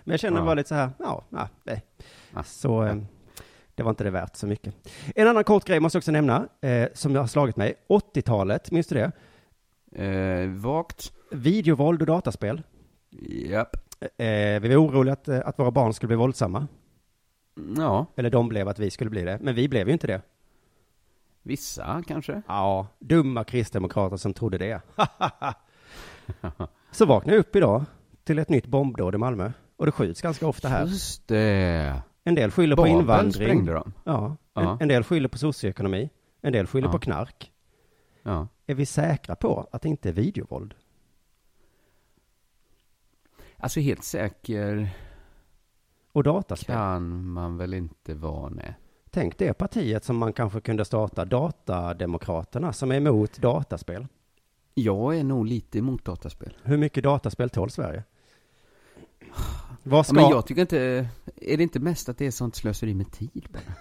men 0.04 0.12
jag 0.12 0.20
känner 0.20 0.38
Ja. 0.38 0.44
bara 0.44 0.54
lite 0.54 0.68
så 0.68 0.74
här, 0.74 0.90
ja, 0.98 1.24
ja 1.30 1.48
nej. 1.64 1.82
Ah. 2.34 2.42
Så 2.42 2.84
eh, 2.84 2.96
det 3.74 3.82
var 3.82 3.90
inte 3.90 4.04
det 4.04 4.10
värt 4.10 4.36
så 4.36 4.46
mycket. 4.46 4.74
En 5.14 5.28
annan 5.28 5.44
kort 5.44 5.64
grej 5.64 5.80
måste 5.80 5.96
jag 5.96 6.00
också 6.00 6.10
nämna, 6.10 6.48
eh, 6.60 6.88
som 6.94 7.14
jag 7.14 7.20
har 7.22 7.26
slagit 7.28 7.56
mig. 7.56 7.74
80-talet, 7.88 8.70
minns 8.70 8.86
du 8.86 8.94
det? 8.94 9.12
Eh, 10.04 10.48
vagt. 10.48 11.12
Videovåld 11.30 12.00
och 12.00 12.06
dataspel. 12.06 12.62
Japp. 13.50 13.76
Eh, 14.00 14.26
vi 14.60 14.68
var 14.68 14.76
oroliga 14.86 15.12
att, 15.12 15.28
eh, 15.28 15.40
att 15.44 15.58
våra 15.58 15.70
barn 15.70 15.94
skulle 15.94 16.08
bli 16.08 16.16
våldsamma. 16.16 16.66
Ja, 17.76 18.06
Eller 18.16 18.30
de 18.30 18.48
blev 18.48 18.68
att 18.68 18.78
vi 18.78 18.90
skulle 18.90 19.10
bli 19.10 19.22
det. 19.22 19.38
Men 19.42 19.54
vi 19.54 19.68
blev 19.68 19.86
ju 19.86 19.92
inte 19.92 20.06
det. 20.06 20.22
vissa 21.42 22.02
kanske. 22.06 22.42
Ja, 22.46 22.86
dumma 22.98 23.44
kristdemokrater 23.44 24.16
som 24.16 24.34
trodde 24.34 24.58
det. 24.58 24.80
Så 26.90 27.06
vaknade 27.06 27.36
jag 27.36 27.40
upp 27.40 27.56
idag 27.56 27.84
till 28.24 28.38
ett 28.38 28.48
nytt 28.48 28.66
bombdåd 28.66 29.14
i 29.14 29.18
Malmö. 29.18 29.52
Och 29.76 29.86
det 29.86 29.92
skjuts 29.92 30.22
ganska 30.22 30.46
ofta 30.46 30.68
här. 30.68 30.86
Just 30.86 31.28
det. 31.28 32.02
En 32.24 32.34
del 32.34 32.50
skyller 32.50 32.76
på 32.76 32.82
Babel 32.82 33.00
invandring. 33.00 33.32
sprängde 33.32 33.72
de. 33.72 33.92
Ja. 34.04 34.36
En, 34.54 34.76
en 34.80 34.88
del 34.88 35.04
skyller 35.04 35.28
på 35.28 35.38
socioekonomi. 35.38 36.10
En 36.42 36.52
del 36.52 36.66
skyller 36.66 36.88
Ja. 36.88 36.92
på 36.92 36.98
knark. 36.98 37.52
Ja. 38.22 38.48
Är 38.66 38.74
vi 38.74 38.86
säkra 38.86 39.36
på 39.36 39.68
att 39.72 39.82
det 39.82 39.88
inte 39.88 40.08
är 40.08 40.12
videovåld? 40.12 40.74
Alltså 43.56 43.80
helt 43.80 44.04
säker 44.04 44.88
Och 46.12 46.22
dataspel? 46.22 46.76
kan 46.76 47.26
man 47.26 47.56
väl 47.58 47.74
inte 47.74 48.14
vara, 48.14 48.48
nej. 48.48 48.74
Tänk 49.10 49.38
det 49.38 49.52
partiet 49.52 50.04
som 50.04 50.16
man 50.16 50.32
kanske 50.32 50.60
kunde 50.60 50.84
starta, 50.84 51.24
Datademokraterna, 51.24 52.72
som 52.72 52.90
är 52.90 52.96
emot 52.96 53.38
dataspel. 53.38 54.06
Jag 54.74 55.18
är 55.18 55.24
nog 55.24 55.46
lite 55.46 55.78
emot 55.78 56.04
dataspel. 56.04 56.56
Hur 56.62 56.76
mycket 56.76 57.04
dataspel 57.04 57.50
tål 57.50 57.70
Sverige? 57.70 58.04
Vad 59.82 59.98
Ja, 59.98 60.04
ska... 60.04 60.14
men 60.14 60.30
jag 60.30 60.46
tycker 60.46 60.60
inte, 60.60 61.08
är 61.36 61.56
det 61.56 61.62
inte 61.62 61.80
mest 61.80 62.08
att 62.08 62.18
det 62.18 62.26
är 62.26 62.30
sånt 62.30 62.56
slöseri 62.56 62.94
med 62.94 63.12
tid 63.12 63.48
bara? 63.52 63.74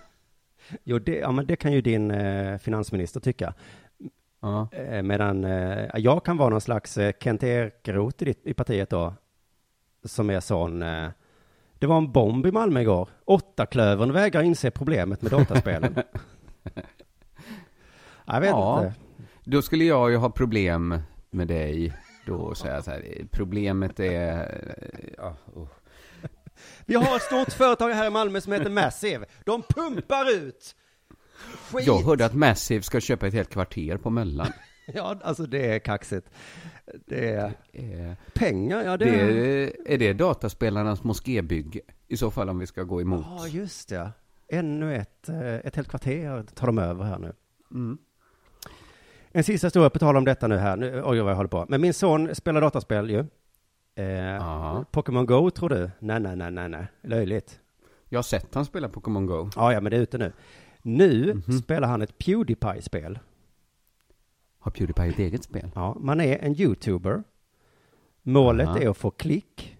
Jo, 0.83 0.99
det, 0.99 1.15
ja, 1.15 1.31
men 1.31 1.45
det 1.45 1.55
kan 1.55 1.73
ju 1.73 1.81
din 1.81 2.11
eh, 2.11 2.57
finansminister 2.57 3.19
tycka. 3.19 3.53
Ja. 4.39 4.69
Eh, 4.71 5.03
medan 5.03 5.43
eh, 5.43 5.89
jag 5.95 6.25
kan 6.25 6.37
vara 6.37 6.49
någon 6.49 6.61
slags 6.61 6.97
eh, 6.97 7.13
Kent 7.19 7.43
Ekeroth 7.43 8.23
i, 8.23 8.35
i 8.43 8.53
partiet 8.53 8.89
då. 8.89 9.13
Som 10.03 10.29
är 10.29 10.39
sån. 10.39 10.83
Eh, 11.77 11.79
det 11.79 11.87
var 11.87 11.97
en 11.97 12.11
bomb 12.11 12.45
i 12.45 12.51
Malmö 12.51 12.81
igår. 12.81 13.09
Åttaklövern 13.25 14.13
vägrar 14.13 14.41
inse 14.41 14.71
problemet 14.71 15.21
med 15.21 15.31
dataspelen. 15.31 15.95
jag 18.25 18.41
vet 18.41 18.49
Ja. 18.49 18.85
inte. 18.85 18.99
Då 19.43 19.61
skulle 19.61 19.83
jag 19.85 20.11
ju 20.11 20.17
ha 20.17 20.29
problem 20.29 20.99
med 21.29 21.47
dig 21.47 21.93
då 22.25 22.35
och 22.35 22.57
säga 22.57 22.81
så 22.81 22.91
här, 22.91 23.27
problemet 23.31 23.99
är, 23.99 24.51
ja, 25.17 25.35
oh. 25.55 25.67
Vi 26.85 26.95
har 26.95 27.15
ett 27.15 27.21
stort 27.21 27.53
företag 27.53 27.89
här 27.89 28.07
i 28.07 28.09
Malmö 28.09 28.41
som 28.41 28.53
heter 28.53 28.69
Massive. 28.69 29.25
De 29.45 29.61
pumpar 29.63 30.31
ut 30.33 30.75
skit. 31.71 31.87
Jag 31.87 32.01
hörde 32.01 32.25
att 32.25 32.33
Massive 32.33 32.81
ska 32.83 32.99
köpa 32.99 33.27
ett 33.27 33.33
helt 33.33 33.49
kvarter 33.49 33.97
på 33.97 34.09
Möllan. 34.09 34.47
Ja, 34.93 35.17
alltså 35.23 35.43
det 35.45 35.73
är 35.75 35.79
kaxigt. 35.79 36.27
Det 37.05 37.31
är 37.69 38.15
pengar, 38.33 38.83
ja 38.83 38.97
det, 38.97 39.05
Det 39.05 39.19
är... 39.21 39.91
är, 39.93 39.97
det 39.97 40.13
dataspelarnas 40.13 41.03
moskébygge? 41.03 41.81
I 42.07 42.17
så 42.17 42.31
fall 42.31 42.49
om 42.49 42.59
vi 42.59 42.67
ska 42.67 42.83
gå 42.83 43.01
emot. 43.01 43.25
Ja, 43.37 43.47
just 43.47 43.89
det. 43.89 44.11
Ännu 44.49 44.95
ett, 44.95 45.29
eh, 45.29 45.55
ett 45.55 45.75
helt 45.75 45.87
kvarter 45.89 46.43
tar 46.55 46.67
de 46.67 46.77
över 46.79 47.03
här 47.03 47.19
nu. 47.19 47.33
Mm. 47.71 47.97
En 49.31 49.43
sista 49.43 49.67
historia 49.67 49.89
på 49.89 49.99
tal 49.99 50.17
om 50.17 50.25
detta 50.25 50.47
nu 50.47 50.57
här. 50.57 50.77
Nu, 50.77 51.01
oj, 51.05 51.19
vad 51.19 51.31
jag 51.31 51.35
håller 51.35 51.49
på. 51.49 51.65
Men 51.69 51.81
min 51.81 51.93
son 51.93 52.35
spelar 52.35 52.61
dataspel 52.61 53.09
ju. 53.09 53.19
Eh. 54.03 54.81
Pokémon 54.91 55.25
Go 55.25 55.49
tror 55.49 55.69
du? 55.69 55.91
Nej, 55.99 56.19
nej, 56.19 56.35
nej, 56.35 56.51
nej, 56.51 56.69
nej. 56.69 56.87
Löjligt. 57.03 57.59
Jag 58.09 58.17
har 58.17 58.23
sett 58.23 58.55
han 58.55 58.65
spela 58.65 58.89
Pokémon 58.89 59.25
Go. 59.25 59.49
Ja, 59.55 59.73
ja, 59.73 59.81
men 59.81 59.89
det 59.91 59.97
är 59.97 60.01
ute 60.01 60.17
nu. 60.17 60.31
Nu 60.81 61.33
Mhm. 61.47 61.59
spelar 61.59 61.87
han 61.87 62.01
ett 62.01 62.17
Pewdiepie-spel. 62.17 63.19
Har 64.59 64.71
Pewdiepie 64.71 65.07
ett 65.09 65.19
eget 65.19 65.43
spel? 65.43 65.71
Ja, 65.75 65.97
man 65.99 66.21
är 66.21 66.37
en 66.37 66.61
YouTuber. 66.61 67.23
Målet 68.21 68.67
Aha. 68.67 68.79
är 68.79 68.89
att 68.89 68.97
få 68.97 69.11
klick. 69.11 69.77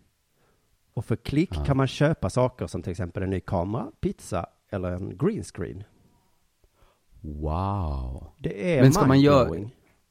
Och 0.94 1.06
för 1.06 1.16
klick 1.16 1.50
Ja. 1.56 1.66
kan 1.66 1.78
man 1.78 1.88
köpa 1.88 2.30
saker 2.30 2.68
som 2.68 2.82
till 2.82 2.92
exempel 2.92 3.24
en 3.24 3.30
ny 3.30 3.40
kamera, 3.40 3.92
pizza 4.00 4.46
eller 4.70 4.92
en 4.92 5.18
green 5.18 5.44
screen. 5.44 5.84
Wow. 7.22 8.32
Det 8.38 8.78
är 8.78 8.82
Men 8.82 8.94
ska 8.94 9.06
man 9.06 9.20
göra-. 9.22 9.70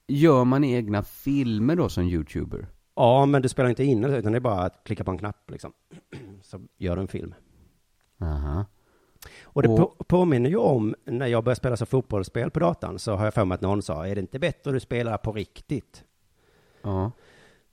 Gör 0.09 0.45
man 0.45 0.65
egna 0.65 1.03
filmer 1.03 1.77
då 1.77 1.89
som 1.89 2.05
YouTuber? 2.05 2.67
Ja, 2.95 3.27
men 3.27 3.43
du 3.43 3.49
spelar 3.49 3.71
inte 3.71 3.85
in 3.85 4.05
utan 4.05 4.33
det 4.33 4.39
är 4.39 4.41
bara 4.41 4.61
att 4.61 4.85
klicka 4.85 5.05
på 5.05 5.11
en 5.11 5.19
knapp 5.19 5.51
liksom. 5.51 5.73
Så 6.43 6.61
gör 6.77 6.97
du 6.97 7.03
en 7.03 7.09
film. 7.09 7.35
Aha. 8.21 8.65
Och 9.43 9.63
det 9.63 9.69
på, 9.69 9.87
påminner 10.07 10.51
ju 10.51 10.57
om 10.57 10.95
när 11.05 11.27
jag 11.27 11.45
började 11.45 11.57
spela 11.59 11.77
så 11.77 11.87
fotbollsspel 11.87 12.51
på 12.51 12.61
datan 12.61 12.99
så 12.99 13.15
har 13.15 13.25
jag 13.25 13.35
för 13.35 13.45
mig 13.45 13.55
att 13.55 13.61
någon 13.61 13.83
sa, 13.83 14.07
är 14.07 14.15
det 14.15 14.21
inte 14.21 14.39
bättre 14.39 14.71
att 14.71 14.77
du 14.77 14.81
spelar 14.81 15.19
på 15.19 15.33
riktigt? 15.33 16.05
Ja. 16.83 17.13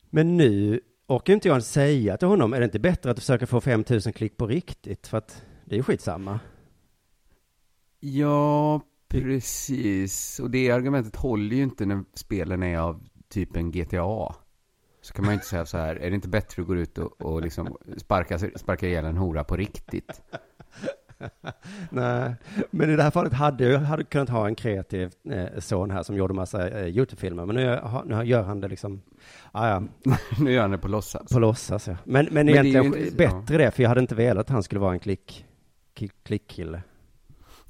Men 0.09 0.37
nu 0.37 0.81
orkar 1.07 1.33
inte 1.33 1.47
jag 1.47 1.63
säga 1.63 2.17
till 2.17 2.27
honom, 2.27 2.53
är 2.53 2.59
det 2.59 2.65
inte 2.65 2.79
bättre 2.79 3.11
att 3.11 3.15
du 3.17 3.21
försöker 3.21 3.45
få 3.45 3.61
5000 3.61 4.13
klick 4.13 4.37
på 4.37 4.47
riktigt? 4.47 5.07
För 5.07 5.17
att 5.17 5.45
det 5.65 5.75
är 5.75 5.77
ju 5.77 5.83
skitsamma. 5.83 6.39
Ja, 7.99 8.81
precis. 9.07 10.39
Och 10.39 10.51
det 10.51 10.71
argumentet 10.71 11.15
håller 11.15 11.55
ju 11.55 11.63
inte 11.63 11.85
när 11.85 12.03
spelen 12.13 12.63
är 12.63 12.77
av 12.77 13.03
typen 13.29 13.71
GTA. 13.71 14.35
Så 15.01 15.13
kan 15.13 15.25
man 15.25 15.33
ju 15.33 15.33
inte 15.33 15.47
säga 15.47 15.65
så 15.65 15.77
här, 15.77 15.95
är 15.95 16.09
det 16.09 16.15
inte 16.15 16.27
bättre 16.27 16.61
att 16.61 16.67
gå 16.67 16.75
ut 16.75 16.97
och, 16.97 17.21
och 17.21 17.41
liksom 17.41 17.77
sparka, 17.97 18.39
sparka 18.39 18.87
ihjäl 18.87 19.05
en 19.05 19.17
hora 19.17 19.43
på 19.43 19.55
riktigt? 19.55 20.21
Nej, 21.89 22.33
men 22.71 22.89
i 22.89 22.95
det 22.95 23.03
här 23.03 23.11
fallet 23.11 23.33
hade 23.33 23.63
jag 23.69 23.79
hade 23.79 24.03
kunnat 24.03 24.29
ha 24.29 24.47
en 24.47 24.55
kreativ 24.55 25.11
eh, 25.31 25.59
son 25.59 25.91
här 25.91 26.03
som 26.03 26.15
gjorde 26.15 26.33
massa 26.33 26.69
eh, 26.69 26.87
YouTube-filmer. 26.87 27.45
Men 27.45 27.55
nu, 27.55 27.79
har- 27.83 28.03
nu 28.05 28.23
gör 28.23 28.43
han 28.43 28.61
det 28.61 28.67
liksom, 28.67 29.01
ah, 29.51 29.67
ja, 29.69 29.83
nu 30.39 30.51
gör 30.51 30.61
han 30.61 30.71
det 30.71 30.77
på 30.77 30.87
låtsas. 30.87 31.33
på 31.33 31.39
låtsas. 31.39 31.87
Ja. 31.87 31.95
Men, 32.03 32.27
men, 32.31 32.45
det 32.45 32.51
är 32.57 32.63
ju 32.63 32.69
egentligen 32.69 33.05
inte- 33.05 33.15
bättre 33.15 33.57
det, 33.57 33.71
för 33.71 33.83
jag 33.83 33.89
hade 33.89 34.01
inte 34.01 34.15
velat 34.15 34.41
att 34.41 34.49
han 34.49 34.63
skulle 34.63 34.81
vara 34.81 34.93
en 34.93 34.99
klick, 34.99 35.45
klick, 35.93 36.11
klickkille. 36.23 36.81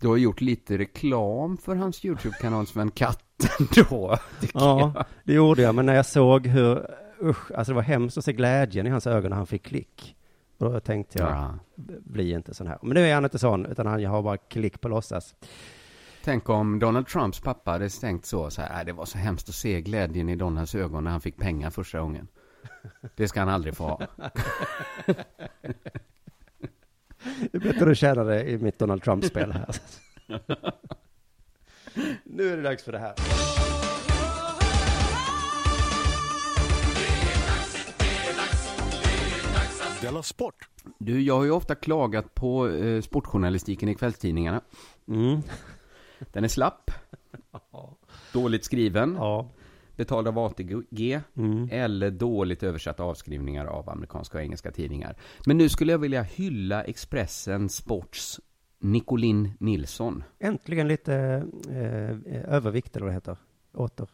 Du 0.02 0.08
har 0.08 0.18
gjort 0.18 0.42
lite 0.42 0.78
reklam 0.78 1.58
för 1.58 1.76
hans 1.76 2.06
YouTube-kanal 2.06 2.68
som 2.68 2.82
en 2.82 2.92
katt 2.92 3.24
då. 3.76 4.18
Ja, 4.54 4.92
jag. 4.96 5.06
det 5.24 5.34
gjorde 5.34 5.62
jag, 5.62 5.76
men 5.76 5.86
när 5.86 5.96
jag 5.96 6.06
såg 6.06 6.48
hur, 6.48 6.88
usch, 7.24 7.52
alltså 7.52 7.72
det 7.72 7.76
var 7.76 7.82
hemskt 7.82 8.18
att 8.18 8.26
se 8.26 8.34
glädjen 8.34 8.88
i 8.88 8.90
hans 8.90 9.08
ögon 9.08 9.30
när 9.30 9.38
han 9.38 9.48
fick 9.48 9.64
klick. 9.64 10.16
Och 10.64 10.74
då 10.74 10.80
tänkte 10.80 11.20
jag, 11.20 11.30
Ja. 11.30 11.54
bli 12.00 12.32
inte 12.32 12.54
sån 12.54 12.68
här. 12.68 12.78
Men 12.82 12.94
nu 12.94 13.02
är 13.10 13.14
han 13.14 13.24
inte 13.24 13.40
sån, 13.40 13.66
utan 13.66 13.86
han 13.88 14.06
har 14.06 14.22
bara 14.22 14.38
klick 14.38 14.82
på 14.82 14.88
låtsas. 14.88 15.36
Tänk 16.24 16.50
om 16.50 16.80
Donald 16.80 17.08
Trumps 17.08 17.40
pappa 17.40 17.72
hade 17.72 17.90
tänkt 17.90 18.26
så, 18.26 18.50
så 18.50 18.62
här, 18.62 18.80
"Äh, 18.80 18.86
det 18.86 18.94
var 18.94 19.06
så 19.06 19.18
hemskt 19.18 19.50
att 19.50 19.56
se 19.56 19.82
glädjen 19.82 20.30
i 20.30 20.36
Donalds 20.36 20.76
ögon 20.76 21.04
när 21.04 21.12
han 21.12 21.22
fick 21.22 21.38
pengar 21.38 21.70
första 21.70 22.00
gången. 22.00 22.28
Det 23.16 23.28
ska 23.28 23.40
han 23.40 23.50
aldrig 23.50 23.76
få 23.76 23.84
ha. 23.84 24.02
Det 27.52 27.58
är 27.58 27.60
bättre 27.60 27.92
att 27.92 27.98
tjäna 27.98 28.24
det 28.24 28.44
i 28.50 28.58
mitt 28.58 28.80
Donald 28.80 29.04
Trump-spel 29.04 29.52
här. 29.52 29.76
nu 32.24 32.54
är 32.54 32.58
det 32.58 32.64
dags 32.64 32.84
för 32.84 32.92
det 32.92 33.00
här. 33.00 33.14
Della 40.04 40.24
Sport! 40.24 40.70
Du, 40.98 41.22
jag 41.22 41.36
har 41.38 41.44
ju 41.44 41.52
ofta 41.52 41.76
klagat 41.76 42.36
på 42.36 42.70
eh, 42.70 43.02
sportjournalistiken 43.02 43.90
i 43.90 43.96
kvällstidningarna. 43.96 44.62
Mm. 45.08 45.42
Den 46.32 46.44
är 46.44 46.48
slapp, 46.48 46.92
dåligt 48.34 48.66
skriven, 48.66 49.16
Ja. 49.20 49.50
betald 49.96 50.28
av 50.28 50.40
ATG 50.40 51.22
Mm. 51.38 51.70
eller 51.72 52.12
dåligt 52.12 52.64
översatta 52.64 53.04
avskrivningar 53.04 53.66
av 53.66 53.90
amerikanska 53.90 54.38
och 54.38 54.44
engelska 54.44 54.72
tidningar. 54.72 55.16
Men 55.46 55.58
nu 55.58 55.70
skulle 55.70 55.92
jag 55.92 56.00
vilja 56.00 56.22
hylla 56.22 56.84
Expressen 56.84 57.70
Sports 57.70 58.40
Nicolin 58.80 59.52
Nilsson. 59.60 60.24
Äntligen 60.40 60.88
lite 60.88 61.14
eh, 61.70 62.54
övervikt, 62.54 62.96
eller 62.96 63.06
vad 63.06 63.12
det 63.12 63.16
heter. 63.18 63.38
Åter. 63.74 64.08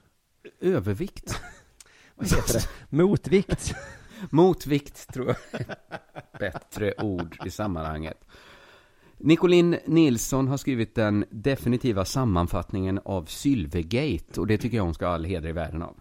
Övervikt? 0.61 1.41
Vad 2.15 2.27
heter 2.27 2.53
det? 2.53 2.97
Motvikt. 2.97 3.73
Motvikt 4.29 5.13
tror 5.13 5.27
jag 5.27 5.61
bättre 6.39 6.93
ord 6.97 7.37
i 7.45 7.49
sammanhanget. 7.49 8.25
Nicolin 9.17 9.77
Nilsson 9.85 10.47
har 10.47 10.57
skrivit 10.57 10.95
den 10.95 11.25
definitiva 11.29 12.05
sammanfattningen 12.05 12.99
av 13.05 13.25
Sylvegate 13.25 14.39
och 14.39 14.47
det 14.47 14.57
tycker 14.57 14.77
jag 14.77 14.83
hon 14.83 14.93
ska 14.93 15.05
ha 15.05 15.13
all 15.13 15.25
heder 15.25 15.49
i 15.49 15.51
världen 15.51 15.81
av. 15.81 15.99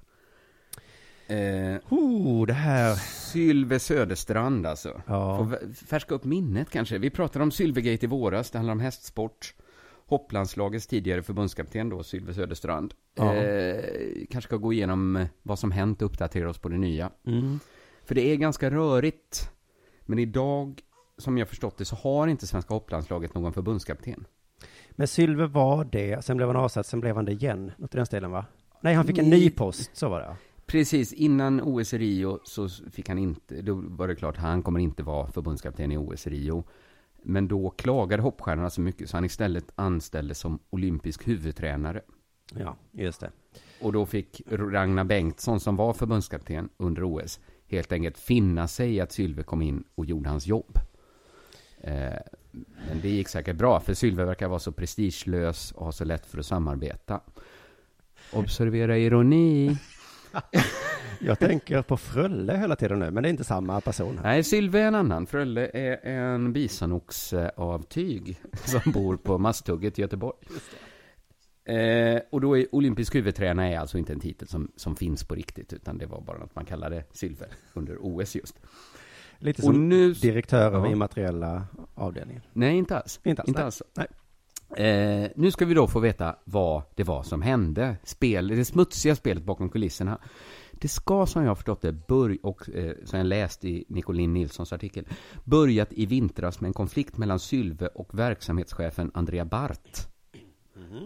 Eh, 1.27 1.79
Oh, 1.89 2.47
det 2.47 2.53
här. 2.53 2.95
Sylve 2.95 3.79
Söderstrand 3.79 4.67
alltså. 4.67 5.03
Ja. 5.07 5.37
Får 5.37 5.75
färska 5.87 6.15
upp 6.15 6.25
minnet 6.25 6.71
kanske. 6.71 6.99
Vi 6.99 7.11
pratade 7.11 7.43
om 7.43 7.51
Sylvegate 7.51 8.07
i 8.07 8.09
våras, 8.09 8.51
det 8.51 8.59
handlar 8.59 8.73
om 8.73 8.81
hästsport. 8.81 9.55
Hopplandslagets 10.07 10.87
tidigare 10.87 11.23
förbundskapten 11.23 11.89
då, 11.89 12.03
Sylve 12.03 12.35
Söderstrand. 12.35 12.95
Ja. 13.15 13.35
Eh, 13.35 13.85
kanske 14.31 14.49
ska 14.49 14.57
gå 14.57 14.73
igenom 14.73 15.27
vad 15.43 15.59
som 15.59 15.71
hänt 15.71 16.03
och 16.03 16.07
uppdatera 16.07 16.51
oss 16.51 16.59
på 16.59 16.69
det 16.69 16.79
nya. 16.79 17.11
Mm. 17.27 17.61
För 18.09 18.15
det 18.15 18.33
är 18.33 18.37
ganska 18.37 18.71
rörigt. 18.71 19.51
Men 20.07 20.19
idag, 20.19 20.81
som 21.19 21.39
jag 21.39 21.49
förstått 21.49 21.79
det, 21.79 21.85
så 21.85 21.97
har 21.97 22.27
inte 22.27 22.47
svenska 22.47 22.75
hopplandslaget 22.75 23.35
någon 23.35 23.53
förbundskapten. 23.53 24.27
Men 24.91 25.09
Sylve 25.09 25.47
var 25.47 25.85
det, 25.85 26.25
sen 26.25 26.37
blev 26.37 26.49
han 26.49 26.57
avsatt, 26.57 26.87
sen 26.87 27.01
blev 27.01 27.17
han 27.17 27.25
det 27.25 27.33
igen. 27.33 27.73
Något 27.77 27.95
i 27.95 27.97
den 27.97 28.07
stilen 28.07 28.31
va? 28.31 28.47
Nej, 28.81 28.95
han 28.95 29.05
fick 29.05 29.19
en 29.19 29.31
ny 29.31 29.51
post, 29.51 29.97
så 29.97 30.09
var 30.09 30.21
det. 30.21 30.37
Precis, 30.67 31.13
innan 31.13 31.61
OS 31.61 31.95
i 31.95 31.99
Rio 31.99 32.39
så 32.45 32.69
fick 32.69 33.09
han 33.09 33.19
inte, 33.19 33.63
då 33.63 33.75
var 33.75 34.09
det 34.09 34.15
klart, 34.15 34.37
han 34.37 34.63
kommer 34.63 34.81
inte 34.81 35.03
vara 35.03 35.31
förbundskapten 35.31 35.93
i 35.93 35.97
OS 35.97 36.27
i 36.27 36.31
Rio. 36.31 36.65
Men 37.23 37.49
då 37.49 37.71
klagade 37.71 38.23
hoppstjärnorna 38.23 38.71
så 38.71 38.81
mycket 38.81 39.11
så 39.11 39.17
han 39.17 39.25
istället 39.25 39.73
anställdes 39.75 40.39
som 40.39 40.59
olympisk 40.71 41.29
huvudtränare. 41.29 42.03
Ja, 42.55 42.77
just 42.93 43.21
det. 43.21 43.31
Och 43.81 43.93
då 43.93 44.07
fick 44.07 44.43
Ragnar 44.51 45.05
Bengtsson, 45.05 45.61
som 45.61 45.77
var 45.77 45.93
förbundskapten 45.93 46.69
under 46.77 47.05
OS, 47.05 47.41
helt 47.69 47.93
enkelt 47.93 48.19
finna 48.19 48.69
sig 48.69 48.95
i 48.95 49.01
att 49.01 49.13
Sylve 49.13 49.43
kom 49.43 49.63
in 49.63 49.85
och 49.95 50.07
gjorde 50.07 50.29
hans 50.29 50.47
jobb. 50.47 50.79
Eh, 51.81 52.15
men 52.89 53.01
det 53.03 53.09
gick 53.09 53.29
säkert 53.29 53.57
bra, 53.57 53.81
för 53.81 53.95
Sylve 53.95 54.25
verkar 54.25 54.49
vara 54.49 54.59
så 54.59 54.73
prestigelös 54.73 55.73
och 55.73 55.85
ha 55.85 55.93
så 55.93 56.05
lätt 56.05 56.27
för 56.27 56.39
att 56.39 56.47
samarbeta. 56.47 57.21
Observera 58.33 58.99
ironi. 58.99 59.79
Jag 61.21 61.39
tänker 61.39 61.83
på 61.83 61.97
Frölle 61.97 62.57
hela 62.57 62.77
tiden 62.77 62.99
nu, 62.99 63.11
men 63.11 63.23
det 63.23 63.29
är 63.29 63.31
inte 63.31 63.45
samma 63.45 63.81
person. 63.81 64.21
Nej, 64.23 64.45
Sylve 64.45 64.81
är 64.81 64.87
en 64.87 64.95
annan. 64.95 65.27
Frölle 65.27 65.71
är 65.75 66.07
en 66.07 66.53
bisanox 66.53 67.33
eh, 67.33 67.51
av 67.57 67.83
tyg 67.83 68.41
som 68.65 68.93
bor 68.93 69.17
på 69.17 69.39
Masthugget 69.39 69.99
i 69.99 70.03
Göteborg. 70.03 70.37
Eh, 71.69 72.21
och 72.31 72.41
då 72.41 72.57
är 72.59 72.75
olympisk 72.75 73.15
huvudtränare 73.15 73.75
är 73.75 73.79
alltså 73.79 73.99
inte 73.99 74.13
en 74.13 74.21
titel 74.21 74.49
som, 74.49 74.73
som 74.77 74.97
finns 74.97 75.25
på 75.25 75.35
riktigt, 75.35 75.73
utan 75.73 75.99
det 75.99 76.07
var 76.07 76.21
bara 76.21 76.39
något 76.39 76.55
man 76.55 76.65
kallade 76.65 77.05
Sylve 77.13 77.47
under 77.75 77.97
OS 78.01 78.35
just. 78.37 78.61
Lite 79.39 79.63
Och 79.63 79.67
som 79.67 79.89
nu- 79.89 80.13
direktör 80.13 80.73
Ja. 80.73 80.87
immateriella 80.93 81.67
avdelningen. 81.95 82.43
Nej, 82.53 82.77
inte 82.77 82.97
alls. 82.99 83.21
Inte 83.25 83.43
alls, 83.43 83.53
nej. 83.57 83.65
alls. 83.65 83.83
Nej. 83.97 84.07
Eh, 84.77 85.31
nu 85.37 85.51
ska 85.51 85.65
vi 85.65 85.75
då 85.75 85.87
få 85.87 86.01
veta 86.01 86.37
vad 86.45 86.83
det 86.95 87.05
var 87.05 87.23
som 87.23 87.43
hände. 87.43 87.97
Spel, 88.05 88.49
det 88.49 88.65
smutsiga 88.65 89.17
spelet 89.17 89.45
bakom 89.45 89.69
kulisserna. 89.69 90.19
Det 90.73 90.89
ska, 90.89 91.27
som 91.27 91.43
jag 91.43 91.51
har 91.51 91.55
förstått 91.55 91.83
det, 91.83 91.93
börja, 91.93 92.39
och 92.43 92.71
eh, 92.71 92.93
som 93.05 93.19
jag 93.19 93.27
läst 93.27 93.65
i 93.65 93.85
Nicolin 93.89 94.33
Nilssons 94.35 94.73
artikel, 94.73 95.05
börjat 95.45 95.93
i 95.93 96.07
vintras 96.07 96.61
med 96.61 96.69
en 96.69 96.73
konflikt 96.75 97.17
mellan 97.17 97.39
Sylve 97.39 97.87
och 97.87 98.19
verksamhetschefen 98.19 99.11
Andrea 99.15 99.45
Bart. 99.45 100.08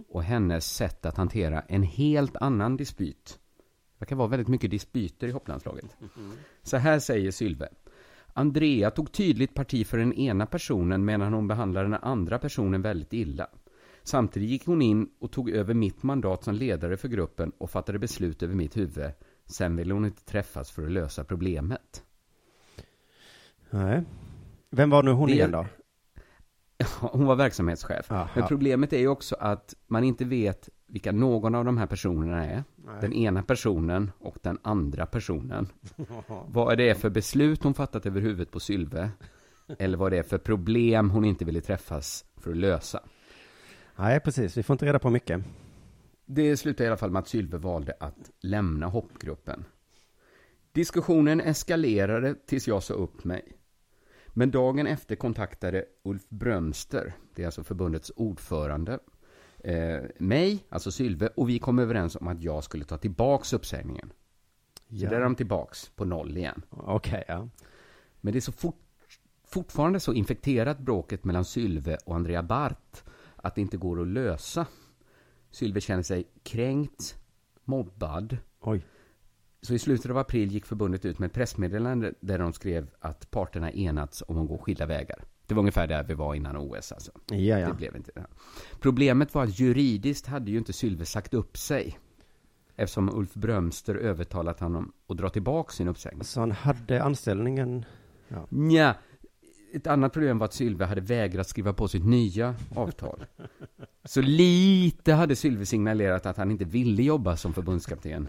Och 0.08 0.22
hennes 0.22 0.74
sätt 0.74 1.06
att 1.06 1.16
hantera 1.16 1.60
en 1.60 1.82
helt 1.82 2.36
annan 2.36 2.76
dispyt. 2.76 3.38
Det 3.98 4.04
verkar 4.04 4.16
vara 4.16 4.28
väldigt 4.28 4.48
mycket 4.48 4.70
dispyter 4.70 5.28
i 5.28 5.30
hopplandslaget. 5.30 5.96
Så 6.62 6.76
här 6.76 6.98
säger 6.98 7.30
Sylve. 7.30 7.68
Andrea 8.34 8.90
tog 8.90 9.12
tydligt 9.12 9.54
parti 9.54 9.86
för 9.86 9.98
den 9.98 10.12
ena 10.12 10.46
personen 10.46 11.04
medan 11.04 11.32
hon 11.32 11.48
behandlade 11.48 11.84
den 11.88 11.98
andra 12.02 12.38
personen 12.38 12.82
väldigt 12.82 13.12
illa. 13.12 13.46
Samtidigt 14.02 14.50
gick 14.50 14.66
hon 14.66 14.82
in 14.82 15.08
och 15.20 15.32
tog 15.32 15.50
över 15.50 15.74
mitt 15.74 16.02
mandat 16.02 16.44
som 16.44 16.54
ledare 16.54 16.96
för 16.96 17.08
gruppen 17.08 17.52
och 17.58 17.70
fattade 17.70 17.98
beslut 17.98 18.42
över 18.42 18.54
mitt 18.54 18.76
huvud. 18.76 19.10
Sen 19.46 19.76
ville 19.76 19.94
hon 19.94 20.04
inte 20.04 20.24
träffas 20.24 20.70
för 20.70 20.84
att 20.84 20.90
lösa 20.90 21.24
problemet. 21.24 22.02
Nej. 23.70 24.02
Vem 24.70 24.90
var 24.90 25.02
nu 25.02 25.10
hon 25.10 25.28
Det- 25.28 25.34
igen 25.34 25.50
då? 25.50 25.66
Hon 27.00 27.26
var 27.26 27.36
verksamhetschef. 27.36 28.10
Aha. 28.12 28.28
Men 28.34 28.48
problemet 28.48 28.92
är 28.92 28.98
ju 28.98 29.08
också 29.08 29.36
att 29.40 29.74
man 29.86 30.04
inte 30.04 30.24
vet 30.24 30.68
vilka 30.86 31.12
någon 31.12 31.54
av 31.54 31.64
de 31.64 31.78
här 31.78 31.86
personerna 31.86 32.46
är. 32.46 32.64
Den 33.00 33.12
ena 33.12 33.42
personen 33.42 34.10
och 34.18 34.36
den 34.42 34.58
andra 34.62 35.06
personen. 35.06 35.68
vad 36.46 36.72
är 36.72 36.76
det 36.76 36.94
för 36.94 37.10
beslut 37.10 37.62
hon 37.62 37.74
fattat 37.74 38.06
över 38.06 38.20
huvudet 38.20 38.50
på 38.50 38.60
Sylve? 38.60 39.10
Eller 39.78 39.98
vad 39.98 40.12
det 40.12 40.18
är 40.18 40.22
för 40.22 40.38
problem 40.38 41.10
hon 41.10 41.24
inte 41.24 41.44
ville 41.44 41.60
träffas 41.60 42.24
för 42.36 42.50
att 42.50 42.56
lösa. 42.56 43.00
Nej, 43.96 44.20
precis. 44.20 44.56
Vi 44.56 44.62
får 44.62 44.74
inte 44.74 44.86
reda 44.86 44.98
på 44.98 45.10
mycket. 45.10 45.40
Det 46.26 46.56
slutade 46.56 46.84
i 46.84 46.86
alla 46.86 46.96
fall 46.96 47.10
med 47.10 47.20
att 47.20 47.28
Sylve 47.28 47.58
valde 47.58 47.94
att 48.00 48.30
lämna 48.40 48.86
hoppgruppen. 48.86 49.64
Diskussionen 50.72 51.40
eskalerade 51.40 52.34
tills 52.46 52.68
jag 52.68 52.82
sa 52.82 52.94
upp 52.94 53.24
mig. 53.24 53.56
Men 54.32 54.50
dagen 54.50 54.86
efter 54.86 55.16
kontaktade 55.16 55.84
Ulf 56.02 56.28
Brömster, 56.28 57.12
det 57.34 57.42
är 57.42 57.46
alltså 57.46 57.64
förbundets 57.64 58.12
ordförande, 58.16 58.98
eh, 59.58 60.00
mig, 60.18 60.66
alltså 60.68 60.90
Sylve, 60.90 61.26
och 61.26 61.48
vi 61.48 61.58
kom 61.58 61.78
överens 61.78 62.16
om 62.16 62.28
att 62.28 62.42
jag 62.42 62.64
skulle 62.64 62.84
ta 62.84 62.98
tillbaks 62.98 63.52
uppsägningen. 63.52 64.12
Så 64.88 65.06
där 65.06 65.12
är 65.12 65.20
de 65.20 65.34
tillbaks 65.34 65.88
på 65.88 66.04
noll 66.04 66.36
igen. 66.36 66.62
Okej, 66.70 67.24
ja. 67.28 67.48
Men 68.20 68.32
det 68.32 68.38
är 68.38 68.40
så 68.40 68.52
fort, 68.52 68.80
fortfarande 69.44 70.00
så 70.00 70.12
infekterat 70.12 70.78
bråket 70.78 71.24
mellan 71.24 71.44
Sylve 71.44 71.96
och 71.96 72.14
Andrea 72.14 72.42
Bart 72.42 73.02
att 73.36 73.54
det 73.54 73.60
inte 73.60 73.76
går 73.76 74.00
att 74.00 74.08
lösa. 74.08 74.66
Sylve 75.50 75.80
känner 75.80 76.02
sig 76.02 76.24
kränkt, 76.42 77.16
mobbad. 77.64 78.36
Oj. 78.60 78.84
Så 79.62 79.74
i 79.74 79.78
slutet 79.78 80.10
av 80.10 80.18
april 80.18 80.52
gick 80.52 80.66
förbundet 80.66 81.04
ut 81.04 81.18
med 81.18 81.26
ett 81.26 81.32
pressmeddelande 81.32 82.14
där 82.20 82.38
de 82.38 82.52
skrev 82.52 82.90
att 83.00 83.30
parterna 83.30 83.72
enats 83.72 84.22
om 84.28 84.38
att 84.38 84.48
gå 84.48 84.58
skilda 84.58 84.86
vägar. 84.86 85.24
Det 85.46 85.54
var 85.54 85.60
ungefär 85.60 85.86
där 85.86 86.04
vi 86.04 86.14
var 86.14 86.34
innan 86.34 86.56
OS 86.56 86.92
alltså. 86.92 87.12
Ja, 87.30 87.68
Det 87.68 87.74
blev 87.74 87.96
inte 87.96 88.10
det. 88.14 88.26
Problemet 88.80 89.34
var 89.34 89.42
att 89.44 89.58
juridiskt 89.58 90.26
hade 90.26 90.50
ju 90.50 90.58
inte 90.58 90.72
Sylve 90.72 91.04
sagt 91.04 91.34
upp 91.34 91.56
sig. 91.56 91.98
Eftersom 92.76 93.16
Ulf 93.16 93.34
Brömster 93.34 93.94
övertalat 93.94 94.60
honom 94.60 94.92
att 95.06 95.16
dra 95.16 95.28
tillbaka 95.28 95.72
sin 95.72 95.88
uppsägning. 95.88 96.24
Så 96.24 96.40
han 96.40 96.50
hade 96.50 97.02
anställningen... 97.02 97.84
Ja. 98.28 98.46
Nja, 98.48 98.94
ett 99.72 99.86
annat 99.86 100.12
problem 100.12 100.38
var 100.38 100.44
att 100.44 100.52
Sylve 100.54 100.84
hade 100.84 101.00
vägrat 101.00 101.48
skriva 101.48 101.72
på 101.72 101.88
sitt 101.88 102.04
nya 102.04 102.54
avtal. 102.74 103.24
Så 104.04 104.20
lite 104.20 105.12
hade 105.12 105.36
Sylve 105.36 105.66
signalerat 105.66 106.26
att 106.26 106.36
han 106.36 106.50
inte 106.50 106.64
ville 106.64 107.02
jobba 107.02 107.36
som 107.36 107.54
förbundskapten 107.54 108.28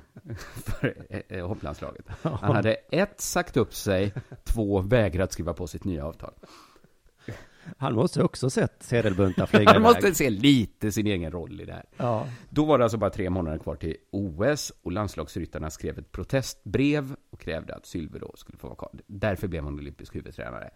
för 0.53 1.05
eh, 1.09 1.19
eh, 1.29 1.47
hopplandslaget. 1.47 2.05
Han 2.21 2.55
hade 2.55 2.73
ett, 2.73 3.21
sagt 3.21 3.57
upp 3.57 3.73
sig, 3.73 4.13
två, 4.43 4.81
vägrat 4.81 5.31
skriva 5.31 5.53
på 5.53 5.67
sitt 5.67 5.83
nya 5.83 6.05
avtal. 6.05 6.33
Han 7.77 7.95
måste 7.95 8.23
också 8.23 8.49
sett 8.49 8.83
sedelbuntar 8.83 9.45
flyga 9.45 9.71
Han 9.71 9.81
iväg. 9.81 9.83
måste 9.83 10.15
se 10.15 10.29
lite 10.29 10.91
sin 10.91 11.07
egen 11.07 11.31
roll 11.31 11.61
i 11.61 11.65
det 11.65 11.73
här. 11.73 11.85
Ja. 11.97 12.27
Då 12.49 12.65
var 12.65 12.77
det 12.77 12.83
alltså 12.83 12.97
bara 12.97 13.09
tre 13.09 13.29
månader 13.29 13.57
kvar 13.57 13.75
till 13.75 13.95
OS 14.11 14.73
och 14.81 14.91
landslagsryttarna 14.91 15.69
skrev 15.69 15.99
ett 15.99 16.11
protestbrev 16.11 17.15
och 17.29 17.39
krävde 17.39 17.75
att 17.75 17.85
Sylve 17.85 18.19
då 18.19 18.33
skulle 18.35 18.57
få 18.57 18.67
vara 18.67 18.77
kvar. 18.77 18.91
Därför 19.07 19.47
blev 19.47 19.63
han 19.63 19.73
olympisk 19.73 20.15
huvudtränare. 20.15 20.69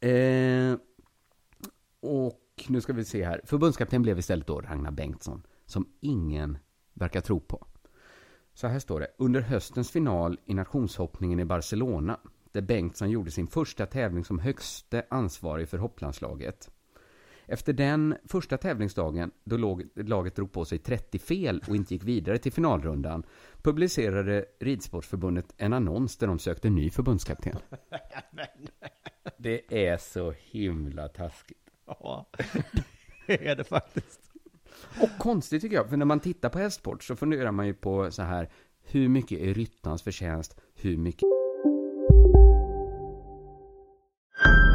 Eh, 0.00 0.78
och 2.00 2.64
nu 2.68 2.80
ska 2.80 2.92
vi 2.92 3.04
se 3.04 3.24
här. 3.24 3.40
Förbundskapten 3.44 4.02
blev 4.02 4.18
istället 4.18 4.46
då 4.46 4.60
Ragnar 4.60 4.90
Bengtsson, 4.90 5.42
som 5.66 5.88
ingen 6.00 6.58
verkar 6.94 7.20
tro 7.20 7.40
på. 7.40 7.66
Så 8.54 8.66
här 8.66 8.78
står 8.78 9.00
det. 9.00 9.08
Under 9.18 9.40
höstens 9.40 9.90
final 9.90 10.40
i 10.44 10.54
nationshoppningen 10.54 11.40
i 11.40 11.44
Barcelona, 11.44 12.20
där 12.52 12.62
Bengtsson 12.62 13.10
gjorde 13.10 13.30
sin 13.30 13.46
första 13.46 13.86
tävling 13.86 14.24
som 14.24 14.38
högste 14.38 15.06
ansvarig 15.10 15.68
för 15.68 15.78
hopplandslaget. 15.78 16.70
Efter 17.50 17.72
den 17.72 18.16
första 18.24 18.58
tävlingsdagen, 18.58 19.30
då 19.44 19.80
laget 19.94 20.36
drog 20.36 20.52
på 20.52 20.64
sig 20.64 20.78
30 20.78 21.18
fel 21.18 21.62
och 21.68 21.76
inte 21.76 21.94
gick 21.94 22.04
vidare 22.04 22.38
till 22.38 22.52
finalrundan, 22.52 23.22
publicerade 23.62 24.44
Ridsportförbundet 24.60 25.54
en 25.56 25.72
annons 25.72 26.16
där 26.16 26.26
de 26.26 26.38
sökte 26.38 26.70
ny 26.70 26.90
förbundskapten. 26.90 27.56
Det 29.38 29.90
är 29.90 29.96
så 29.96 30.34
himla 30.38 31.08
taskigt. 31.08 31.70
Ja, 31.86 32.30
det 33.26 33.48
är 33.48 33.56
det 33.56 33.64
faktiskt. 33.64 34.20
Och 35.00 35.08
konstigt 35.18 35.62
tycker 35.62 35.76
jag, 35.76 35.88
för 35.88 35.96
när 35.96 36.06
man 36.06 36.20
tittar 36.20 36.48
på 36.48 36.58
hästsport 36.58 37.04
så 37.04 37.16
funderar 37.16 37.52
man 37.52 37.66
ju 37.66 37.74
på 37.74 38.10
så 38.10 38.22
här, 38.22 38.48
hur 38.82 39.08
mycket 39.08 39.40
är 39.40 39.54
ryttarens 39.54 40.02
förtjänst, 40.02 40.60
hur 40.74 40.96
mycket 40.96 41.28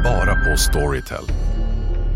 Bara 0.04 0.34
på 0.44 0.56
Storytel. 0.56 1.24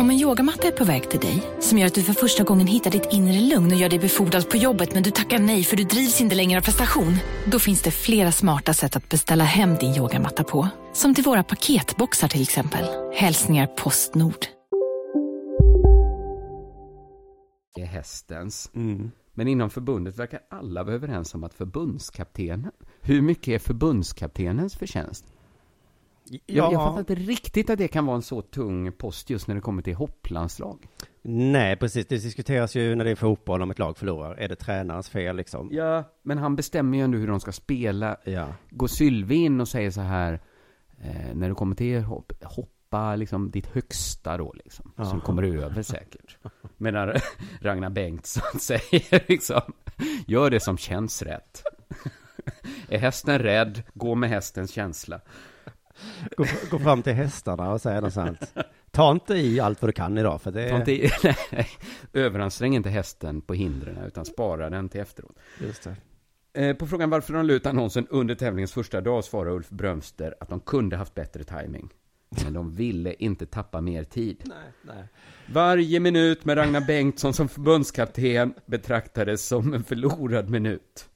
Om 0.00 0.10
en 0.10 0.16
yogamatta 0.16 0.68
är 0.68 0.72
på 0.72 0.84
väg 0.84 1.10
till 1.10 1.20
dig, 1.20 1.42
som 1.60 1.78
gör 1.78 1.86
att 1.86 1.94
du 1.94 2.02
för 2.02 2.12
första 2.12 2.44
gången 2.44 2.66
hittar 2.66 2.90
ditt 2.90 3.12
inre 3.12 3.40
lugn 3.40 3.72
och 3.72 3.78
gör 3.78 3.88
dig 3.88 3.98
befordrad 3.98 4.50
på 4.50 4.56
jobbet 4.56 4.94
men 4.94 5.02
du 5.02 5.10
tackar 5.10 5.38
nej 5.38 5.64
för 5.64 5.76
du 5.76 5.84
drivs 5.84 6.20
inte 6.20 6.34
längre 6.34 6.58
av 6.58 6.62
prestation. 6.62 7.16
Då 7.46 7.58
finns 7.58 7.82
det 7.82 7.90
flera 7.90 8.32
smarta 8.32 8.74
sätt 8.74 8.96
att 8.96 9.08
beställa 9.08 9.44
hem 9.44 9.74
din 9.74 9.94
yogamatta 9.94 10.44
på. 10.44 10.68
Som 10.92 11.14
till 11.14 11.24
våra 11.24 11.42
paketboxar 11.42 12.28
till 12.28 12.42
exempel. 12.42 12.84
Hälsningar 13.14 13.66
Postnord. 13.66 14.46
är 17.76 17.84
hästens. 17.84 18.70
Men 19.34 19.48
inom 19.48 19.70
förbundet 19.70 20.18
verkar 20.18 20.40
alla 20.50 20.84
vara 20.84 20.94
överens 20.94 21.34
om 21.34 21.44
att 21.44 21.54
förbundskaptenen, 21.54 22.72
hur 23.00 23.22
mycket 23.22 23.48
är 23.48 23.58
förbundskaptenens 23.58 24.76
förtjänst? 24.76 25.24
Jag, 26.32 26.40
jag 26.46 26.72
Ja. 26.72 26.78
fattar 26.86 26.98
inte 26.98 27.14
riktigt 27.14 27.70
att 27.70 27.78
det 27.78 27.88
kan 27.88 28.06
vara 28.06 28.16
en 28.16 28.22
så 28.22 28.42
tung 28.42 28.92
post 28.92 29.30
just 29.30 29.48
när 29.48 29.54
det 29.54 29.60
kommer 29.60 29.82
till 29.82 29.94
hopplandslag. 29.94 30.86
Nej, 31.22 31.76
precis. 31.76 32.06
Det 32.06 32.16
diskuteras 32.18 32.74
ju 32.74 32.94
när 32.94 33.04
det 33.04 33.10
är 33.10 33.14
fotboll 33.14 33.62
om 33.62 33.70
ett 33.70 33.78
lag 33.78 33.96
förlorar. 33.98 34.34
Är 34.34 34.48
det 34.48 34.56
tränarens 34.56 35.08
fel 35.08 35.36
liksom? 35.36 35.68
Ja, 35.72 36.04
men 36.22 36.38
han 36.38 36.56
bestämmer 36.56 36.98
ju 36.98 37.04
ändå 37.04 37.18
hur 37.18 37.26
de 37.26 37.40
ska 37.40 37.52
spela. 37.52 38.16
Ja. 38.24 38.46
Går 38.70 38.86
Sylve 38.86 39.34
in 39.34 39.60
och 39.60 39.68
säger 39.68 39.90
så 39.90 40.00
här, 40.00 40.40
eh, 41.02 41.34
när 41.34 41.48
du 41.48 41.54
kommer 41.54 41.76
till 41.76 42.00
hopp, 42.02 42.32
hoppa 42.44 43.16
liksom 43.16 43.50
ditt 43.50 43.66
högsta 43.66 44.36
då 44.36 44.52
liksom. 44.64 44.92
Så 44.96 45.02
Ja. 45.02 45.12
du 45.14 45.20
kommer 45.20 45.42
över 45.42 45.82
säkert. 45.82 46.36
Medan 46.76 47.14
Ragnar 47.60 47.90
Bengtsson 47.90 48.60
säger 48.60 49.28
liksom, 49.28 49.60
gör 50.26 50.50
det 50.50 50.60
som 50.60 50.76
känns 50.78 51.22
rätt. 51.22 51.62
Är 52.88 52.98
hästen 52.98 53.38
rädd, 53.38 53.82
gå 53.94 54.14
med 54.14 54.30
hästens 54.30 54.70
känsla. 54.70 55.20
Gå, 56.36 56.44
gå 56.70 56.78
fram 56.78 57.02
till 57.02 57.12
hästarna 57.12 57.72
och 57.72 57.80
säga 57.80 58.00
något 58.00 58.12
sånt. 58.12 58.54
Ta 58.90 59.10
inte 59.10 59.34
i 59.34 59.60
allt 59.60 59.82
vad 59.82 59.88
du 59.88 59.92
kan 59.92 60.18
idag, 60.18 60.42
för 60.42 60.50
det 60.52 60.68
Ta 60.70 60.76
inte, 60.76 60.92
i- 60.92 61.10
nej, 61.50 61.68
överansträng 62.12 62.74
inte 62.76 62.88
hästen 62.90 63.40
på 63.40 63.54
hindren, 63.54 63.98
utan 64.06 64.24
spara 64.24 64.70
den 64.70 64.88
till 64.88 65.00
efteråt. 65.00 65.36
Just 65.60 65.82
det. 65.82 65.96
Eh, 66.68 66.76
På 66.76 66.86
frågan 66.86 67.10
varför 67.10 67.32
de 67.32 67.46
la 67.46 67.52
ut 67.52 67.66
annonsen 67.66 68.06
under 68.10 68.34
tävlingens 68.34 68.72
första 68.72 69.00
dag 69.00 69.24
svarar 69.24 69.50
Ulf 69.50 69.68
Brömster 69.70 70.34
att 70.40 70.48
de 70.48 70.60
kunde 70.60 70.96
haft 70.96 71.14
bättre 71.14 71.44
timing. 71.44 71.88
Men 72.44 72.52
de 72.52 72.74
ville 72.74 73.12
inte 73.14 73.46
tappa 73.46 73.80
mer 73.80 74.04
tid. 74.04 74.42
Nej, 74.44 74.72
nej. 74.96 75.04
Varje 75.52 76.00
minut 76.00 76.44
med 76.44 76.56
Ragnar 76.56 76.80
Bengtsson 76.86 77.32
som 77.34 77.48
förbundskapten 77.48 78.54
betraktades 78.66 79.46
som 79.48 79.74
en 79.74 79.84
förlorad 79.84 80.50
minut. 80.50 81.08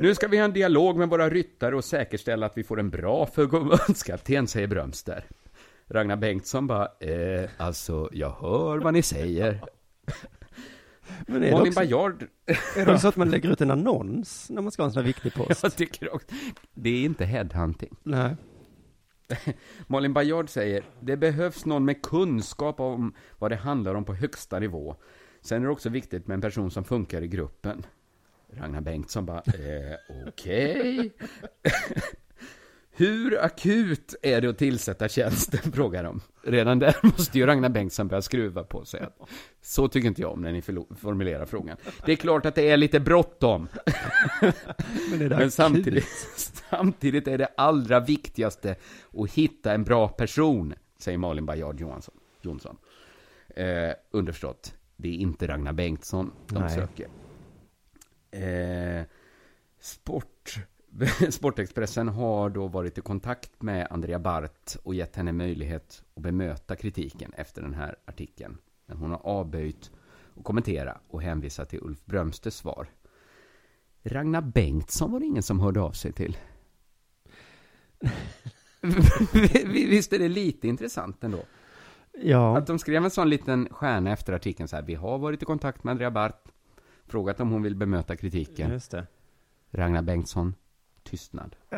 Nu 0.00 0.14
ska 0.14 0.28
vi 0.28 0.38
ha 0.38 0.44
en 0.44 0.52
dialog 0.52 0.96
med 0.96 1.08
våra 1.08 1.30
ryttare 1.30 1.76
och 1.76 1.84
säkerställa 1.84 2.46
att 2.46 2.58
vi 2.58 2.64
får 2.64 2.80
en 2.80 2.90
bra 2.90 3.26
förbundskapten, 3.26 4.46
säger 4.48 4.66
Brömster. 4.66 5.24
Ragnar 5.86 6.16
Bengtsson 6.16 6.66
bara, 6.66 6.88
eh, 7.00 7.50
alltså, 7.56 8.08
jag 8.12 8.30
hör 8.30 8.78
vad 8.78 8.92
ni 8.92 9.02
säger. 9.02 9.60
Men 11.26 11.44
är 11.44 11.52
Malin 11.52 11.68
också, 11.68 11.80
Bajard... 11.80 12.26
är 12.76 12.86
det 12.86 12.94
också 12.94 13.08
att 13.08 13.16
man 13.16 13.30
lägger 13.30 13.50
ut 13.50 13.60
en 13.60 13.70
annons 13.70 14.50
när 14.50 14.62
man 14.62 14.72
ska 14.72 14.82
ha 14.82 14.86
en 14.86 14.92
sån 14.92 15.02
här 15.02 15.06
viktig 15.06 15.34
post? 15.34 15.62
Jag 15.62 15.76
tycker 15.76 16.14
också, 16.14 16.28
det 16.74 16.90
är 16.90 17.04
inte 17.04 17.24
headhunting. 17.24 17.96
Nej. 18.02 18.36
Malin 19.86 20.12
Bajard 20.12 20.48
säger, 20.48 20.84
det 21.00 21.16
behövs 21.16 21.64
någon 21.64 21.84
med 21.84 22.02
kunskap 22.02 22.80
om 22.80 23.14
vad 23.38 23.50
det 23.50 23.56
handlar 23.56 23.94
om 23.94 24.04
på 24.04 24.14
högsta 24.14 24.58
nivå. 24.58 24.96
Sen 25.40 25.62
är 25.62 25.66
det 25.66 25.72
också 25.72 25.88
viktigt 25.88 26.26
med 26.26 26.34
en 26.34 26.40
person 26.40 26.70
som 26.70 26.84
funkar 26.84 27.22
i 27.22 27.28
gruppen. 27.28 27.86
Ragnar 28.56 28.80
Bengtsson 28.80 29.26
bara, 29.26 29.38
eh, 29.38 30.26
okej. 30.26 31.12
Hur 32.92 33.44
akut 33.44 34.14
är 34.22 34.40
det 34.40 34.48
att 34.48 34.58
tillsätta 34.58 35.08
tjänsten, 35.08 35.72
frågar 35.72 36.04
de. 36.04 36.20
Redan 36.42 36.78
där 36.78 36.96
måste 37.02 37.38
ju 37.38 37.46
Ragnar 37.46 37.68
Bengtsson 37.68 38.08
börja 38.08 38.22
skruva 38.22 38.64
på 38.64 38.84
sig. 38.84 39.06
Så 39.62 39.88
tycker 39.88 40.08
inte 40.08 40.22
jag 40.22 40.32
om 40.32 40.42
när 40.42 40.52
ni 40.52 40.62
formulerar 40.96 41.46
frågan. 41.46 41.76
Det 42.06 42.12
är 42.12 42.16
klart 42.16 42.46
att 42.46 42.54
det 42.54 42.70
är 42.70 42.76
lite 42.76 43.00
bråttom. 43.00 43.68
Men 45.10 45.28
Men 45.28 45.50
samtidigt, 45.50 46.08
samtidigt 46.70 47.28
är 47.28 47.38
det 47.38 47.48
allra 47.56 48.00
viktigaste 48.00 48.76
att 49.18 49.30
hitta 49.30 49.72
en 49.72 49.84
bra 49.84 50.08
person, 50.08 50.74
säger 50.98 51.18
Malin 51.18 51.46
Bajard 51.46 51.80
Johansson. 51.80 52.14
Jonsson. 52.42 52.76
Eh, 53.56 53.90
underförstått, 54.10 54.74
det 54.96 55.08
är 55.08 55.14
inte 55.14 55.48
Ragnar 55.48 55.72
Bengtsson 55.72 56.32
de 56.46 56.58
Nej. 56.58 56.74
söker. 56.74 57.08
Eh, 58.30 59.04
sport, 59.80 60.54
Sportexpressen 61.30 62.08
har 62.08 62.50
då 62.50 62.68
varit 62.68 62.98
i 62.98 63.00
kontakt 63.00 63.62
med 63.62 63.86
Andrea 63.90 64.18
Bart 64.18 64.76
och 64.82 64.94
gett 64.94 65.16
henne 65.16 65.32
möjlighet 65.32 66.02
att 66.14 66.22
bemöta 66.22 66.76
kritiken 66.76 67.32
efter 67.32 67.62
den 67.62 67.74
här 67.74 67.96
artikeln. 68.04 68.58
Men 68.86 68.96
hon 68.96 69.10
har 69.10 69.26
avböjt 69.26 69.90
att 70.36 70.44
kommentera 70.44 70.98
och 71.08 71.22
hänvisa 71.22 71.64
till 71.64 71.80
Ulf 71.82 72.04
Brömstes 72.04 72.56
svar. 72.56 72.88
Ragnar 74.02 74.40
Bengtsson 74.40 75.12
var 75.12 75.20
det 75.20 75.26
ingen 75.26 75.42
som 75.42 75.60
hörde 75.60 75.80
av 75.80 75.92
sig 75.92 76.12
till. 76.12 76.38
Visst 79.64 80.12
är 80.12 80.18
det 80.18 80.28
lite 80.28 80.68
intressant 80.68 81.24
ändå? 81.24 81.42
Ja. 82.12 82.58
Att 82.58 82.66
de 82.66 82.78
skrev 82.78 83.04
en 83.04 83.10
sån 83.10 83.28
liten 83.28 83.68
stjärna 83.70 84.12
efter 84.12 84.32
artikeln 84.32 84.68
så 84.68 84.76
här. 84.76 84.82
Vi 84.82 84.94
har 84.94 85.18
varit 85.18 85.42
i 85.42 85.44
kontakt 85.44 85.84
med 85.84 85.90
Andrea 85.90 86.10
Bart. 86.10 86.44
Frågat 87.10 87.40
om 87.40 87.50
hon 87.50 87.62
vill 87.62 87.74
bemöta 87.74 88.16
kritiken. 88.16 88.70
Just 88.70 88.90
det. 88.90 89.06
Ragnar 89.70 90.02
Bengtsson, 90.02 90.54
tystnad. 91.02 91.56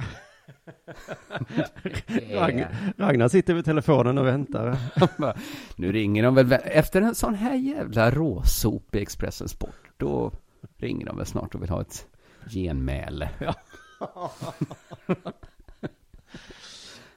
Ragnar, 2.31 2.93
Ragnar 2.99 3.29
sitter 3.29 3.55
vid 3.55 3.65
telefonen 3.65 4.19
och 4.19 4.27
väntar. 4.27 4.77
nu 5.77 5.93
ringer 5.93 6.23
de 6.23 6.35
väl, 6.35 6.53
efter 6.53 7.03
en 7.03 7.15
sån 7.15 7.35
här 7.35 7.55
jävla 7.55 8.11
råsop 8.11 8.95
i 8.95 9.03
Expressen 9.03 9.49
Sport, 9.49 9.91
då 9.97 10.33
ringer 10.77 11.07
de 11.07 11.17
väl 11.17 11.27
snart 11.27 11.55
och 11.55 11.63
vill 11.63 11.71
ha 11.71 11.81
ett 11.81 12.07
genmäle. 12.51 13.31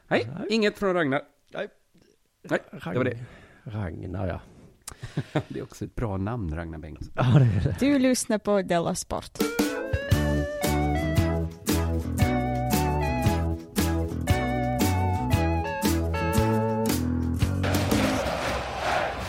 Nej, 0.07 0.29
inget 0.49 0.77
från 0.77 0.93
Ragnar. 0.93 1.21
Nej. 1.53 1.67
Nej, 2.41 2.59
det 2.71 2.97
var 2.97 3.03
det. 3.03 3.25
Ragnar, 3.63 4.27
ja. 4.27 4.41
det 5.47 5.59
är 5.59 5.63
också 5.63 5.85
ett 5.85 5.95
bra 5.95 6.17
namn, 6.17 6.55
Ragnar 6.55 6.77
Bengtsson. 6.77 7.13
Ja, 7.15 7.23
det 7.23 7.45
är 7.45 7.63
det. 7.63 7.75
Du 7.79 7.99
lyssnar 7.99 8.37
på 8.37 8.61
Della 8.61 8.95
Sport. 8.95 9.39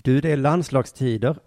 Du, 0.07 0.21
det 0.21 0.33
är 0.33 0.37
landslagstider. 0.37 1.39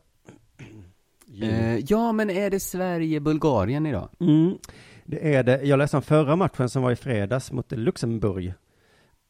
Eh, 1.41 1.77
ja, 1.77 2.11
men 2.11 2.29
är 2.29 2.49
det 2.49 2.59
Sverige-Bulgarien 2.59 3.85
idag? 3.85 4.09
Mm, 4.19 4.57
det 5.05 5.35
är 5.35 5.43
det. 5.43 5.61
Jag 5.63 5.77
läste 5.77 5.97
om 5.97 6.03
förra 6.03 6.35
matchen 6.35 6.69
som 6.69 6.83
var 6.83 6.91
i 6.91 6.95
fredags 6.95 7.51
mot 7.51 7.71
Luxemburg. 7.71 8.53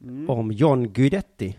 Mm. 0.03 0.29
Om 0.29 0.51
John 0.51 0.93
Guidetti. 0.93 1.57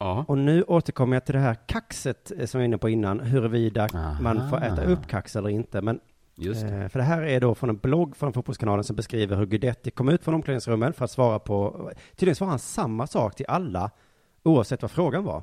Ja. 0.00 0.24
Och 0.28 0.38
nu 0.38 0.62
återkommer 0.62 1.16
jag 1.16 1.24
till 1.24 1.34
det 1.34 1.40
här 1.40 1.54
kaxet 1.66 2.32
eh, 2.38 2.46
som 2.46 2.60
jag 2.60 2.62
var 2.62 2.64
inne 2.64 2.78
på 2.78 2.88
innan, 2.88 3.20
huruvida 3.20 3.88
man 4.20 4.50
får 4.50 4.62
äta 4.62 4.84
upp 4.84 5.06
kax 5.06 5.36
eller 5.36 5.48
inte. 5.48 5.82
Men, 5.82 6.00
det. 6.34 6.62
eh, 6.62 6.88
för 6.88 6.98
det 6.98 7.04
här 7.04 7.22
är 7.22 7.40
då 7.40 7.54
från 7.54 7.70
en 7.70 7.76
blogg 7.76 8.16
från 8.16 8.32
Fotbollskanalen 8.32 8.84
som 8.84 8.96
beskriver 8.96 9.36
hur 9.36 9.46
Guidetti 9.46 9.90
kom 9.90 10.08
ut 10.08 10.24
från 10.24 10.34
omklädningsrummet 10.34 10.96
för 10.96 11.04
att 11.04 11.10
svara 11.10 11.38
på, 11.38 11.90
tydligen 12.16 12.36
svarar 12.36 12.50
han 12.50 12.58
samma 12.58 13.06
sak 13.06 13.34
till 13.34 13.46
alla, 13.48 13.90
oavsett 14.42 14.82
vad 14.82 14.90
frågan 14.90 15.24
var. 15.24 15.42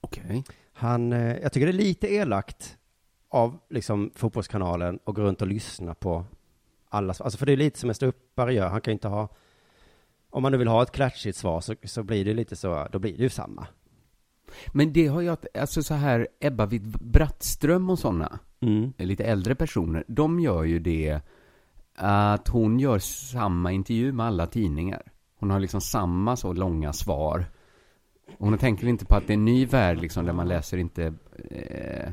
Okej. 0.00 0.44
Han, 0.72 1.12
eh, 1.12 1.36
jag 1.42 1.52
tycker 1.52 1.66
det 1.66 1.72
är 1.72 1.86
lite 1.86 2.12
elakt 2.12 2.78
av 3.28 3.58
liksom 3.70 4.10
Fotbollskanalen 4.14 4.98
att 5.04 5.14
gå 5.14 5.22
runt 5.22 5.42
och 5.42 5.48
lyssna 5.48 5.94
på 5.94 6.24
alla, 6.88 7.14
alltså 7.18 7.38
för 7.38 7.46
det 7.46 7.52
är 7.52 7.56
lite 7.56 7.78
som 7.78 7.88
en 7.88 7.94
ståuppare 7.94 8.54
gör, 8.54 8.68
han 8.68 8.80
kan 8.80 8.92
ju 8.92 8.94
inte 8.94 9.08
ha, 9.08 9.28
om 10.34 10.42
man 10.42 10.52
nu 10.52 10.58
vill 10.58 10.68
ha 10.68 10.82
ett 10.82 10.92
klatschigt 10.92 11.38
svar 11.38 11.60
så, 11.60 11.74
så 11.84 12.02
blir 12.02 12.24
det 12.24 12.34
lite 12.34 12.56
så, 12.56 12.88
då 12.92 12.98
blir 12.98 13.16
det 13.16 13.22
ju 13.22 13.28
samma. 13.28 13.66
Men 14.72 14.92
det 14.92 15.06
har 15.06 15.22
jag, 15.22 15.38
alltså 15.54 15.82
så 15.82 15.94
här, 15.94 16.28
Ebba 16.40 16.66
Witt 16.66 16.82
Brattström 16.82 17.90
och 17.90 17.98
sådana, 17.98 18.38
Mm. 18.60 18.92
lite 18.98 19.24
äldre 19.24 19.54
personer, 19.54 20.04
de 20.06 20.40
gör 20.40 20.64
ju 20.64 20.78
det 20.78 21.20
att 21.96 22.48
hon 22.48 22.80
gör 22.80 22.98
samma 22.98 23.72
intervju 23.72 24.12
med 24.12 24.26
alla 24.26 24.46
tidningar. 24.46 25.02
Hon 25.38 25.50
har 25.50 25.60
liksom 25.60 25.80
samma 25.80 26.36
så 26.36 26.52
långa 26.52 26.92
svar. 26.92 27.44
Hon 28.38 28.58
tänker 28.58 28.86
inte 28.86 29.04
på 29.04 29.14
att 29.14 29.26
det 29.26 29.32
är 29.32 29.34
en 29.34 29.44
ny 29.44 29.66
värld 29.66 30.00
liksom, 30.00 30.24
där 30.26 30.32
man 30.32 30.48
läser 30.48 30.78
inte, 30.78 31.14
eh, 31.50 32.08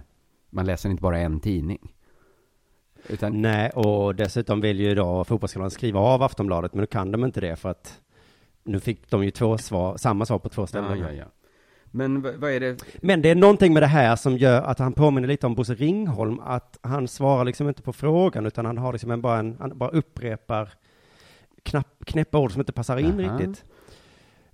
man 0.50 0.66
läser 0.66 0.90
inte 0.90 1.02
bara 1.02 1.20
en 1.20 1.40
tidning. 1.40 1.94
Utan, 3.08 3.42
Nej, 3.42 3.70
och 3.70 4.16
dessutom 4.16 4.62
vill 4.62 4.80
ju 4.80 4.96
då 4.96 5.24
Fotbollskanalen 5.24 5.72
skriva 5.72 6.00
av 6.00 6.24
Aftonbladet, 6.24 6.74
men 6.74 6.82
nu 6.82 6.88
kan 6.88 7.12
de 7.12 7.26
inte 7.26 7.42
det 7.42 7.56
för 7.56 7.70
att 7.70 8.02
nu 8.64 8.80
fick 8.80 9.10
de 9.12 9.24
ju 9.24 9.32
två 9.32 9.58
svar, 9.58 9.98
samma 9.98 10.26
svar 10.26 10.40
på 10.40 10.50
två 10.50 10.68
ställen. 10.68 11.00
ja, 11.00 11.06
ja, 11.08 11.14
ja. 11.14 11.26
Men 11.94 12.22
vad, 12.22 12.52
är 12.52 12.60
det? 12.60 12.84
Men 13.02 13.22
det 13.22 13.30
är 13.30 13.36
någonting 13.36 13.74
med 13.74 13.84
det 13.84 13.88
här 13.88 14.16
som 14.16 14.38
gör 14.38 14.62
att 14.62 14.80
han 14.80 14.94
påminner 14.94 15.28
lite 15.28 15.46
om 15.46 15.56
Bosse 15.56 15.74
Ringholm, 15.74 16.40
att 16.40 16.80
han 16.82 17.08
svarar 17.08 17.46
liksom 17.46 17.68
inte 17.68 17.82
på 17.82 17.94
frågan, 17.94 18.46
utan 18.46 18.66
han 18.66 18.78
har 18.78 18.94
liksom 18.94 19.12
en, 19.12 19.22
bara 19.22 19.40
en, 19.40 19.56
han 19.60 19.78
bara 19.78 19.90
upprepar 19.90 20.70
knapp, 21.64 22.06
knäppa 22.06 22.38
ord 22.40 22.52
som 22.52 22.62
inte 22.62 22.72
passar 22.72 22.98
in 22.98 23.20
Aha. 23.30 23.38
riktigt. 23.40 23.66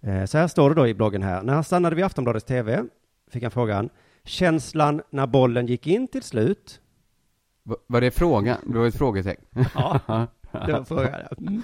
Eh, 0.01 0.25
Så 0.25 0.37
här 0.37 0.47
står 0.47 0.69
det 0.69 0.75
då 0.75 0.87
i 0.87 0.93
bloggen 0.93 1.23
här. 1.23 1.41
När 1.43 1.53
han 1.53 1.63
stannade 1.63 1.95
vid 1.95 2.05
Aftonbladets 2.05 2.45
TV 2.45 2.83
fick 3.31 3.43
han 3.43 3.51
frågan, 3.51 3.89
känslan 4.23 5.01
när 5.09 5.27
bollen 5.27 5.67
gick 5.67 5.87
in 5.87 6.07
till 6.07 6.23
slut? 6.23 6.81
Va- 7.63 7.75
Var 7.87 8.01
det 8.01 8.11
frågan? 8.11 8.57
Det 8.65 8.77
var 8.79 8.87
ett 8.87 8.97
frågetecken? 8.97 9.45
Ja, 9.75 9.99
det 10.65 10.71
var 10.71 10.83
frågan. 10.85 11.63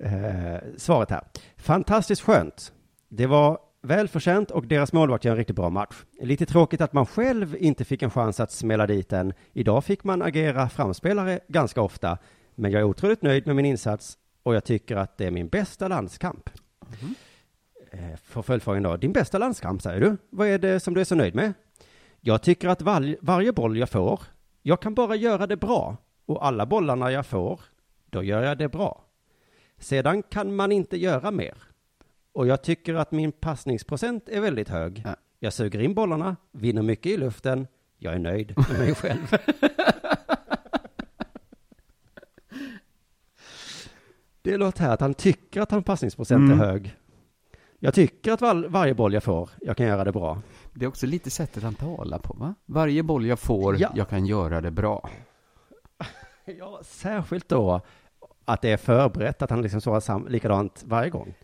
Mm. 0.00 0.24
Eh, 0.54 0.60
svaret 0.76 1.10
här. 1.10 1.24
Fantastiskt 1.56 2.22
skönt. 2.22 2.72
Det 3.08 3.26
var 3.26 3.58
välförtjänt 3.82 4.50
och 4.50 4.66
deras 4.66 4.92
målvakt 4.92 5.24
gör 5.24 5.32
en 5.32 5.38
riktigt 5.38 5.56
bra 5.56 5.70
match. 5.70 5.96
Lite 6.20 6.46
tråkigt 6.46 6.80
att 6.80 6.92
man 6.92 7.06
själv 7.06 7.56
inte 7.56 7.84
fick 7.84 8.02
en 8.02 8.10
chans 8.10 8.40
att 8.40 8.52
smälla 8.52 8.86
dit 8.86 9.08
den. 9.08 9.32
Idag 9.52 9.84
fick 9.84 10.04
man 10.04 10.22
agera 10.22 10.68
framspelare 10.68 11.40
ganska 11.48 11.82
ofta, 11.82 12.18
men 12.54 12.70
jag 12.70 12.80
är 12.80 12.84
otroligt 12.84 13.22
nöjd 13.22 13.46
med 13.46 13.56
min 13.56 13.64
insats 13.66 14.18
och 14.42 14.54
jag 14.54 14.64
tycker 14.64 14.96
att 14.96 15.18
det 15.18 15.26
är 15.26 15.30
min 15.30 15.48
bästa 15.48 15.88
landskamp. 15.88 16.50
Eh, 17.90 18.16
För 18.22 18.42
följdfrågan 18.42 18.82
då, 18.82 18.96
din 18.96 19.12
bästa 19.12 19.38
landskamp 19.38 19.82
säger 19.82 20.00
du? 20.00 20.16
Vad 20.30 20.48
är 20.48 20.58
det 20.58 20.80
som 20.80 20.94
du 20.94 21.00
är 21.00 21.04
så 21.04 21.14
nöjd 21.14 21.34
med? 21.34 21.52
Jag 22.20 22.42
tycker 22.42 22.68
att 22.68 22.82
val- 22.82 23.16
varje 23.20 23.52
boll 23.52 23.76
jag 23.78 23.88
får, 23.90 24.20
jag 24.62 24.80
kan 24.82 24.94
bara 24.94 25.16
göra 25.16 25.46
det 25.46 25.56
bra. 25.56 25.96
Och 26.26 26.46
alla 26.46 26.66
bollarna 26.66 27.10
jag 27.12 27.26
får, 27.26 27.60
då 28.10 28.22
gör 28.22 28.42
jag 28.42 28.58
det 28.58 28.68
bra. 28.68 29.04
Sedan 29.78 30.22
kan 30.22 30.56
man 30.56 30.72
inte 30.72 30.96
göra 30.96 31.30
mer. 31.30 31.54
Och 32.32 32.46
jag 32.46 32.62
tycker 32.62 32.94
att 32.94 33.12
min 33.12 33.32
passningsprocent 33.32 34.28
är 34.28 34.40
väldigt 34.40 34.68
hög. 34.68 35.04
Jag 35.38 35.52
suger 35.52 35.78
in 35.80 35.94
bollarna, 35.94 36.36
vinner 36.52 36.82
mycket 36.82 37.06
i 37.12 37.16
luften. 37.16 37.66
Jag 37.98 38.14
är 38.14 38.18
nöjd 38.18 38.54
med 38.70 38.78
mig 38.78 38.94
själv. 38.94 39.26
Det 44.42 44.56
låter 44.56 44.82
här 44.84 44.94
att 44.94 45.00
han 45.00 45.14
tycker 45.14 45.60
att 45.60 45.70
hans 45.70 45.84
passningsprocent 45.84 46.52
Mm. 46.52 46.60
är 46.60 46.64
hög. 46.66 46.96
Jag 47.78 47.94
tycker 47.94 48.32
att 48.32 48.40
var- 48.40 48.68
varje 48.68 48.94
boll 48.94 49.14
jag 49.14 49.22
får, 49.22 49.50
jag 49.60 49.76
kan 49.76 49.86
göra 49.86 50.04
det 50.04 50.12
bra. 50.12 50.42
Det 50.74 50.84
är 50.84 50.88
också 50.88 51.06
lite 51.06 51.30
sättet 51.30 51.62
han 51.62 51.74
talar 51.74 52.18
på, 52.18 52.34
va? 52.34 52.54
Varje 52.66 53.02
boll 53.02 53.26
jag 53.26 53.38
får, 53.38 53.80
Ja. 53.80 53.92
jag 53.94 54.08
kan 54.08 54.26
göra 54.26 54.60
det 54.60 54.70
bra. 54.70 55.10
Ja, 56.58 56.80
särskilt 56.84 57.48
då 57.48 57.80
att 58.48 58.62
det 58.62 58.70
är 58.70 58.76
förberett, 58.76 59.42
att 59.42 59.50
han 59.50 59.62
liksom 59.62 59.80
svarar 59.80 60.00
sam- 60.00 60.28
likadant 60.28 60.82
varje 60.86 61.10
gång. 61.10 61.34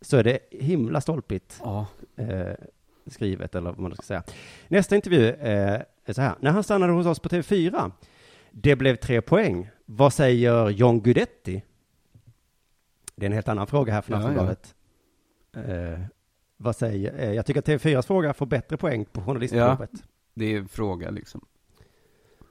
Så 0.00 0.16
är 0.16 0.24
det 0.24 0.38
himla 0.50 1.00
stolpigt 1.00 1.60
Ja. 1.64 1.86
eh, 2.16 2.52
skrivet, 3.06 3.54
eller 3.54 3.70
vad 3.70 3.78
man 3.80 3.94
ska 3.94 4.02
säga. 4.02 4.22
Nästa 4.68 4.96
intervju 4.96 5.28
eh, 5.28 5.80
är 6.04 6.12
så 6.12 6.20
här. 6.22 6.34
När 6.40 6.50
han 6.50 6.62
stannade 6.64 6.92
hos 6.92 7.06
oss 7.06 7.18
på 7.20 7.28
TV4, 7.28 7.90
det 8.50 8.76
blev 8.76 8.96
tre 8.96 9.20
poäng. 9.22 9.70
Vad 9.86 10.12
säger 10.12 10.68
John 10.68 11.00
Guidetti? 11.00 11.62
Det 13.16 13.24
är 13.26 13.30
en 13.30 13.32
helt 13.32 13.48
annan 13.48 13.66
fråga 13.66 13.92
här 13.92 14.02
från 14.02 14.20
Ja, 14.20 14.26
Aftonbladet. 14.28 14.74
Eh, 15.56 16.00
vad 16.56 16.76
säger, 16.76 17.18
eh, 17.18 17.32
jag 17.32 17.46
tycker 17.46 17.60
att 17.60 17.66
TV4s 17.68 18.06
fråga 18.06 18.34
får 18.34 18.46
bättre 18.46 18.76
poäng 18.76 19.04
på 19.04 19.20
journalistprovet. 19.22 19.90
Det 20.34 20.44
är 20.54 20.58
en 20.58 20.68
fråga 20.68 21.10
liksom. 21.10 21.44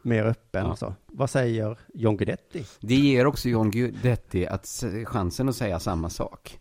Mer 0.10 0.26
öppen 0.26 0.66
Ja. 0.66 0.72
och 0.72 0.80
så. 0.80 0.94
Vad 1.06 1.30
säger 1.30 1.78
John 1.94 2.18
Guidetti? 2.18 2.66
Det 2.80 2.96
ger 2.96 3.26
också 3.26 3.50
John 3.50 3.72
Guidetti 3.72 4.48
att 4.48 4.84
chansen 5.06 5.50
att 5.50 5.56
säga 5.56 5.80
samma 5.80 6.10
sak. 6.10 6.60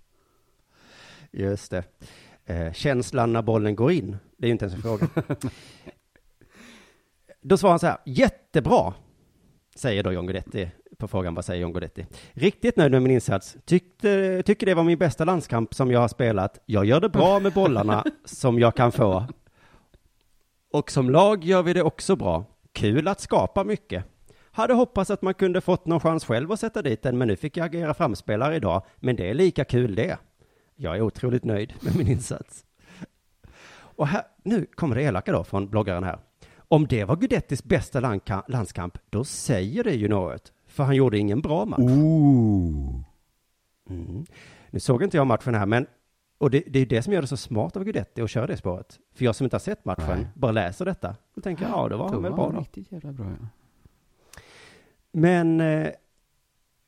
Just 1.32 1.70
det. 1.70 1.84
Eh, 2.46 2.72
känslan 2.72 3.32
när 3.32 3.42
bollen 3.42 3.76
går 3.76 3.92
in. 3.92 4.16
Det 4.36 4.46
är 4.46 4.48
ju 4.48 4.52
inte 4.52 4.64
ens 4.64 4.74
en 4.74 4.82
fråga. 4.82 5.08
då 7.42 7.56
svarar 7.56 7.72
han 7.72 7.78
så 7.78 7.86
här. 7.86 7.98
Jättebra, 8.06 8.94
säger 9.76 10.02
då 10.02 10.12
John 10.12 10.26
Guidetti 10.26 10.70
på 10.98 11.08
frågan 11.08 11.34
vad 11.34 11.44
säger 11.44 11.62
John 11.62 11.72
Guidetti. 11.72 12.06
Riktigt 12.32 12.76
nöjd 12.76 12.92
med 12.92 13.02
min 13.02 13.12
insats. 13.12 13.56
Tyckte, 13.64 14.42
tycker 14.42 14.66
det 14.66 14.74
var 14.74 14.84
min 14.84 14.98
bästa 14.98 15.24
landskamp 15.24 15.74
som 15.74 15.90
jag 15.90 16.00
har 16.00 16.08
spelat. 16.08 16.58
Jag 16.66 16.84
gör 16.84 17.00
det 17.00 17.08
bra 17.08 17.40
med 17.40 17.52
bollarna 17.52 18.04
som 18.24 18.58
jag 18.58 18.76
kan 18.76 18.92
få. 18.92 19.26
Och 20.72 20.90
som 20.90 21.10
lag 21.10 21.44
gör 21.44 21.62
vi 21.62 21.72
det 21.72 21.82
också 21.82 22.16
bra. 22.16 22.44
Kul 22.78 23.08
att 23.08 23.20
skapa 23.20 23.64
mycket. 23.64 24.04
Hade 24.50 24.74
hoppats 24.74 25.10
att 25.10 25.22
man 25.22 25.34
kunde 25.34 25.60
fått 25.60 25.86
någon 25.86 26.00
chans 26.00 26.24
själv 26.24 26.52
att 26.52 26.60
sätta 26.60 26.82
dit 26.82 27.02
den, 27.02 27.18
men 27.18 27.28
nu 27.28 27.36
fick 27.36 27.56
jag 27.56 27.66
agera 27.66 27.94
framspelare 27.94 28.56
idag. 28.56 28.82
Men 28.96 29.16
det 29.16 29.30
är 29.30 29.34
lika 29.34 29.64
kul 29.64 29.94
det. 29.94 30.18
Jag 30.76 30.96
är 30.96 31.00
otroligt 31.00 31.44
nöjd 31.44 31.74
med 31.80 31.96
min 31.96 32.08
insats. 32.08 32.64
Och 33.70 34.06
här, 34.06 34.22
nu 34.42 34.66
kommer 34.74 34.96
det 34.96 35.02
elaka 35.02 35.32
då 35.32 35.44
från 35.44 35.68
bloggaren 35.68 36.04
här. 36.04 36.18
Om 36.68 36.86
det 36.86 37.04
var 37.04 37.16
Gudettis 37.16 37.64
bästa 37.64 38.00
landka- 38.00 38.44
landskamp, 38.48 38.98
då 39.10 39.24
säger 39.24 39.84
det 39.84 39.94
ju 39.94 40.08
något. 40.08 40.52
För 40.66 40.84
han 40.84 40.96
gjorde 40.96 41.18
ingen 41.18 41.40
bra 41.40 41.64
match. 41.64 41.80
Ooh. 41.80 43.00
Mm. 43.90 44.26
Nu 44.70 44.80
såg 44.80 45.02
inte 45.02 45.16
jag 45.16 45.26
matchen 45.26 45.54
här, 45.54 45.66
men 45.66 45.86
och 46.38 46.50
det, 46.50 46.60
det 46.66 46.78
är 46.78 46.86
det 46.86 47.02
som 47.02 47.12
gör 47.12 47.20
det 47.20 47.26
så 47.28 47.36
smart 47.36 47.76
av 47.76 47.84
Guidetti 47.84 48.22
att 48.22 48.30
köra 48.30 48.46
det 48.46 48.56
spåret. 48.56 48.98
För 49.14 49.24
jag 49.24 49.34
som 49.36 49.44
inte 49.44 49.54
har 49.54 49.60
sett 49.60 49.84
matchen, 49.84 50.18
Nej. 50.18 50.26
bara 50.34 50.52
läser 50.52 50.84
detta. 50.84 51.16
Då 51.34 51.40
tänker 51.40 51.64
jag, 51.64 51.72
ja, 51.72 51.88
det 51.88 51.96
var 51.96 52.12
Då 52.12 52.20
väl 52.20 52.30
var 52.30 52.36
bra 52.36 52.50
då. 52.50 52.60
riktigt 52.60 52.92
jävla 52.92 53.12
bra, 53.12 53.26
ja. 53.40 53.46
Men 55.12 55.60
eh, 55.60 55.88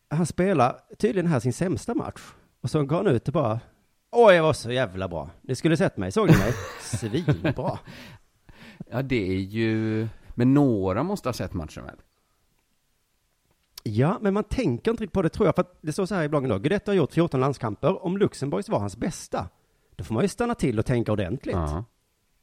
han 0.09 0.26
spelar 0.26 0.76
tydligen 0.98 1.26
här 1.30 1.40
sin 1.40 1.53
sämsta 1.53 1.94
match. 1.94 2.20
Och 2.61 2.70
så 2.70 2.84
går 2.84 2.96
han 2.96 3.07
ut 3.07 3.28
och 3.28 3.34
bara, 3.34 3.61
åh, 4.11 4.34
jag 4.34 4.42
var 4.42 4.53
så 4.53 4.72
jävla 4.72 5.09
bra. 5.09 5.30
Ni 5.42 5.55
skulle 5.55 5.76
sett 5.76 5.96
mig, 5.96 6.12
såg 6.12 6.26
ni 6.30 6.36
mig? 6.38 6.53
Svinbra. 6.82 7.78
Ja, 8.90 9.03
det 9.03 9.28
är 9.36 9.40
ju... 9.40 10.09
Men 10.34 10.55
några 10.55 11.03
måste 11.03 11.28
ha 11.28 11.32
sett 11.34 11.55
matchen 11.55 11.84
väl? 11.84 11.96
Ja, 13.83 14.18
men 14.20 14.35
man 14.35 14.45
tänker 14.45 14.91
inte 14.91 15.03
riktigt 15.03 15.14
på 15.14 15.22
det 15.22 15.28
tror 15.28 15.47
jag, 15.49 15.55
för 15.55 15.62
att 15.62 15.78
det 15.81 15.93
står 15.93 16.07
så 16.07 16.14
här 16.14 16.24
i 16.24 16.28
bloggen 16.28 16.51
då. 16.51 16.59
Guidetti 16.59 16.91
har 16.91 16.97
gjort 16.97 17.12
14 17.12 17.41
landskamper. 17.41 18.05
Om 18.05 18.18
Luxemburgs 18.18 18.68
var 18.68 18.78
hans 18.78 18.97
bästa, 18.97 19.49
då 19.97 20.05
får 20.05 20.14
man 20.14 20.24
ju 20.24 20.28
stanna 20.28 20.55
till 20.55 20.78
och 20.78 20.87
tänka 20.87 21.12
ordentligt. 21.12 21.57
Ja. 21.57 21.85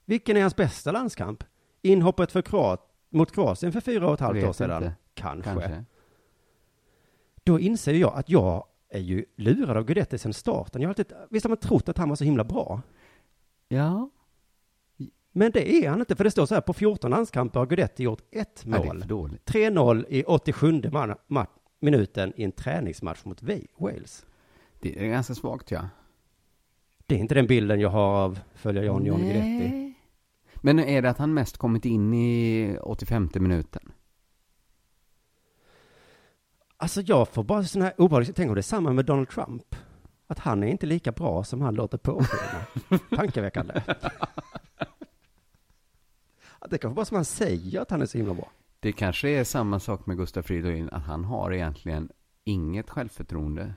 Vilken 0.05 0.37
är 0.37 0.41
hans 0.41 0.55
bästa 0.55 0.91
landskamp? 0.91 1.43
Inhoppet 1.81 2.31
för 2.31 2.41
Kroat, 2.41 2.81
mot 3.09 3.31
Kroatien 3.31 3.71
för 3.71 3.81
fyra 3.81 4.07
och 4.07 4.13
ett 4.13 4.19
halvt 4.19 4.43
år 4.43 4.53
sedan? 4.53 4.83
inte. 4.83 4.95
Kanske. 5.13 5.49
Kanske. 5.51 5.85
Då 7.43 7.59
inser 7.59 7.93
jag 7.93 8.13
att 8.15 8.29
jag 8.29 8.65
är 8.89 8.99
ju 8.99 9.25
lurad 9.35 9.77
av 9.77 9.83
Guidetti 9.85 10.17
sedan 10.17 10.33
starten. 10.33 10.81
Jag 10.81 10.87
har 10.87 10.91
alltid, 10.91 11.13
visst 11.29 11.45
har 11.45 11.49
man 11.49 11.57
trott 11.57 11.89
att 11.89 11.97
han 11.97 12.09
var 12.09 12.15
så 12.15 12.23
himla 12.23 12.43
bra? 12.43 12.81
Ja. 13.67 14.09
Men 15.37 15.51
det 15.51 15.71
är 15.85 15.89
han 15.89 15.99
inte, 15.99 16.15
för 16.15 16.23
det 16.23 16.31
står 16.31 16.45
så 16.45 16.53
här, 16.53 16.61
på 16.61 16.73
14 16.73 17.11
landskamper 17.11 17.59
har 17.59 17.67
Guidetti 17.67 18.03
gjort 18.03 18.21
ett 18.31 18.63
Ja, 18.65 18.83
mål. 18.83 18.99
dåligt. 19.07 19.45
3-0 19.51 20.05
i 20.09 20.23
87 20.23 20.71
man, 20.91 21.15
ma- 21.27 21.47
minuten 21.79 22.33
i 22.35 22.43
en 22.43 22.51
träningsmatch 22.51 23.25
mot 23.25 23.41
Wa- 23.41 23.67
Wales. 23.77 24.25
Det 24.79 25.05
är 25.05 25.07
ganska 25.09 25.35
svagt, 25.35 25.71
ja. 25.71 25.89
Det 27.05 27.15
är 27.15 27.19
inte 27.19 27.35
den 27.35 27.47
bilden 27.47 27.79
jag 27.79 27.89
har 27.89 28.15
av 28.23 28.39
följa 28.55 28.83
John 28.83 29.05
John 29.05 29.19
Guidetti. 29.19 29.93
Men 30.55 30.79
är 30.79 31.01
det 31.01 31.09
att 31.09 31.17
han 31.17 31.33
mest 31.33 31.57
kommit 31.57 31.85
in 31.85 32.13
i 32.13 32.77
85 32.81 33.29
minuten? 33.35 33.91
Alltså 36.77 37.01
jag 37.01 37.27
får 37.27 37.43
bara 37.43 37.63
sådana 37.63 37.85
här 37.85 38.01
obehagliga, 38.01 38.33
tänk 38.35 38.49
om 38.49 38.55
det 38.55 38.59
är 38.61 38.63
samma 38.63 38.93
med 38.93 39.05
Donald 39.05 39.29
Trump. 39.29 39.75
Att 40.27 40.39
han 40.39 40.63
är 40.63 40.67
inte 40.67 40.85
lika 40.85 41.11
bra 41.11 41.43
som 41.43 41.61
han 41.61 41.75
låter 41.75 41.97
påskina. 41.97 42.99
Tankeväckande. 43.15 43.81
Det 46.69 46.77
kanske 46.77 46.95
bara 46.95 47.05
som 47.05 47.15
han 47.15 47.25
säger 47.25 47.81
att 47.81 47.91
han 47.91 48.01
är 48.01 48.05
så 48.05 48.17
himla 48.17 48.33
bra. 48.33 48.51
Det 48.79 48.91
kanske 48.91 49.29
är 49.29 49.43
samma 49.43 49.79
sak 49.79 50.05
med 50.05 50.17
Gustaf 50.17 50.45
Fridolin, 50.45 50.89
att 50.91 51.03
han 51.03 51.23
har 51.23 51.53
egentligen 51.53 52.09
inget 52.43 52.89
självförtroende, 52.89 53.73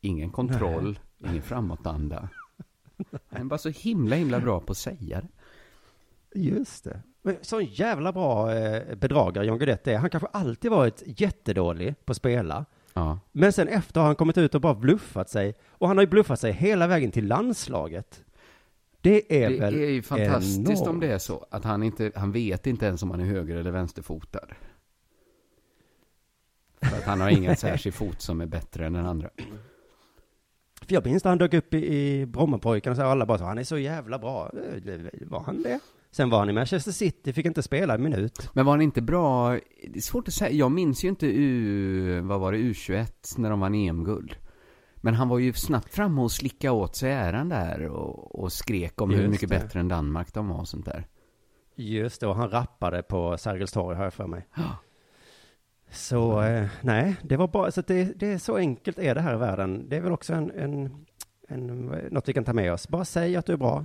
ingen 0.00 0.30
kontroll, 0.30 0.98
ingen 1.18 1.42
framåtanda. 1.42 2.28
Han 3.28 3.40
är 3.40 3.44
bara 3.44 3.58
så 3.58 3.68
himla, 3.68 4.16
himla 4.16 4.40
bra 4.40 4.60
på 4.60 4.72
att 4.72 4.78
säga 4.78 5.20
det. 5.20 5.28
Just 6.40 6.84
det. 6.84 7.02
Men 7.22 7.36
så 7.42 7.58
en 7.60 7.64
jävla 7.64 8.12
bra 8.12 8.54
eh, 8.54 8.96
bedragare 8.96 9.46
John 9.46 9.58
Guidetti 9.58 9.90
är. 9.90 9.98
Han 9.98 10.10
kanske 10.10 10.28
alltid 10.32 10.70
varit 10.70 11.02
jättedålig 11.06 11.94
på 12.04 12.10
att 12.10 12.16
spela. 12.16 12.64
Ja. 12.94 13.18
Men 13.32 13.52
sen 13.52 13.68
efter 13.68 14.00
har 14.00 14.06
han 14.06 14.16
kommit 14.16 14.38
ut 14.38 14.54
och 14.54 14.60
bara 14.60 14.74
bluffat 14.74 15.30
sig. 15.30 15.54
Och 15.68 15.88
han 15.88 15.96
har 15.96 16.02
ju 16.02 16.10
bluffat 16.10 16.40
sig 16.40 16.52
hela 16.52 16.86
vägen 16.86 17.10
till 17.10 17.26
landslaget. 17.26 18.24
Det 19.00 19.44
är 19.44 19.50
Det 19.50 19.56
väl 19.58 19.74
är 19.74 19.88
ju 19.88 20.02
fantastiskt 20.02 20.58
enormt. 20.70 20.88
om 20.88 21.00
det 21.00 21.12
är 21.12 21.18
så, 21.18 21.46
att 21.50 21.64
han 21.64 21.82
inte, 21.82 22.12
han 22.14 22.32
vet 22.32 22.66
inte 22.66 22.86
ens 22.86 23.02
om 23.02 23.10
han 23.10 23.20
är 23.20 23.24
höger 23.24 23.56
eller 23.56 23.70
vänsterfotad. 23.70 24.46
För 26.82 26.96
att 26.96 27.04
han 27.04 27.20
har 27.20 27.30
ingen 27.30 27.56
särskild 27.66 27.94
fot 27.94 28.20
som 28.20 28.40
är 28.40 28.46
bättre 28.46 28.86
än 28.86 28.92
den 28.92 29.06
andra. 29.06 29.30
För 30.86 30.94
jag 30.94 31.06
minns 31.06 31.24
när 31.24 31.30
han 31.30 31.38
dök 31.38 31.54
upp 31.54 31.74
i, 31.74 31.86
i 31.96 32.26
Brommapojkarna 32.26 32.92
och 32.92 32.96
så 32.96 33.02
alla 33.02 33.26
bara 33.26 33.38
så, 33.38 33.44
han 33.44 33.58
är 33.58 33.64
så 33.64 33.78
jävla 33.78 34.18
bra. 34.18 34.50
Eh, 34.86 34.96
Var 35.26 35.40
han 35.40 35.62
det? 35.62 35.80
Sen 36.10 36.30
var 36.30 36.38
han 36.38 36.50
i 36.50 36.52
Manchester 36.52 36.92
City, 36.92 37.32
fick 37.32 37.46
inte 37.46 37.62
spela 37.62 37.94
en 37.94 38.02
minut. 38.02 38.50
Men 38.52 38.66
var 38.66 38.72
han 38.72 38.80
inte 38.82 39.02
bra? 39.02 39.50
Det 39.52 39.96
är 39.96 40.00
svårt 40.00 40.28
att 40.28 40.34
säga. 40.34 40.50
Jag 40.50 40.72
minns 40.72 41.04
ju 41.04 41.08
inte 41.08 41.26
U, 41.26 42.20
vad 42.20 42.40
var 42.40 42.52
det, 42.52 42.58
U21 42.58 43.06
när 43.36 43.50
de 43.50 43.60
vann 43.60 43.74
EM-guld. 43.74 44.36
Men 45.06 45.14
han 45.14 45.28
var 45.28 45.38
ju 45.38 45.52
snabbt 45.52 45.94
framme 45.94 46.22
och 46.22 46.32
slicka 46.32 46.72
åt 46.72 46.96
sig 46.96 47.12
äran 47.12 47.48
där 47.48 47.88
och, 47.88 48.40
och 48.40 48.52
skrek 48.52 49.00
om 49.00 49.10
hur 49.10 49.22
Just 49.22 49.30
mycket 49.30 49.48
det. 49.48 49.58
bättre 49.58 49.80
än 49.80 49.88
Danmark 49.88 50.34
de 50.34 50.48
var 50.48 50.58
och 50.58 50.68
sånt 50.68 50.84
där. 50.84 51.06
Just 51.74 52.20
det, 52.20 52.26
och 52.26 52.36
han 52.36 52.50
rappade 52.50 53.02
på 53.02 53.38
Sergels 53.38 53.72
torg 53.72 53.96
har 53.96 54.04
jag 54.04 54.14
för 54.14 54.26
mig. 54.26 54.46
Så, 55.90 56.42
eh, 56.42 56.68
nej, 56.80 57.16
det 57.22 57.36
var 57.36 57.48
bara, 57.48 57.70
så 57.70 57.80
det, 57.80 58.04
det 58.04 58.32
är 58.32 58.38
så 58.38 58.56
enkelt 58.56 58.98
är 58.98 59.14
det 59.14 59.20
här 59.20 59.34
i 59.34 59.38
världen. 59.38 59.88
Det 59.88 59.96
är 59.96 60.00
väl 60.00 60.12
också 60.12 60.34
en, 60.34 60.50
en, 60.50 61.06
en, 61.48 61.86
något 61.86 62.28
vi 62.28 62.32
kan 62.32 62.44
ta 62.44 62.52
med 62.52 62.72
oss. 62.72 62.88
Bara 62.88 63.04
säg 63.04 63.36
att 63.36 63.46
du 63.46 63.52
är 63.52 63.56
bra, 63.56 63.84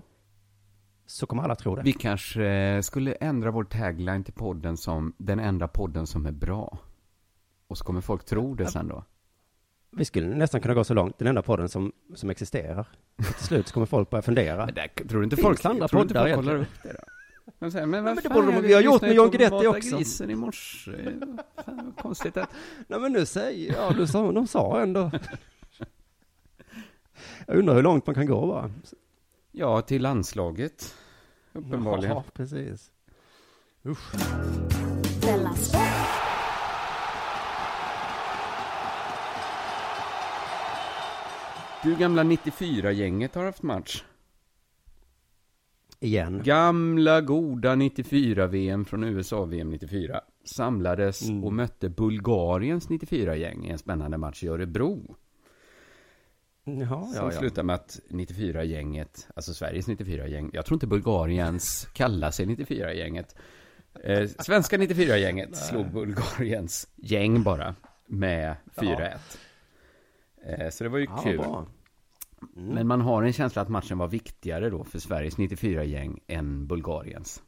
så 1.06 1.26
kommer 1.26 1.44
alla 1.44 1.56
tro 1.56 1.76
det. 1.76 1.82
Vi 1.82 1.94
kanske 1.94 2.46
eh, 2.46 2.82
skulle 2.82 3.14
ändra 3.14 3.52
vår 3.52 3.64
tagline 3.64 4.24
till 4.24 4.34
podden 4.34 4.78
som 4.78 5.14
den 5.18 5.40
enda 5.40 5.68
podden 5.68 6.08
som 6.08 6.26
är 6.26 6.32
bra. 6.32 6.78
Och 7.68 7.78
så 7.78 7.84
kommer 7.84 8.02
folk 8.02 8.26
tro 8.26 8.56
det 8.56 8.66
sen 8.66 8.88
då. 8.88 9.04
Vi 9.92 10.06
skulle 10.06 10.28
nästan 10.28 10.62
kunna 10.62 10.74
gå 10.74 10.84
så 10.84 10.94
långt, 10.94 11.18
den 11.18 11.28
enda 11.28 11.42
podden 11.42 11.70
som, 11.70 11.92
som 12.16 12.30
existerar. 12.30 12.86
Och 13.18 13.26
till 13.36 13.46
slut 13.46 13.68
så 13.68 13.74
kommer 13.74 13.86
folk 13.86 14.10
börja 14.10 14.22
fundera. 14.22 14.66
Men 14.66 14.76
där, 14.76 14.88
tror 14.88 15.20
du 15.20 15.24
inte 15.24 15.36
Finns 15.36 15.46
folk, 15.48 15.64
det 15.64 15.70
andra 15.70 15.88
tror 15.88 16.02
inte 16.02 16.14
folk 16.14 16.36
kollar 16.36 16.56
upp 16.56 16.68
det 16.84 16.90
då? 16.94 17.04
De 17.60 17.72
säger, 17.72 17.86
men 17.86 18.04
vad 18.04 18.16
men 18.16 18.24
det 18.24 18.30
borde 18.30 18.52
de- 18.52 18.62
vi 18.62 18.74
har 18.74 18.82
gjort 18.82 19.02
med 19.02 19.14
John 19.14 19.30
Guidetti 19.32 19.68
också. 19.68 19.98
grisen 19.98 20.30
i 20.30 20.36
morse. 20.36 20.92
Fan, 21.66 21.82
vad 21.86 21.98
konstigt 22.04 22.38
att... 22.38 22.50
Nej 22.88 23.00
men 23.00 23.12
nu 23.14 23.26
säger 23.26 23.74
jag, 23.74 23.96
du 23.98 24.08
sa, 24.08 24.32
de 24.32 24.48
sa 24.48 24.82
ändå. 24.82 25.12
Jag 27.48 27.58
undrar 27.58 27.76
hur 27.76 27.82
långt 27.84 28.06
man 28.08 28.16
kan 28.16 28.26
gå 28.26 28.48
bara. 28.48 28.72
Ja, 29.52 29.82
till 29.82 30.02
landslaget. 30.02 30.96
Uppenbarligen. 31.54 32.16
Ja, 32.16 32.24
precis. 32.34 32.92
Usch. 33.86 34.14
Du 41.84 41.96
gamla 41.96 42.24
94-gänget 42.24 43.36
har 43.36 43.46
haft 43.46 43.64
match. 43.64 44.04
Igen. 46.00 46.42
Gamla 46.44 47.22
goda 47.22 47.76
94-VM 47.76 48.86
från 48.86 49.04
USA-VM 49.04 49.70
94 49.70 50.22
samlades 50.46 51.22
Mm. 51.30 51.44
och 51.44 51.54
mötte 51.54 51.90
Bulgariens 51.90 52.90
94-gäng 52.90 53.66
i 53.66 53.70
en 53.70 53.78
spännande 53.78 54.18
match 54.18 54.44
i 54.44 54.48
Örebro. 54.48 55.16
Jaha, 56.64 57.06
Som 57.06 57.16
ja, 57.26 57.32
ja. 57.34 57.40
slutar 57.40 57.64
med 57.64 57.76
att 57.76 58.00
94-gänget, 58.10 59.28
alltså 59.36 59.54
Sveriges 59.54 59.88
94-gäng, 59.88 60.50
jag 60.54 60.66
tror 60.66 60.76
inte 60.76 60.88
Bulgariens 60.88 61.88
kallar 61.94 62.32
sig 62.32 62.46
94-gänget. 62.46 63.36
Eh, 64.04 64.28
svenska 64.40 64.78
94-gänget 64.78 65.58
slog 65.58 65.92
Bulgariens 65.92 66.88
gäng 66.96 67.44
bara 67.44 67.76
med 68.08 68.56
4-1. 68.76 69.02
Eh, 69.02 69.12
så 70.72 70.84
det 70.84 70.90
var 70.90 70.98
ju 70.98 71.06
Ja, 71.06 71.18
kul. 71.24 71.38
bra. 71.38 71.66
Men 72.54 72.88
man 72.88 73.02
har 73.02 73.24
en 73.24 73.34
känsla 73.34 73.62
att 73.62 73.70
matchen 73.70 73.98
var 73.98 74.08
viktigare 74.08 74.70
då 74.70 74.84
för 74.84 75.00
Sveriges 75.00 75.38
94-gäng 75.38 76.20
än 76.28 76.68
Bulgariens. 76.68 77.44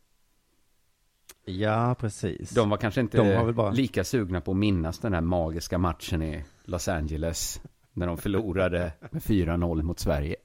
Ja, 1.46 1.96
precis. 2.00 2.50
De 2.50 2.70
var 2.70 2.78
kanske 2.78 3.02
inte 3.02 3.52
bara- 3.56 3.72
lika 3.72 4.04
sugna 4.04 4.42
på 4.42 4.52
att 4.52 4.58
minnas 4.58 5.00
den 5.00 5.14
här 5.14 5.22
magiska 5.22 5.78
matchen 5.78 6.22
i 6.22 6.44
Los 6.64 6.88
Angeles 6.88 7.62
när 7.94 8.08
de 8.08 8.18
förlorade 8.18 8.92
med 9.12 9.22
4-0 9.22 9.82
mot 9.84 10.00
Sverige. 10.00 10.36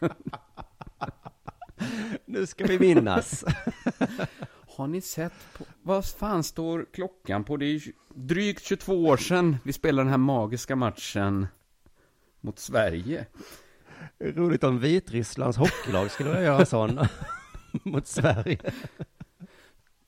Nu 2.24 2.46
ska 2.46 2.66
vi 2.66 2.78
minnas. 2.78 3.44
Har 4.76 4.86
ni 4.86 5.00
sett, 5.00 5.32
på, 5.58 5.64
vad 5.82 6.04
fan 6.06 6.42
står 6.44 6.86
klockan 6.92 7.44
på? 7.44 7.56
Det 7.56 7.66
är 7.66 7.80
drygt 8.14 8.62
22 8.64 8.92
år 9.06 9.16
sedan 9.16 9.56
vi 9.64 9.72
spelade 9.72 10.02
den 10.04 10.10
här 10.10 10.18
magiska 10.18 10.76
matchen 10.76 11.46
mot 12.40 12.58
Sverige. 12.58 13.26
Roligt 14.18 14.64
om 14.64 14.78
Vitrysslands 14.78 15.56
hockeylag 15.58 16.10
skulle 16.10 16.28
vilja 16.28 16.44
göra 16.44 16.66
sån 16.66 17.00
mot 17.82 18.06
Sverige. 18.06 18.58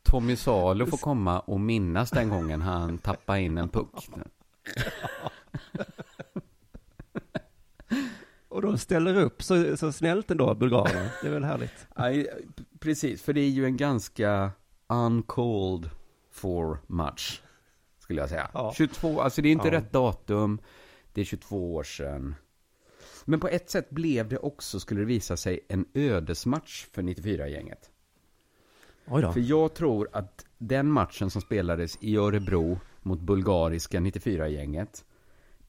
Tommy 0.02 0.36
Salo 0.36 0.86
får 0.86 0.96
komma 0.98 1.40
och 1.40 1.60
minnas 1.60 2.10
den 2.10 2.28
gången 2.28 2.62
han 2.62 2.98
tappade 2.98 3.40
in 3.40 3.58
en 3.58 3.68
puck. 3.68 4.08
Och 8.48 8.62
de 8.62 8.78
ställer 8.78 9.16
upp 9.16 9.42
så, 9.42 9.76
så 9.76 9.92
snällt 9.92 10.30
ändå, 10.30 10.54
bulgarerna. 10.54 11.10
Det 11.22 11.28
är 11.28 11.32
väl 11.32 11.44
härligt. 11.44 11.86
Nej, 11.96 12.28
precis, 12.80 13.22
för 13.22 13.32
det 13.32 13.40
är 13.40 13.48
ju 13.48 13.64
en 13.64 13.76
ganska 13.76 14.50
uncalled 14.88 15.90
for 16.30 16.78
match, 16.86 17.40
skulle 17.98 18.20
jag 18.20 18.28
säga. 18.28 18.50
Ja. 18.54 18.72
22, 18.76 19.20
alltså 19.20 19.42
det 19.42 19.48
är 19.48 19.52
inte 19.52 19.68
Ja. 19.68 19.74
rätt 19.74 19.92
datum, 19.92 20.58
det 21.12 21.20
är 21.20 21.24
22 21.24 21.74
år 21.74 21.82
sedan. 21.82 22.34
Men 23.24 23.40
på 23.40 23.48
ett 23.48 23.70
sätt 23.70 23.90
blev 23.90 24.28
det 24.28 24.38
också, 24.38 24.80
skulle 24.80 25.00
det 25.00 25.06
visa 25.06 25.36
sig, 25.36 25.60
en 25.68 25.84
ödesmatch 25.94 26.86
för 26.92 27.02
94-gänget. 27.02 27.90
Oj 29.06 29.22
då. 29.22 29.32
För 29.32 29.40
jag 29.40 29.74
tror 29.74 30.08
att 30.12 30.46
den 30.58 30.90
matchen 30.90 31.30
som 31.30 31.42
spelades 31.42 31.98
i 32.00 32.16
Örebro 32.16 32.78
mot 33.02 33.20
bulgariska 33.20 34.00
94-gänget 34.00 35.04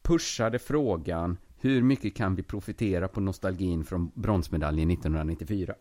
pushade 0.01 0.59
frågan 0.59 1.37
hur 1.59 1.81
mycket 1.81 2.15
kan 2.15 2.35
vi 2.35 2.43
profitera 2.43 3.07
på 3.07 3.21
nostalgin 3.21 3.83
från 3.83 4.11
bronsmedaljen 4.15 4.91
1994? 4.91 5.75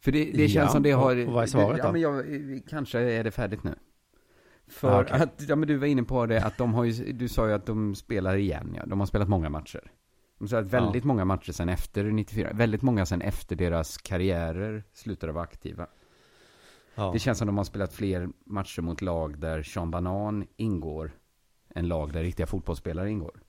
För 0.00 0.12
det, 0.12 0.24
det 0.24 0.48
känns 0.48 0.54
Ja, 0.54 0.68
som 0.68 0.82
det 0.82 0.90
har... 0.90 1.26
och 1.26 1.32
vad 1.32 1.42
är 1.42 1.46
svaret 1.46 1.78
ja, 1.78 1.86
då? 1.86 1.92
men 1.92 2.00
jag, 2.00 2.24
kanske 2.68 2.98
är 2.98 3.24
det 3.24 3.30
färdigt 3.30 3.64
nu. 3.64 3.74
För 4.74 4.88
Ah, 4.92 5.00
okej. 5.02 5.20
att, 5.22 5.42
ja 5.48 5.56
men 5.56 5.68
du 5.68 5.76
var 5.76 5.86
inne 5.86 6.02
på 6.02 6.26
det 6.26 6.42
att 6.44 6.58
de 6.58 6.74
har 6.74 6.84
ju, 6.84 7.12
du 7.12 7.28
sa 7.28 7.48
ju 7.48 7.52
att 7.54 7.66
de 7.66 7.94
spelar 7.94 8.36
igen 8.36 8.74
ja. 8.76 8.86
De 8.86 9.00
har 9.00 9.06
spelat 9.06 9.28
många 9.28 9.48
matcher. 9.50 9.80
De 10.38 10.44
har 10.44 10.46
spelat 10.48 10.66
väldigt 10.66 11.04
många 11.04 11.24
matcher 11.24 11.52
sen 11.52 11.68
efter 11.68 12.04
94. 12.04 12.50
Väldigt 12.52 12.82
många 12.82 13.06
sen 13.06 13.20
efter 13.22 13.56
deras 13.56 13.98
karriärer 13.98 14.84
slutade 14.92 15.32
vara 15.32 15.44
aktiva. 15.44 15.86
Ja. 16.94 17.10
Det 17.12 17.18
känns 17.18 17.38
som 17.38 17.46
de 17.46 17.56
har 17.56 17.64
spelat 17.64 17.92
fler 17.92 18.28
matcher 18.46 18.82
mot 18.82 19.02
lag 19.02 19.38
där 19.38 19.62
Sean 19.62 19.90
Banan 19.90 20.46
ingår 20.56 21.12
än 21.74 21.88
lag 21.88 22.12
där 22.12 22.22
riktiga 22.22 22.46
fotbollsspelare 22.46 23.10
ingår. 23.10 23.40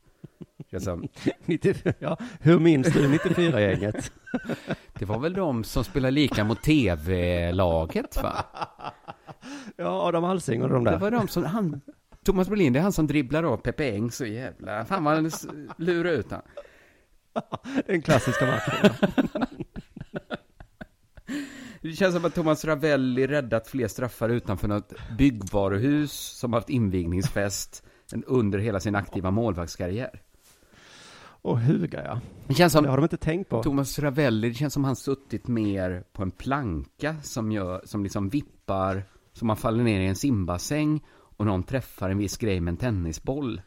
Som, 0.79 1.07
94, 1.45 1.93
ja, 1.99 2.17
hur 2.39 2.59
minns 2.59 2.93
du 2.93 3.07
94-gänget? 3.07 4.11
det 4.99 5.05
var 5.05 5.19
väl 5.19 5.33
de 5.33 5.63
som 5.63 5.83
spelade 5.83 6.11
lika 6.11 6.43
mot 6.43 6.61
tv-laget 6.61 8.23
va? 8.23 8.45
Ja, 9.75 10.07
Adam 10.07 10.23
Alsing 10.23 10.63
och 10.63 10.69
de 10.69 10.83
där. 10.83 10.91
Det 10.91 10.97
var 10.97 11.11
de 11.11 11.27
som, 11.27 11.43
han, 11.43 11.81
Thomas 12.25 12.47
Brolin, 12.47 12.73
det 12.73 12.79
är 12.79 12.83
han 12.83 12.91
som 12.91 13.07
dribblar 13.07 13.43
av 13.43 13.57
Pepe 13.57 13.91
Eng 13.91 14.11
så 14.11 14.25
jävla, 14.25 14.85
fan 14.85 15.03
vad 15.03 15.15
han 15.15 15.31
lurar 15.77 16.11
ut 16.11 16.31
han. 16.31 16.41
Den 17.85 18.01
klassiska 18.01 18.45
matchen. 18.45 18.93
ja. 19.33 19.45
Det 21.81 21.91
känns 21.91 22.15
som 22.15 22.25
att 22.25 22.35
Thomas 22.35 22.65
Ravelli 22.65 23.27
räddat 23.27 23.67
fler 23.67 23.87
straffar 23.87 24.29
utanför 24.29 24.67
något 24.67 24.93
byggvaruhus 25.17 26.11
som 26.11 26.53
haft 26.53 26.69
invigningsfest 26.69 27.83
under 28.27 28.59
hela 28.59 28.79
sin 28.79 28.95
aktiva 28.95 29.31
målvaktskarriär. 29.31 30.21
Och 31.45 31.59
Huga, 31.59 32.03
ja. 32.03 32.21
Det 32.47 32.53
känns 32.53 32.73
som 32.73 32.83
Det 32.83 32.89
har 32.89 32.97
de 32.97 33.03
inte 33.03 33.17
tänkt 33.17 33.49
på. 33.49 33.63
Thomas 33.63 33.99
Ravelli, 33.99 34.49
det 34.49 34.55
känns 34.55 34.73
som 34.73 34.83
han 34.83 34.95
suttit 34.95 35.47
mer 35.47 36.03
på 36.13 36.23
en 36.23 36.31
planka 36.31 37.15
som, 37.21 37.51
gör, 37.51 37.81
som 37.85 38.03
liksom 38.03 38.29
vippar, 38.29 39.03
som 39.33 39.47
man 39.47 39.57
faller 39.57 39.83
ner 39.83 39.99
i 39.99 40.07
en 40.07 40.15
simbassäng 40.15 41.03
och 41.37 41.45
någon 41.45 41.63
träffar 41.63 42.09
en 42.09 42.17
viss 42.17 42.37
grej 42.37 42.59
med 42.59 42.71
en 42.71 42.77
tennisboll 42.77 43.61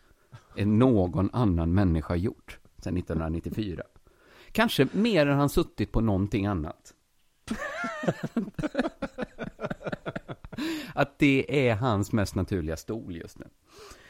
än 0.56 0.78
någon 0.78 1.30
annan 1.32 1.74
människa 1.74 2.16
gjort 2.16 2.58
sedan 2.78 2.96
1994. 2.96 3.82
Kanske 4.52 4.88
mer 4.92 5.26
än 5.26 5.38
han 5.38 5.48
suttit 5.48 5.92
på 5.92 6.00
någonting 6.00 6.46
annat. 6.46 6.94
Att 10.94 11.18
det 11.18 11.68
är 11.68 11.74
hans 11.74 12.12
mest 12.12 12.34
naturliga 12.34 12.76
stol 12.76 13.16
just 13.16 13.38
nu. 13.38 13.46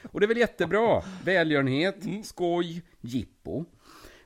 Och 0.05 0.21
det 0.21 0.27
är 0.27 0.29
väl 0.29 0.37
jättebra. 0.39 1.03
Välgörenhet, 1.25 1.97
skoj, 2.27 2.83
jippo. 3.01 3.65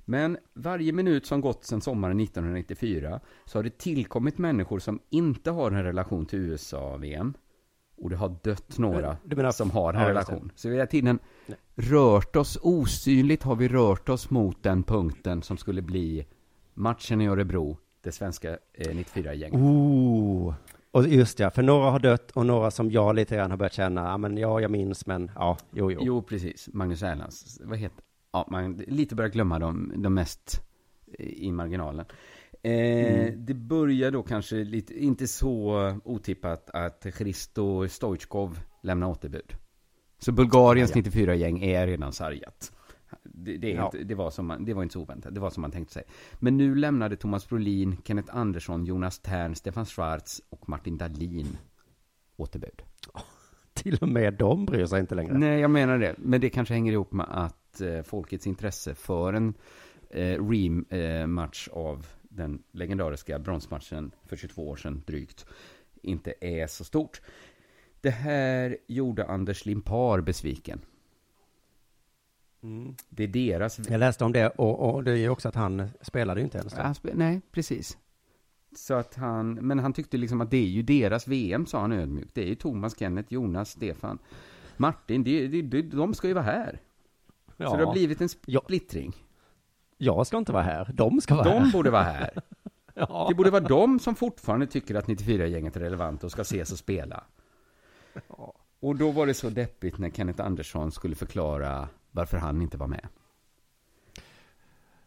Men 0.04 0.38
varje 0.54 0.92
minut 0.92 1.26
som 1.26 1.40
gått 1.40 1.64
sedan 1.64 1.80
sommaren 1.80 2.20
1994 2.20 3.20
så 3.44 3.58
har 3.58 3.62
det 3.62 3.78
tillkommit 3.78 4.38
människor 4.38 4.78
som 4.78 5.00
inte 5.10 5.50
har 5.50 5.70
en 5.70 5.82
relation 5.84 6.26
till 6.26 6.38
USA-VM. 6.38 7.34
Och 7.96 8.10
det 8.10 8.16
har 8.16 8.36
dött 8.42 8.78
några 8.78 9.16
menar- 9.24 9.52
som 9.52 9.70
har 9.70 9.92
en 9.94 10.00
Ja, 10.00 10.08
relation. 10.08 10.50
Så 10.54 10.68
vi 10.68 10.78
har 10.78 10.86
tiden 10.86 11.18
rört 11.74 12.36
oss, 12.36 12.58
osynligt 12.62 13.42
har 13.42 13.56
vi 13.56 13.68
rört 13.68 14.08
oss 14.08 14.30
mot 14.30 14.62
den 14.62 14.82
punkten 14.82 15.42
som 15.42 15.56
skulle 15.56 15.82
bli 15.82 16.26
matchen 16.74 17.20
i 17.20 17.26
Örebro, 17.28 17.78
det 18.00 18.12
svenska 18.12 18.50
eh, 18.72 18.88
94-gänget. 18.88 19.60
Oh. 19.60 20.54
Och 20.92 21.08
just 21.08 21.38
ja, 21.38 21.50
för 21.50 21.62
några 21.62 21.90
har 21.90 21.98
dött 21.98 22.30
och 22.30 22.46
några 22.46 22.70
som 22.70 22.90
jag 22.90 23.14
lite 23.16 23.36
grann 23.36 23.50
har 23.50 23.58
börjat 23.58 23.72
känna, 23.72 24.00
ja 24.00 24.16
men 24.18 24.36
ja, 24.36 24.60
jag 24.60 24.70
minns, 24.70 25.06
men 25.06 25.30
ja, 25.34 25.58
jo, 25.72 25.90
jo. 25.92 26.00
Jo, 26.02 26.22
precis. 26.22 26.68
Magnus 26.72 27.02
Erlands. 27.02 27.60
Vad 27.64 27.78
heter 27.78 28.04
Ja, 28.32 28.46
man 28.50 28.72
lite 28.72 29.14
börjar 29.14 29.30
glömma 29.30 29.58
de, 29.58 29.92
de 29.96 30.14
mest 30.14 30.62
eh, 31.18 31.26
i 31.26 31.52
marginalen. 31.52 32.06
Eh, 32.62 32.72
Mm. 32.72 33.44
Det 33.44 33.54
börjar 33.54 34.10
då 34.10 34.22
kanske 34.22 34.56
lite, 34.56 35.04
inte 35.04 35.26
så 35.28 36.00
otippat 36.04 36.70
att 36.70 37.06
Christo 37.18 37.88
Stoichkov 37.88 38.58
lämnar 38.82 39.06
återbud. 39.06 39.52
Så 40.18 40.32
Bulgariens 40.32 40.96
Ja, 40.96 41.02
ja. 41.04 41.10
94-gäng 41.10 41.62
är 41.62 41.86
redan 41.86 42.12
sargat. 42.12 42.72
Det, 43.22 43.56
det, 43.56 43.70
Ja. 43.70 43.84
inte, 43.84 44.04
det, 44.04 44.14
var 44.14 44.30
som 44.30 44.46
man, 44.46 44.64
det 44.64 44.74
var 44.74 44.82
inte 44.82 44.92
så 44.92 45.00
oväntat, 45.00 45.34
det 45.34 45.40
var 45.40 45.50
som 45.50 45.60
man 45.60 45.70
tänkte 45.70 45.92
sig. 45.94 46.02
Men 46.38 46.56
nu 46.56 46.74
lämnade 46.74 47.16
Thomas 47.16 47.48
Brolin, 47.48 47.96
Kenneth 48.04 48.36
Andersson, 48.36 48.84
Jonas 48.84 49.18
Tern, 49.18 49.54
Stefan 49.54 49.86
Schwarz 49.86 50.40
och 50.50 50.68
Martin 50.68 50.98
Dahlin 50.98 51.58
återbud. 52.36 52.82
Till 53.74 53.98
och 54.00 54.08
med 54.08 54.34
de 54.34 54.66
bryr 54.66 54.86
sig 54.86 55.00
inte 55.00 55.14
längre. 55.14 55.38
Nej, 55.38 55.60
jag 55.60 55.70
menar 55.70 55.98
det. 55.98 56.14
Men 56.18 56.40
det 56.40 56.50
kanske 56.50 56.74
hänger 56.74 56.92
ihop 56.92 57.12
med 57.12 57.26
att 57.30 57.80
eh, 57.80 58.02
folkets 58.02 58.46
intresse 58.46 58.94
för 58.94 59.32
en 59.32 59.54
eh, 60.10 60.48
rematch 60.48 61.68
av 61.68 62.06
den 62.22 62.62
legendariska 62.72 63.38
bronsmatchen 63.38 64.14
för 64.26 64.36
22 64.36 64.68
år 64.68 64.76
sedan 64.76 65.02
drygt 65.06 65.46
inte 66.02 66.34
är 66.40 66.66
så 66.66 66.84
stort. 66.84 67.20
Det 68.00 68.10
här 68.10 68.76
gjorde 68.86 69.26
Anders 69.26 69.66
Limpar 69.66 70.20
besviken. 70.20 70.80
Mm. 72.62 72.94
Det 73.08 73.24
är 73.24 73.28
deras... 73.28 73.88
Jag 73.88 73.98
läste 73.98 74.24
om 74.24 74.32
det 74.32 74.48
och, 74.48 74.94
och 74.94 75.04
det 75.04 75.10
är 75.12 75.16
ju 75.16 75.28
också 75.28 75.48
att 75.48 75.54
han 75.54 75.88
spelade 76.00 76.40
ju 76.40 76.44
inte 76.44 76.58
ens. 76.58 76.74
Ja, 76.76 76.82
han 76.82 76.94
spe- 76.94 77.14
nej, 77.14 77.40
precis. 77.52 77.98
Så 78.76 78.94
att 78.94 79.14
han, 79.14 79.52
men 79.54 79.78
han 79.78 79.92
tyckte 79.92 80.16
liksom 80.16 80.40
att 80.40 80.50
det 80.50 80.56
är 80.56 80.66
ju 80.68 80.82
deras 80.82 81.28
VM, 81.28 81.66
sa 81.66 81.80
han 81.80 81.92
ödmjukt. 81.92 82.34
Det 82.34 82.42
är 82.42 82.46
ju 82.46 82.54
Thomas, 82.54 82.98
Kenneth, 82.98 83.32
Jonas, 83.32 83.70
Stefan, 83.70 84.18
Martin, 84.76 85.24
det, 85.24 85.48
det, 85.48 85.62
det, 85.62 85.82
de 85.82 86.14
ska 86.14 86.28
ju 86.28 86.34
vara 86.34 86.44
här. 86.44 86.80
Så 87.46 87.62
Ja. 87.62 87.76
det 87.76 87.84
har 87.84 87.92
blivit 87.92 88.20
en 88.20 88.28
splittring. 88.28 89.12
Jag 89.98 90.26
ska 90.26 90.36
inte 90.38 90.52
vara 90.52 90.62
här, 90.62 90.90
de 90.94 91.20
ska 91.20 91.34
vara 91.34 91.44
De 91.48 91.62
här. 91.64 91.72
borde 91.72 91.90
vara 91.90 92.02
här. 92.02 92.30
Ja. 92.94 93.26
Det 93.28 93.34
borde 93.34 93.50
vara 93.50 93.62
de 93.64 93.98
som 93.98 94.14
fortfarande 94.14 94.66
tycker 94.66 94.94
att 94.94 95.06
94-gänget 95.06 95.76
är 95.76 95.80
relevant 95.80 96.24
och 96.24 96.30
ska 96.32 96.42
ses 96.42 96.72
och 96.72 96.78
spela. 96.78 97.24
Och 98.80 98.96
då 98.96 99.10
var 99.10 99.26
det 99.26 99.34
så 99.34 99.50
deppigt 99.50 99.98
när 99.98 100.10
Kenneth 100.10 100.44
Andersson 100.44 100.92
skulle 100.92 101.14
förklara 101.14 101.88
varför 102.12 102.36
han 102.38 102.62
inte 102.62 102.76
var 102.76 102.86
med. 102.86 103.08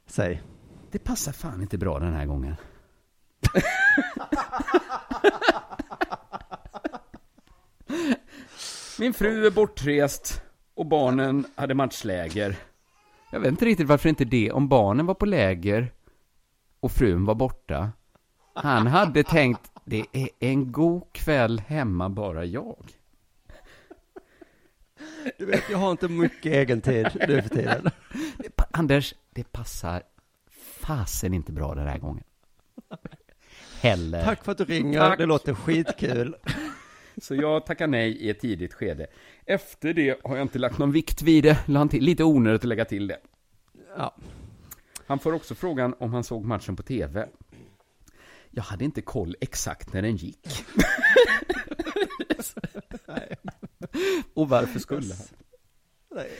Säg. 0.06 0.42
Det 0.92 1.00
passar 1.00 1.32
fan 1.32 1.62
inte 1.62 1.78
bra 1.78 2.00
den 2.00 2.14
här 2.14 2.26
gången. 2.26 2.56
Min 9.00 9.14
fru 9.14 9.46
är 9.46 9.52
bortrest 9.52 10.42
och 10.74 10.86
barnen 10.86 11.46
hade 11.56 11.74
matchläger. 11.74 12.56
Jag 13.32 13.40
vet 13.40 13.50
inte 13.50 13.66
riktigt 13.66 13.88
varför 13.88 14.10
inte 14.10 14.26
det, 14.26 14.52
om 14.52 14.68
barnen 14.68 15.06
var 15.06 15.14
på 15.14 15.26
läger 15.26 15.94
och 16.80 16.92
frun 16.92 17.26
var 17.26 17.36
borta. 17.36 17.92
Han 18.54 18.88
hade 18.88 19.24
tänkt, 19.24 19.72
det 19.86 20.06
är 20.12 20.30
en 20.40 20.72
god 20.72 21.14
kväll 21.14 21.62
hemma 21.68 22.10
bara 22.10 22.46
jag. 22.46 22.92
Du 25.38 25.46
vet, 25.46 25.64
jag 25.70 25.78
har 25.78 25.92
inte 25.92 26.08
mycket 26.08 26.46
egen 26.54 26.82
tid 26.82 27.08
nu 27.28 27.42
för 27.42 27.50
tiden. 27.50 27.90
Anders, 28.72 29.14
det 29.34 29.52
passar 29.52 30.04
fasen 30.82 31.34
inte 31.34 31.52
bra 31.52 31.76
den 31.76 31.88
här 31.88 31.98
gången. 31.98 32.24
Heller. 33.82 34.24
Tack 34.24 34.44
för 34.46 34.52
att 34.52 34.58
du 34.58 34.66
ringer, 34.66 35.00
Tack. 35.00 35.18
det 35.18 35.26
låter 35.26 35.54
skitkul. 35.54 36.36
Så 37.22 37.36
jag 37.36 37.66
tackar 37.66 37.88
nej 37.88 38.12
i 38.18 38.30
ett 38.30 38.40
tidigt 38.40 38.74
skede. 38.74 39.08
Efter 39.46 39.94
det 39.94 40.20
har 40.24 40.36
jag 40.38 40.44
inte 40.46 40.60
lagt 40.60 40.78
någon 40.78 40.92
vikt 40.92 41.22
vid 41.22 41.44
det. 41.44 41.88
Till- 41.90 42.04
Lite 42.04 42.24
onödigt 42.24 42.62
att 42.62 42.68
lägga 42.68 42.86
till 42.86 43.08
det. 43.08 43.18
Ja. 43.98 44.16
Han 45.08 45.20
får 45.20 45.34
också 45.34 45.56
frågan 45.56 45.96
om 46.00 46.14
han 46.14 46.24
såg 46.24 46.46
matchen 46.46 46.76
på 46.76 46.84
tv. 46.84 47.28
Jag 48.50 48.64
hade 48.64 48.86
inte 48.86 49.02
koll 49.02 49.36
exakt 49.42 49.94
när 49.94 50.02
den 50.02 50.16
gick. 50.16 50.48
Och 54.34 54.50
varför 54.50 54.80
skulle 54.80 55.14
han? 55.14 55.26
Nej. 56.16 56.32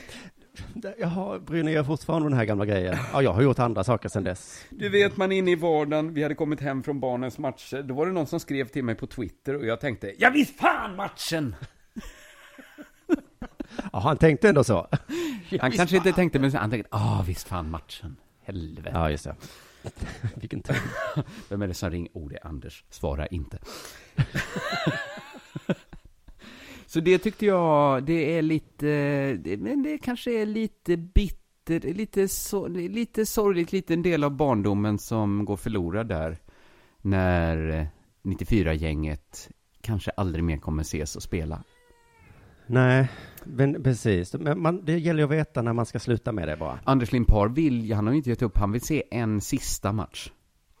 Jag 0.98 1.08
har, 1.08 1.38
bryr 1.38 1.68
er 1.68 1.82
fortfarande 1.82 2.26
om 2.26 2.30
den 2.30 2.38
här 2.38 2.46
gamla 2.46 2.66
grejen? 2.66 2.96
Ja, 3.12 3.22
jag 3.22 3.32
har 3.32 3.42
gjort 3.42 3.58
andra 3.58 3.84
saker 3.84 4.08
sedan 4.08 4.24
dess. 4.24 4.64
Du 4.70 4.88
vet, 4.88 5.16
man 5.16 5.32
är 5.32 5.38
inne 5.38 5.50
i 5.50 5.54
vardagen, 5.54 6.14
vi 6.14 6.22
hade 6.22 6.34
kommit 6.34 6.60
hem 6.60 6.82
från 6.82 7.00
barnens 7.00 7.38
matcher. 7.38 7.82
Då 7.82 7.94
var 7.94 8.06
det 8.06 8.12
någon 8.12 8.26
som 8.26 8.40
skrev 8.40 8.68
till 8.68 8.84
mig 8.84 8.94
på 8.94 9.06
Twitter 9.06 9.56
och 9.56 9.66
jag 9.66 9.80
tänkte, 9.80 10.12
ja 10.18 10.30
visst 10.30 10.60
fan 10.60 10.96
matchen! 10.96 11.54
Ja, 13.92 13.98
han 13.98 14.16
tänkte 14.16 14.48
ändå 14.48 14.64
så. 14.64 14.88
Han 15.60 15.72
kanske 15.72 15.96
inte 15.96 16.12
tänkte, 16.12 16.38
men 16.38 16.54
han 16.54 16.70
tänkte, 16.70 16.88
ah 16.92 17.22
visst 17.26 17.48
fan 17.48 17.70
matchen. 17.70 18.16
Helvete. 18.44 18.90
Ja, 18.94 19.10
just 19.10 19.24
det. 19.24 19.34
Vilken 20.34 20.62
tur. 20.62 20.76
Vem 21.48 21.62
är 21.62 21.68
det 21.68 21.74
som 21.74 21.90
ringer? 21.90 22.10
Oh, 22.14 22.28
det 22.28 22.36
är 22.36 22.46
Anders. 22.46 22.84
Svara 22.90 23.26
inte. 23.26 23.58
Så 26.86 27.00
det 27.00 27.18
tyckte 27.18 27.46
jag, 27.46 28.04
det 28.04 28.38
är 28.38 28.42
lite, 28.42 28.86
men 29.58 29.82
det 29.82 29.98
kanske 29.98 30.42
är 30.42 30.46
lite 30.46 30.96
bitter, 30.96 31.94
lite, 31.94 32.28
så, 32.28 32.68
lite 32.68 33.26
sorgligt, 33.26 33.72
lite 33.72 33.94
en 33.94 34.02
del 34.02 34.24
av 34.24 34.30
barndomen 34.30 34.98
som 34.98 35.44
går 35.44 35.56
förlorad 35.56 36.08
där. 36.08 36.38
När 37.02 37.86
94-gänget 38.22 39.48
kanske 39.80 40.10
aldrig 40.10 40.44
mer 40.44 40.56
kommer 40.56 40.82
ses 40.82 41.16
och 41.16 41.22
spela. 41.22 41.62
Nej, 42.66 43.08
men 43.44 43.82
precis. 43.82 44.34
Men 44.34 44.60
man, 44.62 44.84
det 44.84 44.98
gäller 44.98 45.20
ju 45.20 45.24
att 45.24 45.30
veta 45.30 45.62
när 45.62 45.72
man 45.72 45.86
ska 45.86 45.98
sluta 45.98 46.32
med 46.32 46.48
det 46.48 46.56
bara. 46.56 46.78
Anders 46.84 47.12
Limpar 47.12 47.48
vill, 47.48 47.92
han 47.92 48.06
har 48.06 48.12
ju 48.12 48.16
inte 48.18 48.30
gett 48.30 48.42
upp, 48.42 48.58
han 48.58 48.72
vill 48.72 48.80
se 48.80 49.02
en 49.10 49.40
sista 49.40 49.92
match. 49.92 50.30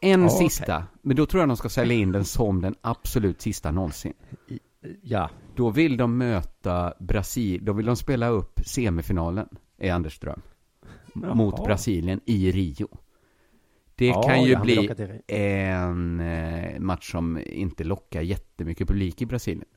En 0.00 0.22
Ja, 0.22 0.28
sista. 0.28 0.76
okej. 0.76 0.86
Men 1.02 1.16
då 1.16 1.26
tror 1.26 1.40
jag 1.42 1.48
de 1.48 1.56
ska 1.56 1.68
sälja 1.68 1.96
in 1.96 2.12
den 2.12 2.24
som 2.24 2.60
den 2.62 2.74
absolut 2.80 3.40
sista 3.40 3.70
någonsin. 3.70 4.12
Ja. 5.02 5.30
Då 5.54 5.70
vill 5.70 5.96
de 5.96 6.18
möta 6.18 6.94
Brasilien, 7.00 7.64
då 7.64 7.72
vill 7.72 7.86
de 7.86 7.96
spela 7.96 8.28
upp 8.28 8.60
semifinalen, 8.66 9.48
är 9.78 9.92
Anders 9.92 10.18
dröm. 10.18 10.40
Jaha. 11.14 11.34
Mot 11.34 11.64
Brasilien 11.64 12.20
i 12.24 12.50
Rio. 12.50 12.88
Det 13.94 14.06
Ja, 14.06 14.22
kan 14.22 14.44
ju 14.44 14.56
bli 14.56 14.90
en 15.26 16.20
eh, 16.20 16.80
match 16.80 17.10
som 17.10 17.42
inte 17.46 17.84
lockar 17.84 18.20
jättemycket 18.20 18.88
publik 18.88 19.22
i 19.22 19.26
Brasilien. 19.26 19.68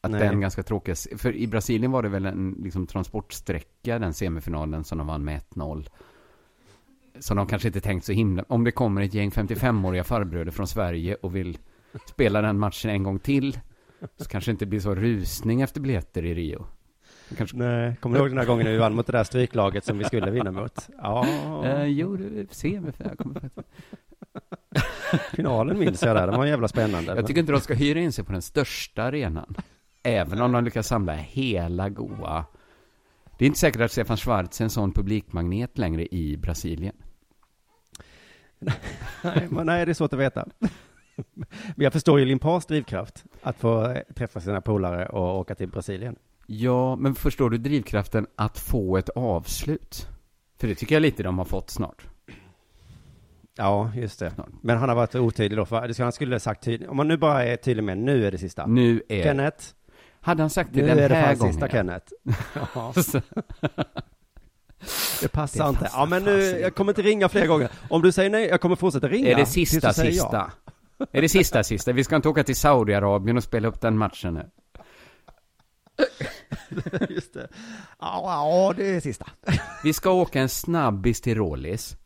Att 0.00 0.10
Nej. 0.10 0.20
den 0.20 0.40
ganska 0.40 0.62
tråkiga, 0.62 0.94
för 1.16 1.36
i 1.36 1.46
Brasilien 1.46 1.90
var 1.90 2.02
det 2.02 2.08
väl 2.08 2.26
en 2.26 2.56
liksom, 2.62 2.86
transportsträcka, 2.86 3.98
den 3.98 4.14
semifinalen 4.14 4.84
som 4.84 4.98
de 4.98 5.06
vann 5.06 5.24
med 5.24 5.40
1-0. 5.54 5.88
Så 7.18 7.34
de 7.34 7.46
kanske 7.46 7.68
inte 7.68 7.80
tänkt 7.80 8.04
så 8.04 8.12
himla, 8.12 8.44
om 8.48 8.64
det 8.64 8.72
kommer 8.72 9.02
ett 9.02 9.14
gäng 9.14 9.30
55-åriga 9.30 10.04
farbröder 10.04 10.50
från 10.50 10.66
Sverige 10.66 11.14
och 11.14 11.36
vill 11.36 11.58
spela 12.06 12.42
den 12.42 12.58
matchen 12.58 12.90
en 12.90 13.02
gång 13.02 13.18
till, 13.18 13.58
så 14.16 14.24
kanske 14.28 14.50
inte 14.50 14.66
blir 14.66 14.80
så 14.80 14.94
rusning 14.94 15.60
efter 15.62 15.80
biljetter 15.80 16.24
i 16.24 16.34
Rio. 16.34 16.66
Kanske... 17.36 17.56
Nej, 17.56 17.96
kommer 18.00 18.16
du 18.16 18.20
ihåg 18.22 18.30
den 18.30 18.38
här 18.38 18.46
gången 18.46 18.64
när 18.64 18.72
vi 18.72 18.78
vann 18.78 18.94
mot 18.94 19.06
det 19.06 19.12
där 19.12 19.24
stryklaget 19.24 19.84
som 19.84 19.98
vi 19.98 20.04
skulle 20.04 20.30
vinna 20.30 20.50
mot? 20.50 20.88
Ja. 21.02 21.26
Eh, 21.64 21.84
jo, 21.84 22.18
semifinal, 22.50 23.08
jag 23.08 23.18
kommer 23.18 23.40
faktiskt- 23.40 23.68
Finalen 25.34 25.78
minns 25.78 26.02
jag 26.02 26.16
där, 26.16 26.26
den 26.26 26.36
var 26.38 26.46
jävla 26.46 26.68
spännande. 26.68 27.14
Jag 27.14 27.26
tycker 27.26 27.40
inte 27.40 27.52
de 27.52 27.60
ska 27.60 27.74
hyra 27.74 28.00
in 28.00 28.12
sig 28.12 28.24
på 28.24 28.32
den 28.32 28.42
största 28.42 29.02
arenan. 29.02 29.54
Även 30.02 30.40
om 30.42 30.52
de 30.52 30.64
lyckas 30.64 30.86
samla 30.86 31.12
hela 31.12 31.88
goa. 31.88 32.44
Det 33.38 33.44
är 33.44 33.46
inte 33.46 33.58
säkert 33.58 33.80
att 33.80 33.92
Stefan 33.92 34.16
Schwarz 34.16 34.60
är 34.60 34.64
en 34.64 34.70
sån 34.70 34.92
publikmagnet 34.92 35.78
längre 35.78 36.06
i 36.14 36.36
Brasilien. 36.36 36.94
nej, 39.22 39.46
men 39.50 39.66
nej, 39.66 39.86
det 39.86 39.92
är 39.92 39.94
svårt 39.94 40.12
att 40.12 40.18
veta. 40.18 40.48
Men 41.76 41.84
jag 41.84 41.92
förstår 41.92 42.20
ju 42.20 42.24
Limpars 42.26 42.66
drivkraft 42.66 43.24
att 43.42 43.56
få 43.56 43.96
träffa 44.14 44.40
sina 44.40 44.60
polare 44.60 45.06
och 45.06 45.38
åka 45.38 45.54
till 45.54 45.68
Brasilien. 45.68 46.16
Ja, 46.46 46.96
men 46.96 47.14
förstår 47.14 47.50
du 47.50 47.58
drivkraften 47.58 48.26
att 48.36 48.58
få 48.58 48.96
ett 48.96 49.08
avslut? 49.08 50.08
För 50.60 50.68
det 50.68 50.74
tycker 50.74 50.94
jag 50.94 51.00
lite 51.02 51.22
de 51.22 51.38
har 51.38 51.44
fått 51.44 51.70
snart. 51.70 52.06
Ja, 53.56 53.90
just 53.94 54.18
det. 54.18 54.32
Men 54.60 54.78
han 54.78 54.88
har 54.88 54.96
varit 54.96 55.14
otydlig 55.14 55.58
då, 55.58 55.64
för 55.64 56.02
han 56.02 56.12
skulle 56.12 56.34
ha 56.34 56.40
sagt 56.40 56.64
tydligt. 56.64 56.88
Om 56.88 56.96
man 56.96 57.08
nu 57.08 57.16
bara 57.16 57.44
är 57.44 57.56
tydlig 57.56 57.84
med 57.84 57.98
nu 57.98 58.26
är 58.26 58.30
det 58.30 58.38
sista. 58.38 58.66
Nu 58.66 59.02
är 59.08 59.22
Kenneth. 59.22 59.64
Hade 60.20 60.42
han 60.42 60.50
sagt 60.50 60.70
det 60.72 60.80
nu 60.80 60.86
den 60.88 60.98
är 60.98 61.08
det 61.08 61.14
här 61.14 61.26
fan 61.26 61.38
gången? 61.38 61.52
sista. 61.52 61.68
Kenneth. 61.68 62.12
Ja. 62.74 62.92
Det 65.20 65.28
passar 65.28 65.64
Det 65.64 65.70
inte. 65.70 65.90
Ja, 65.92 66.06
men 66.06 66.24
nu, 66.24 66.40
jag 66.40 66.74
kommer 66.74 66.92
inte 66.92 67.02
ringa 67.02 67.28
fler 67.28 67.46
gånger. 67.46 67.70
Om 67.88 68.02
du 68.02 68.12
säger 68.12 68.30
nej, 68.30 68.46
jag 68.46 68.60
kommer 68.60 68.76
fortsätta 68.76 69.08
ringa. 69.08 69.30
Är 69.30 69.36
det 69.36 69.46
sista 69.46 69.92
sista? 69.92 70.52
Är 71.12 71.22
det 71.22 71.28
sista 71.28 71.64
sista? 71.64 71.92
Vi 71.92 72.04
ska 72.04 72.16
inte 72.16 72.28
åka 72.28 72.44
till 72.44 72.56
Saudiarabien 72.56 73.36
och 73.36 73.42
spela 73.42 73.68
upp 73.68 73.80
den 73.80 73.98
matchen 73.98 74.34
nu. 74.34 74.50
Just 77.08 77.34
det. 77.34 77.48
Ja, 77.98 78.74
det 78.76 78.90
är 78.90 79.00
sista. 79.00 79.26
Vi 79.84 79.92
ska 79.92 80.10
åka 80.10 80.40
en 80.40 80.48
snabbis 80.48 81.20
till 81.20 81.34
Rålis 81.34 81.96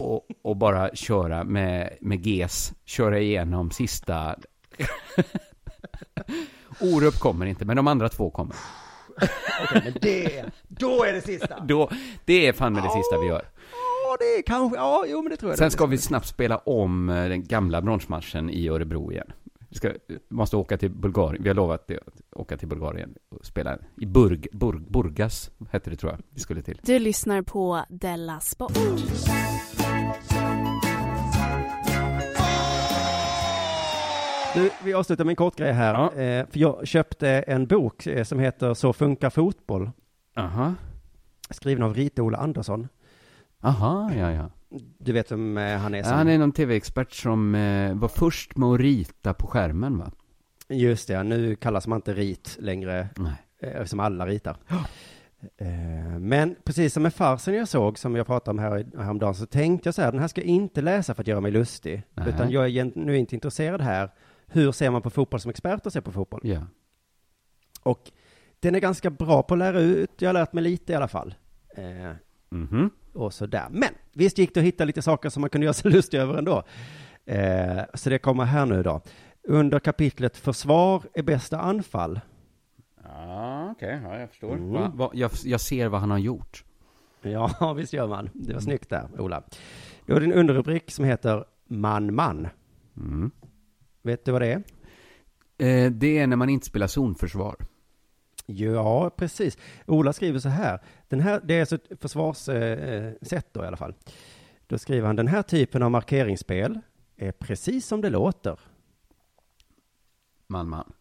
och, 0.00 0.26
och 0.42 0.56
bara 0.56 0.94
köra 0.94 1.44
med, 1.44 1.96
med 2.00 2.26
GES, 2.26 2.72
köra 2.84 3.18
igenom 3.18 3.70
sista... 3.70 4.36
Orup 6.80 7.18
kommer 7.18 7.46
inte, 7.46 7.64
men 7.64 7.76
de 7.76 7.86
andra 7.86 8.08
två 8.08 8.30
kommer. 8.30 8.56
Okej, 9.62 9.82
men 9.84 9.94
det, 10.00 10.44
då 10.68 11.04
är 11.04 11.12
det 11.12 11.20
sista. 11.20 11.60
Då, 11.60 11.90
det 12.24 12.46
är 12.46 12.52
fan 12.52 12.72
med 12.72 12.82
det 12.82 12.90
sista 12.90 13.18
vi 13.20 13.26
gör. 13.26 13.44
Ja, 14.12 14.16
det 14.20 14.38
är 14.38 14.42
kanske, 14.42 14.76
ja, 14.76 15.04
jo 15.08 15.22
men 15.22 15.30
det 15.30 15.36
tror 15.36 15.50
jag. 15.50 15.58
Sen 15.58 15.70
ska 15.70 15.86
vi 15.86 15.98
snabbt 15.98 16.26
spela 16.26 16.56
om 16.56 17.08
eh, 17.08 17.28
den 17.28 17.44
gamla 17.44 17.82
bronsmatchen 17.82 18.50
i 18.50 18.68
Örebro 18.68 19.12
igen. 19.12 19.32
Vi 19.68 19.76
ska, 19.76 19.92
måste 20.28 20.56
åka 20.56 20.76
till 20.76 20.90
Bulgarien, 20.90 21.42
vi 21.42 21.48
har 21.48 21.54
lovat 21.54 21.90
att 21.90 21.98
åka 22.32 22.56
till 22.56 22.68
Bulgarien 22.68 23.14
och 23.28 23.46
spela 23.46 23.78
i 24.00 24.06
Burg, 24.06 24.46
Burg, 24.52 24.80
Burgas, 24.88 25.50
hette 25.70 25.90
det 25.90 25.96
tror 25.96 26.12
jag, 26.12 26.20
vi 26.30 26.40
skulle 26.40 26.62
till. 26.62 26.78
Du 26.82 26.98
lyssnar 26.98 27.42
på 27.42 27.84
Della 27.88 28.40
Sport. 28.40 28.72
Du, 34.54 34.70
vi 34.84 34.94
avslutar 34.94 35.24
med 35.24 35.32
en 35.32 35.36
kort 35.36 35.56
grej 35.56 35.72
här. 35.72 36.04
Eh, 36.04 36.46
för 36.46 36.58
jag 36.58 36.86
köpte 36.86 37.28
en 37.28 37.66
bok 37.66 38.06
eh, 38.06 38.24
som 38.24 38.38
heter 38.38 38.74
Så 38.74 38.92
funkar 38.92 39.30
fotboll. 39.30 39.90
Aha. 40.36 40.74
Skriven 41.50 41.82
av 41.82 41.94
Rita-Ola 41.94 42.38
Andersson. 42.38 42.88
Aha, 43.62 44.12
ja, 44.14 44.30
ja. 44.32 44.50
Du 44.98 45.12
vet 45.12 45.32
vem 45.32 45.58
eh, 45.58 45.78
han 45.78 45.94
är? 45.94 46.02
Som... 46.02 46.12
han 46.12 46.28
är 46.28 46.38
någon 46.38 46.52
tv-expert 46.52 47.12
som 47.12 47.54
eh, 47.54 47.94
var 47.94 48.08
först 48.08 48.56
med 48.56 48.68
att 48.68 48.80
rita 48.80 49.34
på 49.34 49.46
skärmen 49.46 49.98
va? 49.98 50.10
Just 50.68 51.08
det, 51.08 51.22
nu 51.22 51.56
kallas 51.56 51.86
man 51.86 51.96
inte 51.98 52.14
rit 52.14 52.56
längre, 52.60 53.08
Nej. 53.16 53.32
eh, 53.58 53.84
som 53.84 54.00
alla 54.00 54.26
ritar. 54.26 54.56
Men 56.18 56.56
precis 56.64 56.94
som 56.94 57.02
med 57.02 57.14
farsen 57.14 57.54
jag 57.54 57.68
såg, 57.68 57.98
som 57.98 58.16
jag 58.16 58.26
pratade 58.26 58.50
om 58.50 58.58
här, 58.58 58.86
häromdagen, 59.02 59.34
så 59.34 59.46
tänkte 59.46 59.86
jag 59.86 59.94
så 59.94 60.02
här, 60.02 60.12
den 60.12 60.20
här 60.20 60.28
ska 60.28 60.40
jag 60.40 60.48
inte 60.48 60.82
läsa 60.82 61.14
för 61.14 61.22
att 61.22 61.26
göra 61.26 61.40
mig 61.40 61.50
lustig, 61.52 62.02
Nej. 62.14 62.28
utan 62.28 62.50
jag 62.50 62.76
är 62.76 62.92
nu 62.98 63.16
inte 63.18 63.34
intresserad 63.34 63.80
här. 63.80 64.10
Hur 64.46 64.72
ser 64.72 64.90
man 64.90 65.02
på 65.02 65.10
fotboll 65.10 65.40
som 65.40 65.50
expert 65.50 65.86
och 65.86 65.92
ser 65.92 66.00
på 66.00 66.12
fotboll? 66.12 66.40
Ja. 66.44 66.66
Och 67.82 68.10
den 68.60 68.74
är 68.74 68.80
ganska 68.80 69.10
bra 69.10 69.42
på 69.42 69.54
att 69.54 69.58
lära 69.58 69.80
ut, 69.80 70.10
jag 70.18 70.28
har 70.28 70.34
lärt 70.34 70.52
mig 70.52 70.64
lite 70.64 70.92
i 70.92 70.96
alla 70.96 71.08
fall. 71.08 71.34
Eh, 71.76 72.12
Mhm. 72.50 72.90
Och 73.12 73.34
sådär. 73.34 73.66
Men 73.70 73.88
visst 74.12 74.38
gick 74.38 74.54
det 74.54 74.60
att 74.60 74.66
hitta 74.66 74.84
lite 74.84 75.02
saker 75.02 75.28
som 75.28 75.40
man 75.40 75.50
kunde 75.50 75.64
göra 75.64 75.74
sig 75.74 75.90
lustig 75.92 76.18
över 76.18 76.38
ändå. 76.38 76.62
Eh, 77.24 77.82
så 77.94 78.10
det 78.10 78.18
kommer 78.18 78.44
här 78.44 78.66
nu 78.66 78.82
då. 78.82 79.00
Under 79.48 79.78
kapitlet 79.78 80.36
Försvar 80.36 81.02
är 81.14 81.22
bästa 81.22 81.60
anfall. 81.60 82.20
Ja, 83.04 83.70
okej, 83.70 84.00
ja, 84.04 84.18
jag 84.18 84.28
förstår. 84.28 84.52
Mm. 84.52 84.72
Va, 84.72 84.92
va, 84.94 85.10
jag, 85.14 85.30
jag 85.44 85.60
ser 85.60 85.88
vad 85.88 86.00
han 86.00 86.10
har 86.10 86.18
gjort. 86.18 86.64
Ja, 87.22 87.74
visst 87.76 87.92
gör 87.92 88.08
man. 88.08 88.30
Det 88.32 88.52
var 88.52 88.60
snyggt 88.60 88.90
där, 88.90 89.08
Ola. 89.18 89.42
Då 90.06 90.14
är 90.16 90.20
det 90.20 90.26
en 90.26 90.32
underrubrik 90.32 90.90
som 90.90 91.04
heter 91.04 91.44
Man, 91.66 92.14
man. 92.14 92.48
Mm. 92.96 93.30
Vet 94.02 94.24
du 94.24 94.32
vad 94.32 94.42
det 94.42 94.52
är? 94.52 94.62
Eh, 95.58 95.90
det 95.90 96.18
är 96.18 96.26
när 96.26 96.36
man 96.36 96.48
inte 96.48 96.66
spelar 96.66 96.86
zonförsvar. 96.86 97.56
Ja, 98.46 99.10
precis. 99.10 99.58
Ola 99.86 100.12
skriver 100.12 100.38
så 100.38 100.48
här. 100.48 100.80
Den 101.08 101.20
här 101.20 101.40
det 101.44 101.54
är 101.54 101.60
alltså 101.60 101.74
ett 101.74 102.00
försvarssätt 102.00 103.48
då 103.52 103.64
i 103.64 103.66
alla 103.66 103.76
fall. 103.76 103.94
Då 104.66 104.78
skriver 104.78 105.06
han, 105.06 105.16
den 105.16 105.28
här 105.28 105.42
typen 105.42 105.82
av 105.82 105.90
markeringsspel 105.90 106.80
är 107.16 107.32
precis 107.32 107.86
som 107.86 108.00
det 108.00 108.10
låter. 108.10 108.60
Man, 110.46 110.68
man. 110.68 110.92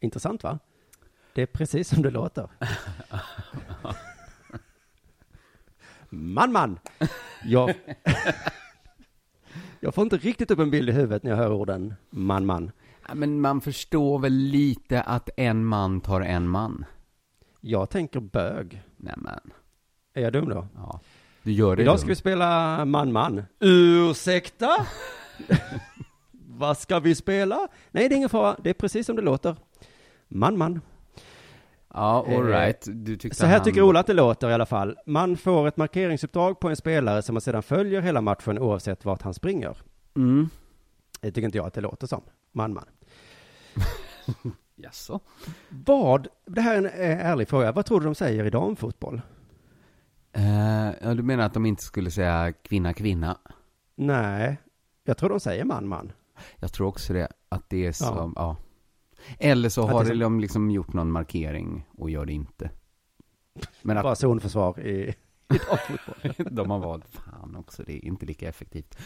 Intressant 0.00 0.42
va? 0.42 0.58
Det 1.34 1.42
är 1.42 1.46
precis 1.46 1.88
som 1.88 2.02
det 2.02 2.10
låter. 2.10 2.48
Man, 6.08 6.52
man! 6.52 6.78
Jag, 7.44 7.74
jag 9.80 9.94
får 9.94 10.02
inte 10.02 10.16
riktigt 10.16 10.50
upp 10.50 10.58
en 10.58 10.70
bild 10.70 10.88
i 10.88 10.92
huvudet 10.92 11.22
när 11.22 11.30
jag 11.30 11.38
hör 11.38 11.52
orden 11.52 11.94
man, 12.10 12.46
man. 12.46 12.70
Men 13.14 13.40
man 13.40 13.60
förstår 13.60 14.18
väl 14.18 14.32
lite 14.32 15.00
att 15.02 15.30
en 15.36 15.64
man 15.64 16.00
tar 16.00 16.20
en 16.20 16.48
man. 16.48 16.84
Jag 17.60 17.90
tänker 17.90 18.20
bög. 18.20 18.82
Nämen. 18.96 19.40
Är 20.14 20.22
jag 20.22 20.32
dum 20.32 20.48
då? 20.48 20.66
Ja. 20.76 21.00
Du 21.42 21.52
gör 21.52 21.76
det 21.76 21.82
Idag 21.82 21.98
ska 22.00 22.08
vi 22.08 22.14
spela 22.16 22.84
man, 22.84 23.12
man. 23.12 23.42
Ursäkta? 23.60 24.68
Vad 26.32 26.78
ska 26.78 26.98
vi 26.98 27.14
spela? 27.14 27.68
Nej, 27.90 28.08
det 28.08 28.14
är 28.14 28.16
ingen 28.16 28.28
fara. 28.28 28.56
Det 28.62 28.70
är 28.70 28.74
precis 28.74 29.06
som 29.06 29.16
det 29.16 29.22
låter. 29.22 29.56
Man, 30.28 30.58
man. 30.58 30.80
Ja, 31.94 32.26
all 32.28 32.32
Eh, 32.32 32.40
right. 32.46 32.86
Du 32.90 33.16
tyckte 33.16 33.38
Så 33.38 33.46
här 33.46 33.56
han... 33.56 33.64
tycker 33.64 33.82
Ola 33.82 34.00
att 34.00 34.06
det 34.06 34.12
låter 34.12 34.50
i 34.50 34.52
alla 34.54 34.66
fall. 34.66 34.96
Man 35.06 35.36
får 35.36 35.68
ett 35.68 35.76
markeringsuppdrag 35.76 36.60
på 36.60 36.68
en 36.68 36.76
spelare 36.76 37.22
som 37.22 37.34
man 37.34 37.40
sedan 37.40 37.62
följer 37.62 38.00
hela 38.00 38.20
matchen 38.20 38.58
oavsett 38.58 39.04
vart 39.04 39.22
han 39.22 39.34
springer. 39.34 39.76
Mm. 40.16 40.48
Det 41.20 41.30
tycker 41.32 41.46
inte 41.46 41.58
jag 41.58 41.66
att 41.66 41.74
det 41.74 41.80
låter 41.80 42.06
som. 42.06 42.22
Man, 42.52 42.74
man. 42.74 42.84
Jaså? 44.76 45.20
Vad, 45.68 46.28
det 46.46 46.60
här 46.60 46.74
är 46.74 46.78
en 46.78 46.86
eh, 46.86 47.26
ärlig 47.26 47.48
fråga, 47.48 47.72
vad 47.72 47.86
tror 47.86 48.00
du 48.00 48.04
de 48.06 48.14
säger 48.14 48.44
i 48.44 48.50
damfotboll? 48.50 49.20
Eh, 50.32 50.90
ja, 51.02 51.14
du 51.14 51.22
menar 51.22 51.44
att 51.44 51.54
de 51.54 51.66
inte 51.66 51.82
skulle 51.82 52.10
säga 52.10 52.52
kvinna, 52.52 52.92
kvinna? 52.94 53.38
Nej, 53.94 54.56
jag 55.04 55.16
tror 55.16 55.28
de 55.28 55.40
säger 55.40 55.64
man, 55.64 55.88
man. 55.88 56.12
Jag 56.56 56.72
tror 56.72 56.86
också 56.86 57.12
det. 57.12 57.28
Att 57.48 57.70
det 57.70 57.86
är 57.86 57.92
så, 57.92 58.04
Ja. 58.04 58.32
ja. 58.36 58.56
Eller 59.38 59.68
så 59.68 59.84
Att 59.84 59.92
har 59.92 60.04
som- 60.04 60.18
de 60.18 60.40
liksom 60.40 60.70
gjort 60.70 60.92
någon 60.92 61.10
markering 61.12 61.86
och 61.98 62.10
gör 62.10 62.26
det 62.26 62.32
inte. 62.32 62.70
Men 63.82 64.02
Bara 64.02 64.12
att 64.12 64.18
zonförsvar 64.18 64.80
i, 64.80 65.14
i 65.54 65.58
damfotboll. 65.68 66.46
de 66.56 66.70
har 66.70 66.78
valt, 66.78 67.04
fan 67.08 67.56
också, 67.56 67.82
det 67.86 67.92
är 67.92 68.04
inte 68.04 68.26
lika 68.26 68.48
effektivt. 68.48 68.98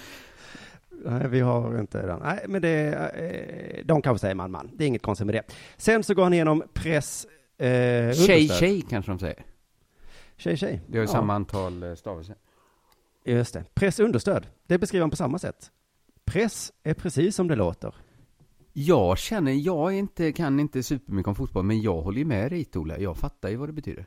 Nej, 1.05 1.29
vi 1.29 1.41
har 1.41 1.79
inte 1.81 2.07
den. 2.07 2.21
Nej, 2.23 2.45
men 2.49 2.63
det, 2.63 2.95
eh, 2.95 3.85
de 3.85 4.03
kanske 4.03 4.21
säger 4.21 4.35
man, 4.35 4.51
man. 4.51 4.71
Det 4.75 4.85
är 4.85 4.89
inget 4.89 5.03
konstigt 5.03 5.27
med 5.27 5.35
det. 5.35 5.43
Sen 5.77 6.03
så 6.03 6.15
går 6.15 6.23
han 6.23 6.33
igenom 6.35 6.63
press, 6.75 7.27
eh, 7.59 8.13
Tjej, 8.13 8.49
tjej 8.49 8.83
kanske 8.91 9.13
de 9.13 9.19
säger. 9.19 9.45
Tjej, 10.37 10.57
tjej. 10.57 10.81
Det 10.87 10.99
ju 11.03 11.07
Ja. 11.07 11.13
samma 11.13 11.35
antal 11.35 11.83
eh, 11.83 11.95
stavelser. 11.95 12.37
Just 13.25 13.55
det. 13.55 13.65
Press 13.75 14.01
understöd. 14.01 14.47
Det 14.67 14.79
beskriver 14.79 15.01
han 15.03 15.11
på 15.11 15.17
samma 15.17 15.39
sätt. 15.39 15.71
Press 16.25 16.73
är 16.83 16.95
precis 16.95 17.37
som 17.37 17.49
det 17.49 17.57
låter. 17.57 17.95
Jag 18.73 19.19
känner, 19.19 19.53
jag 19.53 19.95
är 19.95 19.99
inte, 19.99 20.33
kan 20.33 20.61
inte 20.61 20.83
supermycket 20.83 21.29
om 21.29 21.35
fotboll, 21.35 21.65
men 21.65 21.83
jag 21.83 22.01
håller 22.01 22.19
ju 22.19 22.25
med 22.25 22.51
dig 22.53 22.67
Ola. 22.75 22.99
Jag 22.99 23.17
fattar 23.17 23.49
ju 23.49 23.57
vad 23.57 23.69
det 23.69 23.73
betyder. 23.73 24.07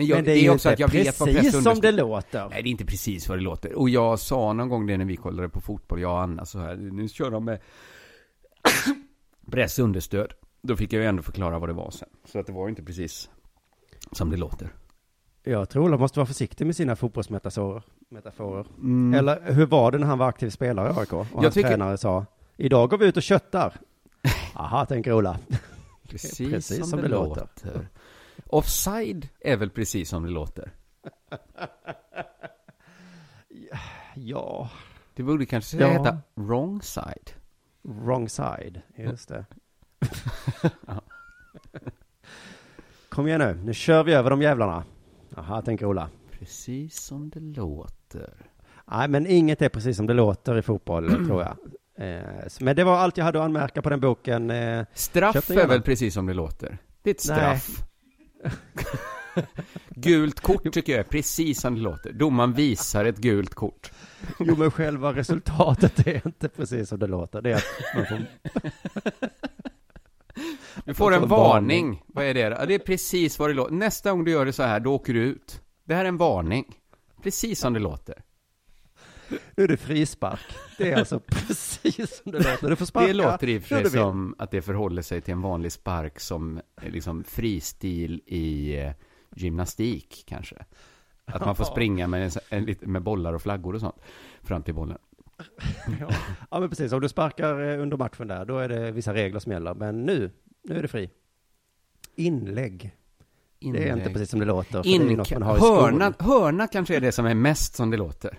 Men, 0.00 0.06
jag, 0.08 0.16
Men 0.16 0.24
det 0.24 0.32
är 0.32 0.36
ju 0.42 0.52
inte 0.52 0.68
vet 0.70 0.80
vad 0.80 0.90
precis 0.90 1.04
press 1.14 1.52
som 1.52 1.58
understöd- 1.72 1.82
det 1.82 1.92
låter. 1.92 2.48
Nej, 2.48 2.62
det 2.62 2.68
är 2.68 2.70
inte 2.70 2.84
precis 2.84 3.28
vad 3.28 3.38
det 3.38 3.42
låter. 3.42 3.72
Och 3.78 3.90
jag 3.90 4.18
sa 4.18 4.52
någon 4.52 4.68
gång 4.68 4.86
det 4.86 4.96
när 4.98 5.04
vi 5.04 5.16
kollade 5.16 5.48
på 5.48 5.60
fotboll, 5.60 6.00
jag 6.00 6.10
och 6.12 6.20
Anna 6.20 6.44
så 6.44 6.58
här, 6.58 6.76
nu 6.76 7.08
kör 7.08 7.30
de 7.30 7.44
med 7.44 7.58
press 9.50 9.78
understöd. 9.78 10.32
Då 10.62 10.76
fick 10.76 10.92
jag 10.92 11.02
ju 11.02 11.08
ändå 11.08 11.22
förklara 11.22 11.58
vad 11.58 11.68
det 11.68 11.72
var 11.72 11.90
sen. 11.90 12.08
Så 12.24 12.38
att 12.38 12.46
det 12.46 12.52
var 12.52 12.66
ju 12.66 12.70
inte 12.70 12.82
precis 12.82 13.30
som 14.12 14.30
det 14.30 14.36
låter. 14.36 14.68
Jag 15.42 15.68
tror 15.68 15.84
Ola 15.84 15.96
måste 15.96 16.18
vara 16.18 16.26
försiktig 16.26 16.66
med 16.66 16.76
sina 16.76 16.96
fotbollsmetaforer. 16.96 17.82
Metaforer. 18.08 18.66
Mm. 18.78 19.14
Eller 19.18 19.52
hur 19.52 19.66
var 19.66 19.92
det 19.92 19.98
när 19.98 20.06
han 20.06 20.18
var 20.18 20.28
aktiv 20.28 20.50
spelare 20.50 20.92
i 20.96 20.98
AIK? 21.00 21.12
Och 21.12 21.26
Jag 21.32 21.42
hans 21.42 21.54
tycker- 21.54 21.68
tränare 21.68 21.96
sa, 21.98 22.26
idag 22.56 22.90
går 22.90 22.98
vi 22.98 23.06
ut 23.06 23.16
och 23.16 23.22
köttar. 23.22 23.74
Aha, 24.54 24.84
tänker 24.86 25.12
Ola. 25.12 25.38
Precis, 26.08 26.50
Precis 26.52 26.90
som, 26.90 27.00
det, 27.02 27.08
låter. 27.08 27.48
Offside 28.52 29.28
är 29.40 29.56
väl 29.56 29.70
precis 29.70 30.08
som 30.08 30.22
det 30.22 30.30
låter? 30.30 30.72
Ja. 34.14 34.70
Det 35.14 35.22
borde 35.22 35.46
kanske 35.46 35.76
Ja. 35.76 35.88
heta 35.88 36.18
wrong 36.34 36.82
side. 36.82 37.30
Wrong 37.82 38.28
side, 38.28 38.80
just 38.96 39.28
det. 39.28 39.44
Kom 43.08 43.26
igen 43.26 43.40
nu, 43.40 43.54
nu 43.64 43.74
kör 43.74 44.04
vi 44.04 44.12
över 44.14 44.30
de 44.30 44.42
jävlarna. 44.42 44.84
Aha, 45.36 45.62
tänker 45.62 45.86
Ola. 45.86 46.08
Precis 46.38 47.00
som 47.00 47.30
det 47.30 47.40
låter. 47.40 48.34
Nej, 48.84 49.08
men 49.08 49.26
inget 49.26 49.62
är 49.62 49.68
precis 49.68 49.96
som 49.96 50.06
det 50.06 50.14
låter 50.14 50.58
i 50.58 50.62
fotboll, 50.62 51.08
tror 51.26 51.42
jag. 51.42 51.56
Eh, 52.08 52.24
Men 52.60 52.76
det 52.76 52.84
var 52.84 52.96
allt 52.96 53.16
jag 53.16 53.24
hade 53.24 53.38
att 53.38 53.44
anmärka 53.44 53.82
på 53.82 53.90
den 53.90 54.00
boken. 54.00 54.50
Eh, 54.50 54.84
Straff 54.94 55.50
är 55.50 55.68
väl 55.68 55.82
precis 55.82 56.14
som 56.14 56.26
det 56.26 56.34
låter? 56.34 56.78
Det 57.02 57.10
är 57.10 57.14
ett 57.14 57.38
Nej. 57.42 57.60
Gult 59.88 60.40
kort 60.40 60.72
tycker 60.72 60.92
jag 60.92 60.98
är 61.00 61.04
precis 61.04 61.60
som 61.60 61.74
det 61.74 61.80
låter. 61.80 62.12
Domaren 62.12 62.52
visar 62.52 63.04
ett 63.04 63.18
gult 63.18 63.54
kort. 63.54 63.92
Jo, 64.38 64.56
men 64.56 64.70
själva 64.70 65.12
resultatet 65.12 66.06
är 66.06 66.26
inte 66.26 66.48
precis 66.48 66.88
som 66.88 66.98
det 66.98 67.06
låter. 67.06 67.42
Det 67.42 67.50
är 67.50 67.56
att 67.56 67.64
man 67.96 68.06
får... 68.06 68.18
Du 70.84 70.94
får 70.94 71.14
en 71.14 71.28
varning. 71.28 72.02
Vad 72.06 72.24
är 72.24 72.34
det? 72.34 72.40
Ja, 72.40 72.66
det 72.66 72.74
är 72.74 72.78
precis 72.78 73.38
vad 73.38 73.50
det 73.50 73.54
låter. 73.54 73.74
Nästa 73.74 74.10
gång 74.10 74.24
du 74.24 74.30
gör 74.30 74.44
det 74.44 74.52
så 74.52 74.62
här, 74.62 74.80
då 74.80 74.94
åker 74.94 75.14
du 75.14 75.20
ut. 75.22 75.60
Det 75.84 75.94
här 75.94 76.04
är 76.04 76.08
en 76.08 76.16
varning. 76.16 76.76
Precis 77.22 77.60
som 77.60 77.72
det 77.72 77.80
låter. 77.80 78.22
Nu 79.56 79.64
är 79.64 79.68
det 79.68 79.76
frispark. 79.76 80.40
Det 80.78 80.92
är 80.92 80.96
alltså 80.96 81.20
precis 81.26 82.22
som 82.22 82.32
det 82.32 82.38
låter. 82.38 82.68
Du 82.68 82.76
får 82.76 82.86
sparka. 82.86 83.06
Det 83.06 83.12
låter 83.12 83.48
i 83.48 83.58
och 83.58 83.62
för 83.62 83.76
sig 83.76 83.90
som 83.90 84.34
att 84.38 84.50
det 84.50 84.62
förhåller 84.62 85.02
sig 85.02 85.20
till 85.20 85.32
en 85.32 85.42
vanlig 85.42 85.72
spark 85.72 86.20
som 86.20 86.60
eh, 86.82 86.90
liksom 86.90 87.24
fristil 87.24 88.22
i 88.26 88.76
eh, 88.80 88.92
gymnastik 89.36 90.24
kanske. 90.26 90.56
Att 91.24 91.44
man 91.44 91.56
får 91.56 91.64
springa 91.64 92.06
med, 92.06 92.36
en, 92.48 92.74
med 92.80 93.02
bollar 93.02 93.32
och 93.32 93.42
flaggor 93.42 93.74
och 93.74 93.80
sånt 93.80 93.96
fram 94.42 94.62
till 94.62 94.74
bollen. 94.74 94.98
Ja. 96.00 96.10
ja, 96.50 96.60
men 96.60 96.68
precis. 96.68 96.92
Om 96.92 97.00
du 97.00 97.08
sparkar 97.08 97.72
eh, 97.72 97.82
under 97.82 97.96
matchen 97.96 98.28
där, 98.28 98.44
då 98.44 98.58
är 98.58 98.68
det 98.68 98.90
vissa 98.92 99.14
regler 99.14 99.40
som 99.40 99.52
gäller. 99.52 99.74
Men 99.74 100.06
nu, 100.06 100.30
nu 100.62 100.78
är 100.78 100.82
det 100.82 100.88
fri. 100.88 101.10
Inlägg. 102.14 102.96
Det 103.58 103.66
är 103.66 103.68
inte 103.68 103.88
Inlägg. 103.88 104.12
precis 104.12 104.30
som 104.30 104.40
det 104.40 104.46
låter. 104.46 104.86
In, 104.86 105.20
hörna, 105.42 106.14
hörna 106.18 106.66
kanske 106.66 106.96
är 106.96 107.00
det 107.00 107.12
som 107.12 107.26
är 107.26 107.34
mest 107.34 107.74
som 107.74 107.90
det 107.90 107.96
låter. 107.96 108.38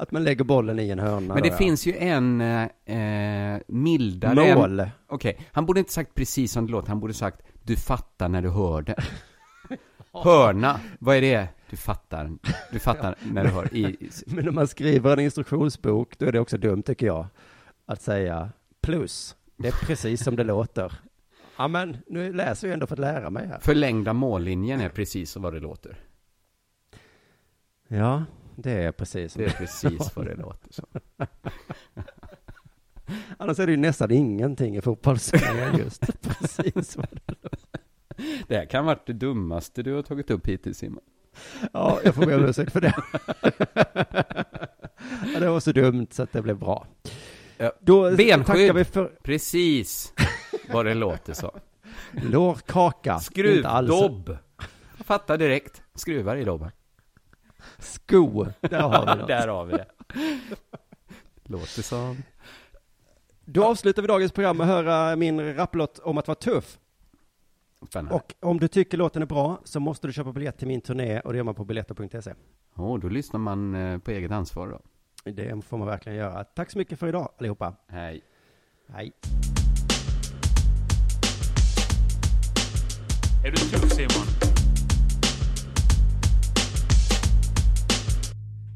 Att 0.00 0.12
man 0.12 0.24
lägger 0.24 0.44
bollen 0.44 0.78
i 0.78 0.90
en 0.90 0.98
hörna. 0.98 1.34
Men 1.34 1.42
det 1.42 1.48
då, 1.48 1.54
ja. 1.54 1.58
finns 1.58 1.86
ju 1.86 1.96
en 1.96 2.40
eh, 2.40 3.54
eh, 3.54 3.60
mildare... 3.66 4.54
Mål. 4.54 4.90
Okej, 5.06 5.38
han 5.52 5.66
borde 5.66 5.80
inte 5.80 5.92
sagt 5.92 6.14
precis 6.14 6.52
som 6.52 6.66
det 6.66 6.72
låter, 6.72 6.88
han 6.88 7.00
borde 7.00 7.14
sagt 7.14 7.42
du 7.62 7.76
fattar 7.76 8.28
när 8.28 8.42
du 8.42 8.50
hör 8.50 8.82
det. 8.82 8.96
Hörna, 10.12 10.80
vad 10.98 11.16
är 11.16 11.20
det? 11.20 11.48
Du 11.70 11.76
fattar, 11.76 12.30
du 12.72 12.78
fattar 12.78 13.14
när 13.32 13.44
du 13.44 13.50
hör 13.50 13.74
i... 13.76 13.80
i 13.80 14.10
Men 14.26 14.44
när 14.44 14.52
man 14.52 14.68
skriver 14.68 15.12
en 15.12 15.20
instruktionsbok, 15.20 16.18
då 16.18 16.26
är 16.26 16.32
det 16.32 16.40
också 16.40 16.58
dumt 16.58 16.82
tycker 16.82 17.06
jag. 17.06 17.26
Att 17.86 18.02
säga 18.02 18.50
plus. 18.80 19.36
Det 19.56 19.68
är 19.68 19.86
precis 19.86 20.24
som 20.24 20.36
det 20.36 20.44
låter. 20.44 20.92
Ja, 21.56 21.68
men 21.68 21.96
nu 22.06 22.32
läser 22.32 22.68
jag 22.68 22.74
ändå 22.74 22.86
för 22.86 22.94
att 22.94 23.00
lära 23.00 23.30
mig 23.30 23.46
här. 23.46 23.58
förlängda 23.58 24.12
mållinjen 24.12 24.80
är 24.80 24.88
precis 24.88 25.36
vad 25.36 25.52
det 25.52 25.60
låter. 25.60 25.96
Ja, 27.88 28.24
det 28.62 28.70
är 28.70 28.92
precis 28.92 29.32
som 29.32 29.42
Det 29.42 29.48
är 29.48 29.52
precis 29.52 30.16
vad 30.16 30.26
det 30.26 30.34
låter 30.34 30.72
så. 30.72 30.86
Annars 33.36 33.58
är 33.58 33.66
det 33.66 33.72
ju 33.72 33.78
nästan 33.78 34.10
ingenting 34.10 34.76
i 34.76 34.80
fotboll 34.80 35.18
som 35.18 35.38
är 35.58 35.78
just 35.78 36.22
precis 36.22 36.96
vad 36.96 37.06
det 37.10 37.34
Det 38.48 38.56
här 38.56 38.64
kan 38.64 38.84
vara 38.84 38.98
det 39.06 39.12
dummaste 39.12 39.82
du 39.82 39.94
har 39.94 40.02
tagit 40.02 40.30
upp 40.30 40.46
hittills 40.46 40.78
Simon. 40.78 41.02
Ja, 41.72 42.00
jag 42.04 42.14
får 42.14 42.26
be 42.26 42.36
om 42.36 42.44
ursäkt 42.44 42.72
för 42.72 42.80
det. 42.80 42.94
ja, 45.34 45.40
det 45.40 45.50
var 45.50 45.60
så 45.60 45.72
dumt 45.72 46.06
så 46.10 46.22
att 46.22 46.32
det 46.32 46.42
blev 46.42 46.58
bra. 46.58 46.86
Ja. 47.56 47.72
Då 47.80 48.10
tackar 48.10 48.16
Benskydd, 48.16 48.74
vi 48.74 48.84
för 48.84 49.12
precis 49.22 50.12
vad 50.72 50.86
det 50.86 50.94
låter 50.94 51.32
så. 51.32 51.58
lårkaka. 52.12 53.18
Skruvdobb. 53.18 54.36
Fattar 55.04 55.38
direkt. 55.38 55.82
Skruvar 55.94 56.36
i 56.36 56.44
dobben. 56.44 56.70
Sko. 57.80 58.46
Där 58.60 58.80
har 58.80 59.06
vi 59.06 59.14
något. 59.20 59.28
Där 59.28 59.48
har 59.48 59.64
vi 59.64 59.72
det. 59.72 59.86
Låter 61.44 61.82
som... 61.82 62.22
Då 63.44 63.64
avslutar 63.64 64.02
vi 64.02 64.08
dagens 64.08 64.32
program 64.32 64.56
med 64.56 64.64
att 64.64 64.70
höra 64.86 65.16
min 65.16 65.54
rapplåt 65.54 65.98
om 65.98 66.18
att 66.18 66.28
vara 66.28 66.34
tuff. 66.34 66.78
Spännande. 67.88 68.14
Och 68.14 68.34
om 68.40 68.60
du 68.60 68.68
tycker 68.68 68.98
låten 68.98 69.22
är 69.22 69.26
bra 69.26 69.60
så 69.64 69.80
måste 69.80 70.06
du 70.06 70.12
köpa 70.12 70.32
biljett 70.32 70.58
till 70.58 70.68
min 70.68 70.80
turné 70.80 71.20
och 71.20 71.32
det 71.32 71.36
gör 71.36 71.44
man 71.44 71.54
på 71.54 71.64
biljetter.se. 71.64 72.34
Åh, 72.76 72.98
då 72.98 73.08
lyssnar 73.08 73.40
man 73.40 73.74
eh, 73.74 73.98
på 73.98 74.10
eget 74.10 74.30
ansvar 74.30 74.68
då. 74.68 74.80
Det 75.30 75.64
får 75.64 75.78
man 75.78 75.86
verkligen 75.86 76.18
göra. 76.18 76.44
Tack 76.44 76.70
så 76.70 76.78
mycket 76.78 76.98
för 76.98 77.08
idag 77.08 77.32
allihopa. 77.38 77.74
Hej. 77.88 78.20
Hej. 78.88 79.12
Är 83.44 83.50
du 83.50 83.56
tuff 83.56 83.92
Simon? 83.92 84.49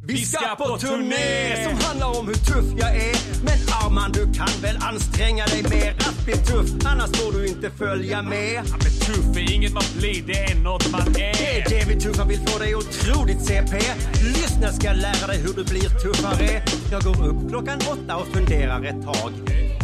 Vi 0.06 0.16
ska 0.24 0.54
på 0.56 0.78
turné 0.78 1.64
som 1.64 1.86
handlar 1.88 2.18
om 2.20 2.26
hur 2.26 2.34
tuff 2.34 2.64
jag 2.78 2.96
är. 2.96 3.16
Men 3.44 3.58
Arman, 3.82 4.12
du 4.12 4.24
kan 4.32 4.48
väl 4.62 4.76
anstränga 4.80 5.46
dig 5.46 5.62
mer 5.70 5.90
att 5.98 6.24
bli 6.24 6.34
tuff. 6.34 6.70
Annars 6.86 7.10
får 7.16 7.32
du 7.32 7.46
inte 7.46 7.70
följa 7.70 8.22
med. 8.22 8.52
Ja, 8.54 8.62
men 8.70 8.80
tuff 9.06 9.36
är 9.36 9.52
inget 9.54 9.72
man 9.72 9.82
blir, 9.98 10.22
det 10.26 10.38
är 10.44 10.54
något 10.54 10.90
man 10.92 11.12
Det 11.12 11.22
är 11.22 11.60
är. 11.60 11.68
det 11.68 11.84
vi 11.94 12.00
tuffa 12.00 12.24
vill 12.24 12.40
få 12.46 12.58
dig 12.58 12.74
otroligt 12.74 13.44
CP. 13.46 13.76
Lyssna 14.22 14.72
ska 14.72 14.92
lära 14.92 15.26
dig 15.26 15.38
hur 15.38 15.52
du 15.54 15.64
blir 15.64 15.88
tuffare. 15.88 16.62
Jag 16.90 17.02
går 17.02 17.26
upp 17.28 17.48
klockan 17.50 17.78
åtta 17.92 18.16
och 18.16 18.26
funderar 18.26 18.84
ett 18.84 19.02
tag. 19.04 19.32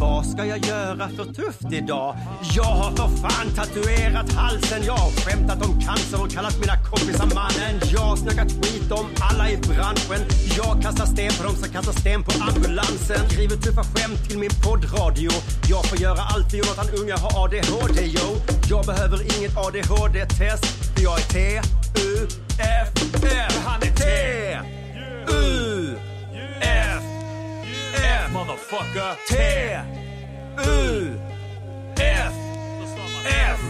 Vad 0.01 0.27
ska 0.27 0.47
jag 0.47 0.67
göra 0.67 1.09
för 1.09 1.25
tufft 1.25 1.73
idag? 1.73 2.17
Jag 2.57 2.65
har 2.65 2.91
för 2.91 3.09
fan 3.17 3.51
tatuerat 3.57 4.33
halsen. 4.33 4.83
Jag 4.87 4.93
har 4.93 5.11
skämtat 5.11 5.67
om 5.67 5.81
cancer 5.81 6.23
och 6.23 6.31
kallat 6.31 6.61
mina 6.61 6.77
kompisar 6.91 7.27
mannen. 7.35 7.81
Jag 7.93 8.01
har 8.01 8.17
snackat 8.17 8.53
skit 8.53 8.93
om 8.93 9.07
alla 9.21 9.51
i 9.51 9.57
branschen. 9.57 10.21
Jag 10.57 10.83
kastar 10.83 11.07
sten 11.07 11.33
på 11.39 11.43
dem 11.43 11.55
som 11.57 11.69
kastar 11.73 11.93
sten 11.93 12.23
på 12.23 12.33
ambulansen. 12.49 13.31
Skriver 13.31 13.57
tuffa 13.57 13.83
skämt 13.83 14.29
till 14.29 14.39
min 14.39 14.55
poddradio. 14.65 15.31
Jag 15.69 15.85
får 15.85 15.99
göra 15.99 16.21
allt 16.33 16.51
för 16.51 16.57
Jonathan 16.57 16.89
Unge 17.01 17.15
har 17.23 17.45
ADHD, 17.45 18.01
yo. 18.17 18.29
Jag 18.69 18.87
behöver 18.87 19.19
inget 19.37 19.57
ADHD-test. 19.57 20.65
För 20.95 21.03
jag 21.03 21.19
är 21.19 21.25
T-U-F-E. 21.33 22.41
Motherfucker. 28.33 29.15
T, 29.29 29.37
U, 30.67 31.19
F, 31.97 32.33
F. 33.27 33.61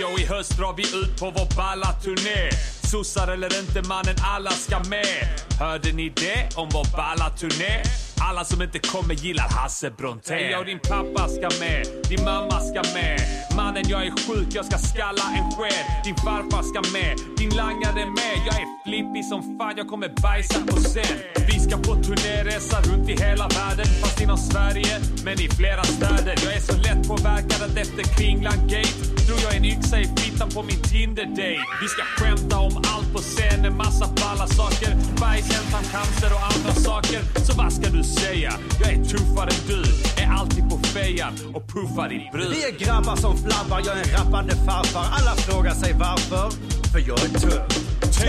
Jo, 0.00 0.08
i 0.18 0.26
höst 0.26 0.58
drar 0.58 0.72
vi 0.76 0.82
ut 0.82 1.20
på 1.20 1.30
vår 1.30 1.56
balla 1.56 1.92
turné. 1.92 2.50
Sossar 2.82 3.28
eller 3.28 3.60
inte 3.60 3.88
mannen, 3.88 4.16
alla 4.22 4.50
ska 4.50 4.78
med. 4.78 5.40
Hörde 5.60 5.92
ni 5.92 6.08
det 6.08 6.56
om 6.56 6.68
vår 6.72 6.96
balla 6.96 7.30
turné? 7.30 7.82
Alla 8.20 8.44
som 8.44 8.62
inte 8.62 8.78
kommer 8.78 9.14
gillar 9.14 9.48
Hasse 9.48 9.90
Brontén. 9.90 10.50
Jag 10.50 10.60
och 10.60 10.66
din 10.66 10.78
pappa 10.78 11.28
ska 11.28 11.48
med, 11.60 11.86
din 12.08 12.24
mamma 12.24 12.60
ska 12.60 12.82
med. 12.94 13.20
Mannen 13.56 13.84
jag 13.88 14.06
är 14.06 14.10
sjuk, 14.10 14.48
jag 14.50 14.64
ska 14.64 14.78
skalla 14.78 15.24
en 15.38 15.50
sked. 15.50 15.84
Din 16.04 16.16
farfar 16.16 16.62
ska 16.62 16.80
med, 16.98 17.16
din 17.38 17.50
langare 17.50 18.06
med. 18.06 18.36
Jag 18.46 18.56
är 18.62 18.66
flippig 18.84 19.24
som 19.24 19.58
fan, 19.58 19.74
jag 19.76 19.88
kommer 19.88 20.08
bajsa 20.22 20.60
på 20.66 20.76
scen. 20.76 21.16
Vi 21.48 21.60
ska 21.60 21.76
på 21.76 21.94
turnéresa 22.02 22.80
runt 22.88 23.08
i 23.08 23.16
hela 23.22 23.48
världen. 23.48 23.86
Fast 24.02 24.20
inom 24.20 24.38
Sverige, 24.38 25.00
men 25.24 25.40
i 25.40 25.48
flera 25.48 25.84
städer. 25.84 26.34
Jag 26.44 26.54
är 26.54 26.60
så 26.60 26.76
lätt 26.76 27.08
påverkad 27.08 27.62
att 27.62 27.76
efter 27.76 28.02
Kringland 28.16 28.70
Gate 28.70 28.98
drog 29.26 29.38
jag 29.44 29.56
en 29.56 29.64
yxa 29.64 30.00
i 30.00 30.04
fittan 30.16 30.50
på 30.50 30.62
min 30.62 30.82
Tinder-date. 30.82 31.64
Vi 31.82 31.88
ska 31.88 32.02
skämta 32.02 32.58
om 32.58 32.76
allt 32.76 33.12
på 33.12 33.18
scen, 33.18 33.64
en 33.64 33.76
massa 33.76 34.06
balla 34.06 34.46
saker. 34.46 34.96
Bajshämtan, 35.20 35.84
cancer 35.92 36.30
och 36.36 36.44
andra 36.52 36.72
saker. 36.88 37.20
Så 37.46 37.52
vad 37.56 37.72
ska 37.72 37.90
du 37.90 38.04
säga? 38.04 38.52
Jag 38.80 38.92
är 38.92 39.04
tuffare 39.04 39.50
än 39.50 39.66
du, 39.68 39.82
är 40.22 40.28
alltid 40.38 40.70
på 40.70 40.78
fejan 40.78 41.32
och 41.54 41.68
puffar 41.68 42.08
din 42.08 42.22
brud. 42.32 42.50
Vi 42.50 42.64
är 42.64 42.78
grabbar 42.84 43.16
som 43.16 43.36
flabbar, 43.38 43.82
jag 43.86 43.98
är 43.98 44.02
en 44.02 44.18
rappande 44.18 44.56
farfar. 44.56 45.06
Alla 45.18 45.34
frågar 45.36 45.74
sig 45.74 45.92
varför, 45.92 46.50
för 46.92 46.98
jag 46.98 47.18
är 47.24 47.38
tuff. 47.38 47.84
T, 48.18 48.26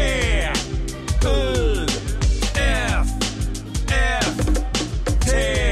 U, 1.27 1.85
F, 2.55 3.07
F, 3.89 4.35
T, 5.25 5.64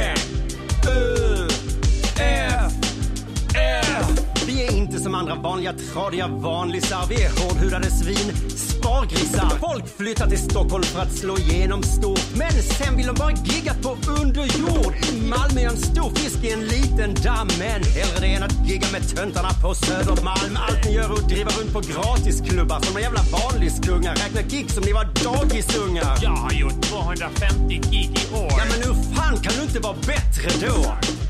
andra 5.24 5.49
vanliga 5.49 5.74
tradiga 5.74 6.28
vanlisar. 6.28 7.05
Vi 7.09 7.24
är 7.24 7.30
hårdhudade 7.30 7.91
svin, 7.91 8.49
spargrisar. 8.49 9.49
Folk 9.59 9.97
flyttar 9.97 10.28
till 10.28 10.38
Stockholm 10.38 10.84
för 10.84 10.99
att 10.99 11.11
slå 11.11 11.38
igenom 11.38 11.84
stort. 11.84 12.26
Men 12.36 12.51
sen 12.51 12.97
vill 12.97 13.07
de 13.07 13.15
bara 13.15 13.32
gigga 13.32 13.74
på 13.74 13.97
underjord. 14.21 14.93
Malmö 15.30 15.61
är 15.61 15.67
en 15.67 15.78
stor 15.78 16.09
fisk 16.15 16.43
i 16.43 16.51
en 16.51 16.65
liten 16.65 17.13
damm. 17.13 17.47
Men 17.59 17.84
hellre 17.84 18.19
det 18.19 18.34
än 18.34 18.43
att 18.43 18.67
gigga 18.67 18.88
med 18.91 19.15
töntarna 19.15 19.49
på 19.61 19.74
Södermalm. 19.74 20.57
Allt 20.67 20.86
ni 20.86 20.91
gör 20.91 21.09
är 21.09 21.13
att 21.13 21.30
driva 21.30 21.51
runt 21.51 21.74
på 21.74 21.80
gratisklubbar 21.80 22.80
som 22.80 23.01
jävla 23.01 23.21
vanliskungar. 23.38 24.15
Räkna 24.15 24.41
gig 24.41 24.71
som 24.71 24.84
ni 24.84 24.91
var 24.93 25.07
dagisungar. 25.24 26.17
Jag 26.21 26.30
har 26.30 26.51
gjort 26.51 26.82
250 26.82 27.82
gig 27.91 28.11
i 28.21 28.36
år. 28.36 28.53
Ja 28.59 28.63
men 28.71 28.80
hur 28.86 29.15
fan 29.15 29.38
kan 29.43 29.53
du 29.57 29.61
inte 29.61 29.80
vara 29.80 29.95
bättre 30.07 30.67
då? 30.67 31.22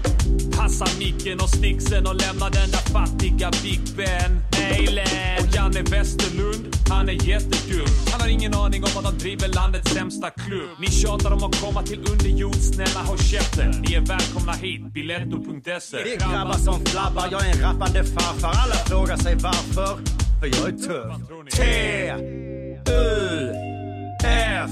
Passa 0.58 0.86
micken 0.99 1.39
och 1.39 1.49
sticksen 1.49 2.08
och 2.08 2.16
lämna 2.16 2.49
den 2.49 2.72
där 2.72 2.93
fattiga 2.93 3.51
Big 3.64 3.82
Ben. 3.97 4.39
Eilen. 4.72 5.06
Och 5.39 5.56
Janne 5.56 5.82
Westerlund, 5.82 6.76
han 6.89 7.10
är 7.10 7.28
jättedum. 7.30 7.88
Han 8.12 8.22
har 8.22 8.28
ingen 8.28 8.54
aning 8.54 8.84
om 8.84 8.89
att 8.97 9.06
han 9.06 9.18
driver 9.18 9.47
landets 9.47 9.91
sämsta 9.91 10.30
klubb. 10.30 10.70
Ni 10.80 10.88
tjatar 10.88 11.32
om 11.32 11.43
att 11.43 11.62
komma 11.62 11.84
till 11.84 11.99
underjord, 12.12 12.56
snälla 12.56 12.99
håll 12.99 13.18
käften. 13.18 13.72
Ni 13.82 13.93
är 13.93 14.01
välkomna 14.01 14.51
hit, 14.51 14.93
biletto.se. 14.93 16.04
Vi 16.04 16.14
är 16.14 16.20
grabbar 16.20 16.58
som 16.58 16.86
flabbar, 16.86 17.28
jag 17.32 17.47
är 17.47 17.51
en 17.56 17.62
rappande 17.62 18.04
farfar. 18.04 18.49
Alla 18.49 18.76
frågar 18.76 19.18
sig 19.18 19.36
varför, 19.36 19.97
för 20.39 20.47
jag 20.47 20.70
är 20.70 20.78
tuff. 20.78 21.16
T, 21.54 21.64
U, 22.91 23.51
F, 24.24 24.70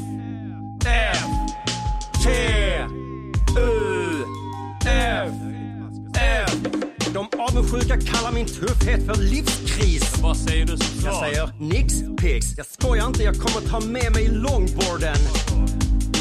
F, 0.85 1.23
T, 2.23 2.29
avundsjuka 7.49 7.97
kallar 7.97 8.31
min 8.31 8.45
tuffhet 8.45 9.05
för 9.05 9.15
livskris. 9.21 10.19
Vad 10.23 10.37
säger 10.37 10.65
du 10.65 10.77
som 10.77 11.05
Jag 11.05 11.13
svar? 11.15 11.23
säger 11.25 11.49
nix 11.59 11.93
pix. 12.17 12.45
Jag 12.57 12.65
skojar 12.65 13.07
inte, 13.07 13.23
jag 13.23 13.35
kommer 13.35 13.67
ta 13.67 13.79
med 13.79 14.11
mig 14.11 14.27
longboarden. 14.27 15.15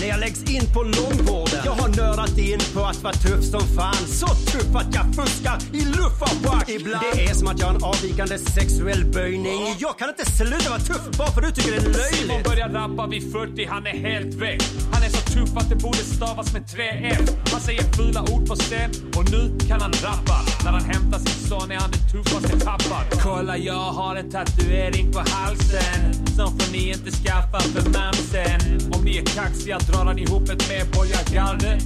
När 0.00 0.08
jag 0.08 0.20
läggs 0.20 0.42
in 0.50 0.62
på 0.74 0.82
långvården. 0.82 1.60
Jag 1.64 1.72
har 1.72 1.88
nördat 1.88 2.38
in 2.38 2.60
på 2.74 2.80
att 2.80 3.02
vara 3.02 3.12
tuff 3.12 3.44
som 3.44 3.60
fan. 3.60 3.94
Så 3.94 4.26
tuff 4.26 4.76
att 4.76 4.94
jag 4.94 5.14
fuskar 5.14 5.58
i 5.72 5.84
luftfartsback. 5.84 6.68
Ibland. 6.68 7.04
Det 7.12 7.24
är 7.24 7.34
som 7.34 7.48
att 7.48 7.58
jag 7.60 7.66
har 7.66 7.74
en 7.74 7.84
avvikande 7.84 8.38
sexuell 8.38 9.04
böjning. 9.04 9.76
Jag 9.78 9.98
kan 9.98 10.08
inte 10.08 10.26
sluta 10.32 10.70
vara 10.70 10.80
tuff 10.80 11.18
bara 11.18 11.30
för 11.30 11.40
du 11.40 11.50
tycker 11.50 11.70
det 11.70 11.76
är 11.76 11.80
Simon 11.80 12.28
löjligt. 12.28 12.48
börjar 12.48 12.68
rappa 12.68 13.06
vid 13.06 13.32
40, 13.32 13.64
han 13.64 13.86
är 13.86 13.96
helt 14.08 14.34
väck. 14.34 14.62
Han 14.92 15.02
är 15.02 15.08
så 15.08 15.20
tuff 15.34 15.56
att 15.56 15.68
det 15.68 15.76
borde 15.76 15.98
stavas 15.98 16.52
med 16.52 16.68
tre 16.68 16.88
F. 16.88 17.28
Han 17.52 17.60
säger 17.60 17.82
fula 17.82 18.22
ord 18.22 18.48
på 18.48 18.54
scen 18.54 18.90
och 19.16 19.30
nu 19.30 19.58
kan 19.68 19.80
han 19.80 19.92
rappa. 19.92 20.36
När 20.64 20.70
han 20.70 20.84
hämtar 20.84 21.18
sin 21.18 21.48
son 21.48 21.70
är 21.70 21.76
han 21.76 21.90
den 21.90 22.04
tuffaste 22.12 22.66
pappan. 22.66 23.04
Kolla 23.22 23.56
jag 23.56 23.74
har 24.00 24.16
en 24.16 24.30
tatuering 24.30 25.12
på 25.12 25.18
halsen. 25.18 26.14
Som 26.36 26.58
får 26.58 26.72
ni 26.72 26.88
inte 26.88 27.10
skaffa 27.10 27.60
för 27.60 27.82
mamsen. 27.90 28.60
Om 28.92 29.04
ni 29.04 29.16
är 29.18 29.24
kaxiga 29.24 29.78
drar 29.90 30.04
han 30.04 30.18
ihop 30.18 30.48
ett 30.48 30.68
medborgargarde. 30.68 31.78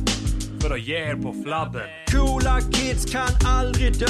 För 0.61 0.75
att 0.75 0.81
ge 0.81 0.97
er 0.97 1.15
på 1.15 1.35
flabben. 1.45 1.83
Coola 2.13 2.61
kids 2.61 3.13
kan 3.13 3.29
aldrig 3.47 3.99
dö. 3.99 4.07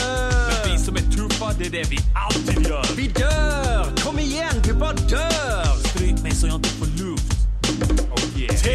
Men 0.64 0.72
vi 0.72 0.78
som 0.78 0.96
är 0.96 1.00
tuffa, 1.00 1.52
det 1.58 1.66
är 1.66 1.70
det 1.70 1.90
vi 1.90 1.98
alltid 2.14 2.66
gör. 2.66 2.86
Vi 2.96 3.08
dör! 3.08 4.04
Kom 4.04 4.18
igen, 4.18 4.54
vi 4.66 4.72
bara 4.72 4.92
dör! 4.92 5.64
Stryk 5.88 6.22
mig 6.22 6.32
så 6.32 6.46
jag 6.46 6.56
inte 6.56 6.68
får 6.68 6.86
luft. 6.86 7.32
Oh 8.10 8.40
yeah. 8.40 8.56
T, 8.56 8.70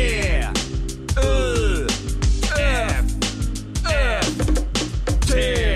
U, 1.17 1.88
F, 2.59 3.05
F, 3.86 4.28
T, 5.28 5.68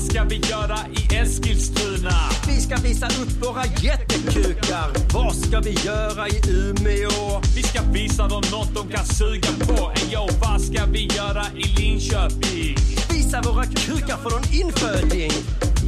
Vad 0.00 0.10
ska 0.10 0.24
vi 0.24 0.36
göra 0.36 0.78
i 0.96 1.16
Eskilstuna? 1.16 2.10
Vi 2.48 2.60
ska 2.60 2.76
visa 2.76 3.06
upp 3.06 3.46
våra 3.46 3.64
jättekukar. 3.66 4.90
Vad 5.14 5.34
ska 5.34 5.60
vi 5.60 5.70
göra 5.70 6.28
i 6.28 6.40
Umeå? 6.48 7.40
Vi 7.56 7.62
ska 7.62 7.82
visa 7.92 8.28
dem 8.28 8.42
något 8.52 8.74
de 8.74 8.88
kan 8.88 9.06
suga 9.06 9.48
på. 9.66 9.92
En 9.94 10.12
yo, 10.12 10.28
vad 10.40 10.60
ska 10.60 10.84
vi 10.84 11.08
göra 11.16 11.46
i 11.56 11.62
Linköping? 11.62 12.76
Visa 13.10 13.42
våra 13.42 13.64
kukar 13.64 14.16
för 14.16 14.30
någon 14.30 14.52
inföding. 14.52 15.30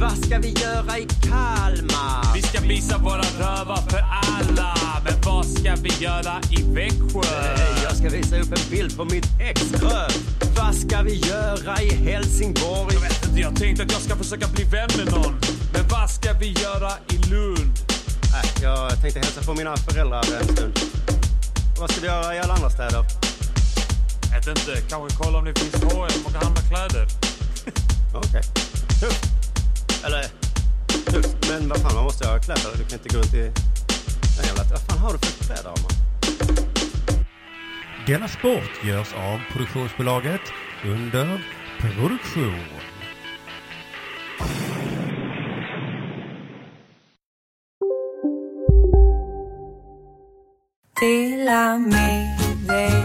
Vad 0.03 0.25
ska 0.25 0.39
vi 0.39 0.49
göra 0.49 0.97
i 0.97 1.07
Kalmar? 1.21 2.35
Vi 2.35 2.41
ska 2.41 2.61
visa 2.61 2.97
våra 2.97 3.21
rövar 3.39 3.89
för 3.89 4.05
alla. 4.11 4.75
Men 5.03 5.13
vad 5.25 5.45
ska 5.45 5.75
vi 5.75 6.03
göra 6.03 6.41
i 6.51 6.73
Växjö? 6.73 7.57
Jag 7.83 7.95
ska 7.97 8.09
visa 8.09 8.39
upp 8.39 8.51
en 8.51 8.71
bild 8.71 8.97
på 8.97 9.05
mitt 9.05 9.27
exröv. 9.39 10.11
Vad 10.57 10.75
ska 10.75 11.01
vi 11.01 11.15
göra 11.15 11.81
i 11.81 11.89
Helsingborg? 11.89 12.93
Jag 12.93 13.01
vet 13.01 13.25
inte, 13.25 13.41
jag 13.41 13.55
tänkte 13.55 13.83
att 13.83 13.91
jag 13.91 14.01
ska 14.01 14.15
försöka 14.15 14.47
bli 14.47 14.63
vän 14.63 14.89
med 14.97 15.11
någon. 15.11 15.35
Men 15.73 15.87
vad 15.89 16.09
ska 16.09 16.33
vi 16.33 16.51
göra 16.51 16.91
i 17.09 17.17
Lund? 17.29 17.73
Nej, 18.31 18.45
jag 18.61 19.01
tänkte 19.01 19.19
hälsa 19.19 19.41
på 19.41 19.53
mina 19.53 19.77
föräldrar 19.77 20.23
en 20.39 20.55
stund. 20.55 20.79
Vad 21.79 21.91
ska 21.91 22.01
vi 22.01 22.07
göra 22.07 22.35
i 22.35 22.39
alla 22.39 22.53
andra 22.53 22.69
städer? 22.69 23.03
Vet 24.33 24.47
inte, 24.47 24.81
kanske 24.89 25.17
kolla 25.17 25.37
om 25.37 25.45
det 25.45 25.59
finns 25.59 25.83
H&M 25.83 26.21
och 26.25 26.31
handla 26.31 26.61
kläder. 26.61 27.07
Okej. 28.15 28.43
Tufft. 28.99 29.32
Eller, 30.05 30.23
tufft. 31.05 31.49
Men 31.49 31.69
vad 31.69 31.77
fan, 31.77 31.95
man 31.95 32.03
måste 32.03 32.27
ha 32.27 32.39
kläder. 32.39 32.71
Du 32.77 32.83
kan 32.83 32.99
inte 32.99 33.09
gå 33.09 33.17
runt 33.17 33.33
i... 33.33 33.51
Den 34.37 34.45
jävla... 34.45 34.63
Vad 34.63 34.81
fan 34.81 34.97
har 34.97 35.13
du 35.13 35.17
för 35.17 35.43
kläder, 35.45 35.69
Arman? 35.69 35.91
Denna 38.07 38.27
sport 38.27 38.85
görs 38.85 39.13
av 39.13 39.39
produktionsbolaget 39.51 40.41
under 40.85 41.45
produktion. 41.79 42.65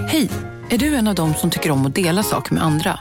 Hej! 0.09 0.31
Är 0.71 0.79
du 0.79 0.95
en 0.95 1.09
av 1.09 1.15
dem 1.15 1.35
som 1.35 1.51
tycker 1.51 1.71
om 1.71 1.87
att 1.87 1.95
dela 1.95 2.23
saker 2.23 2.55
med 2.55 2.63
andra? 2.63 3.01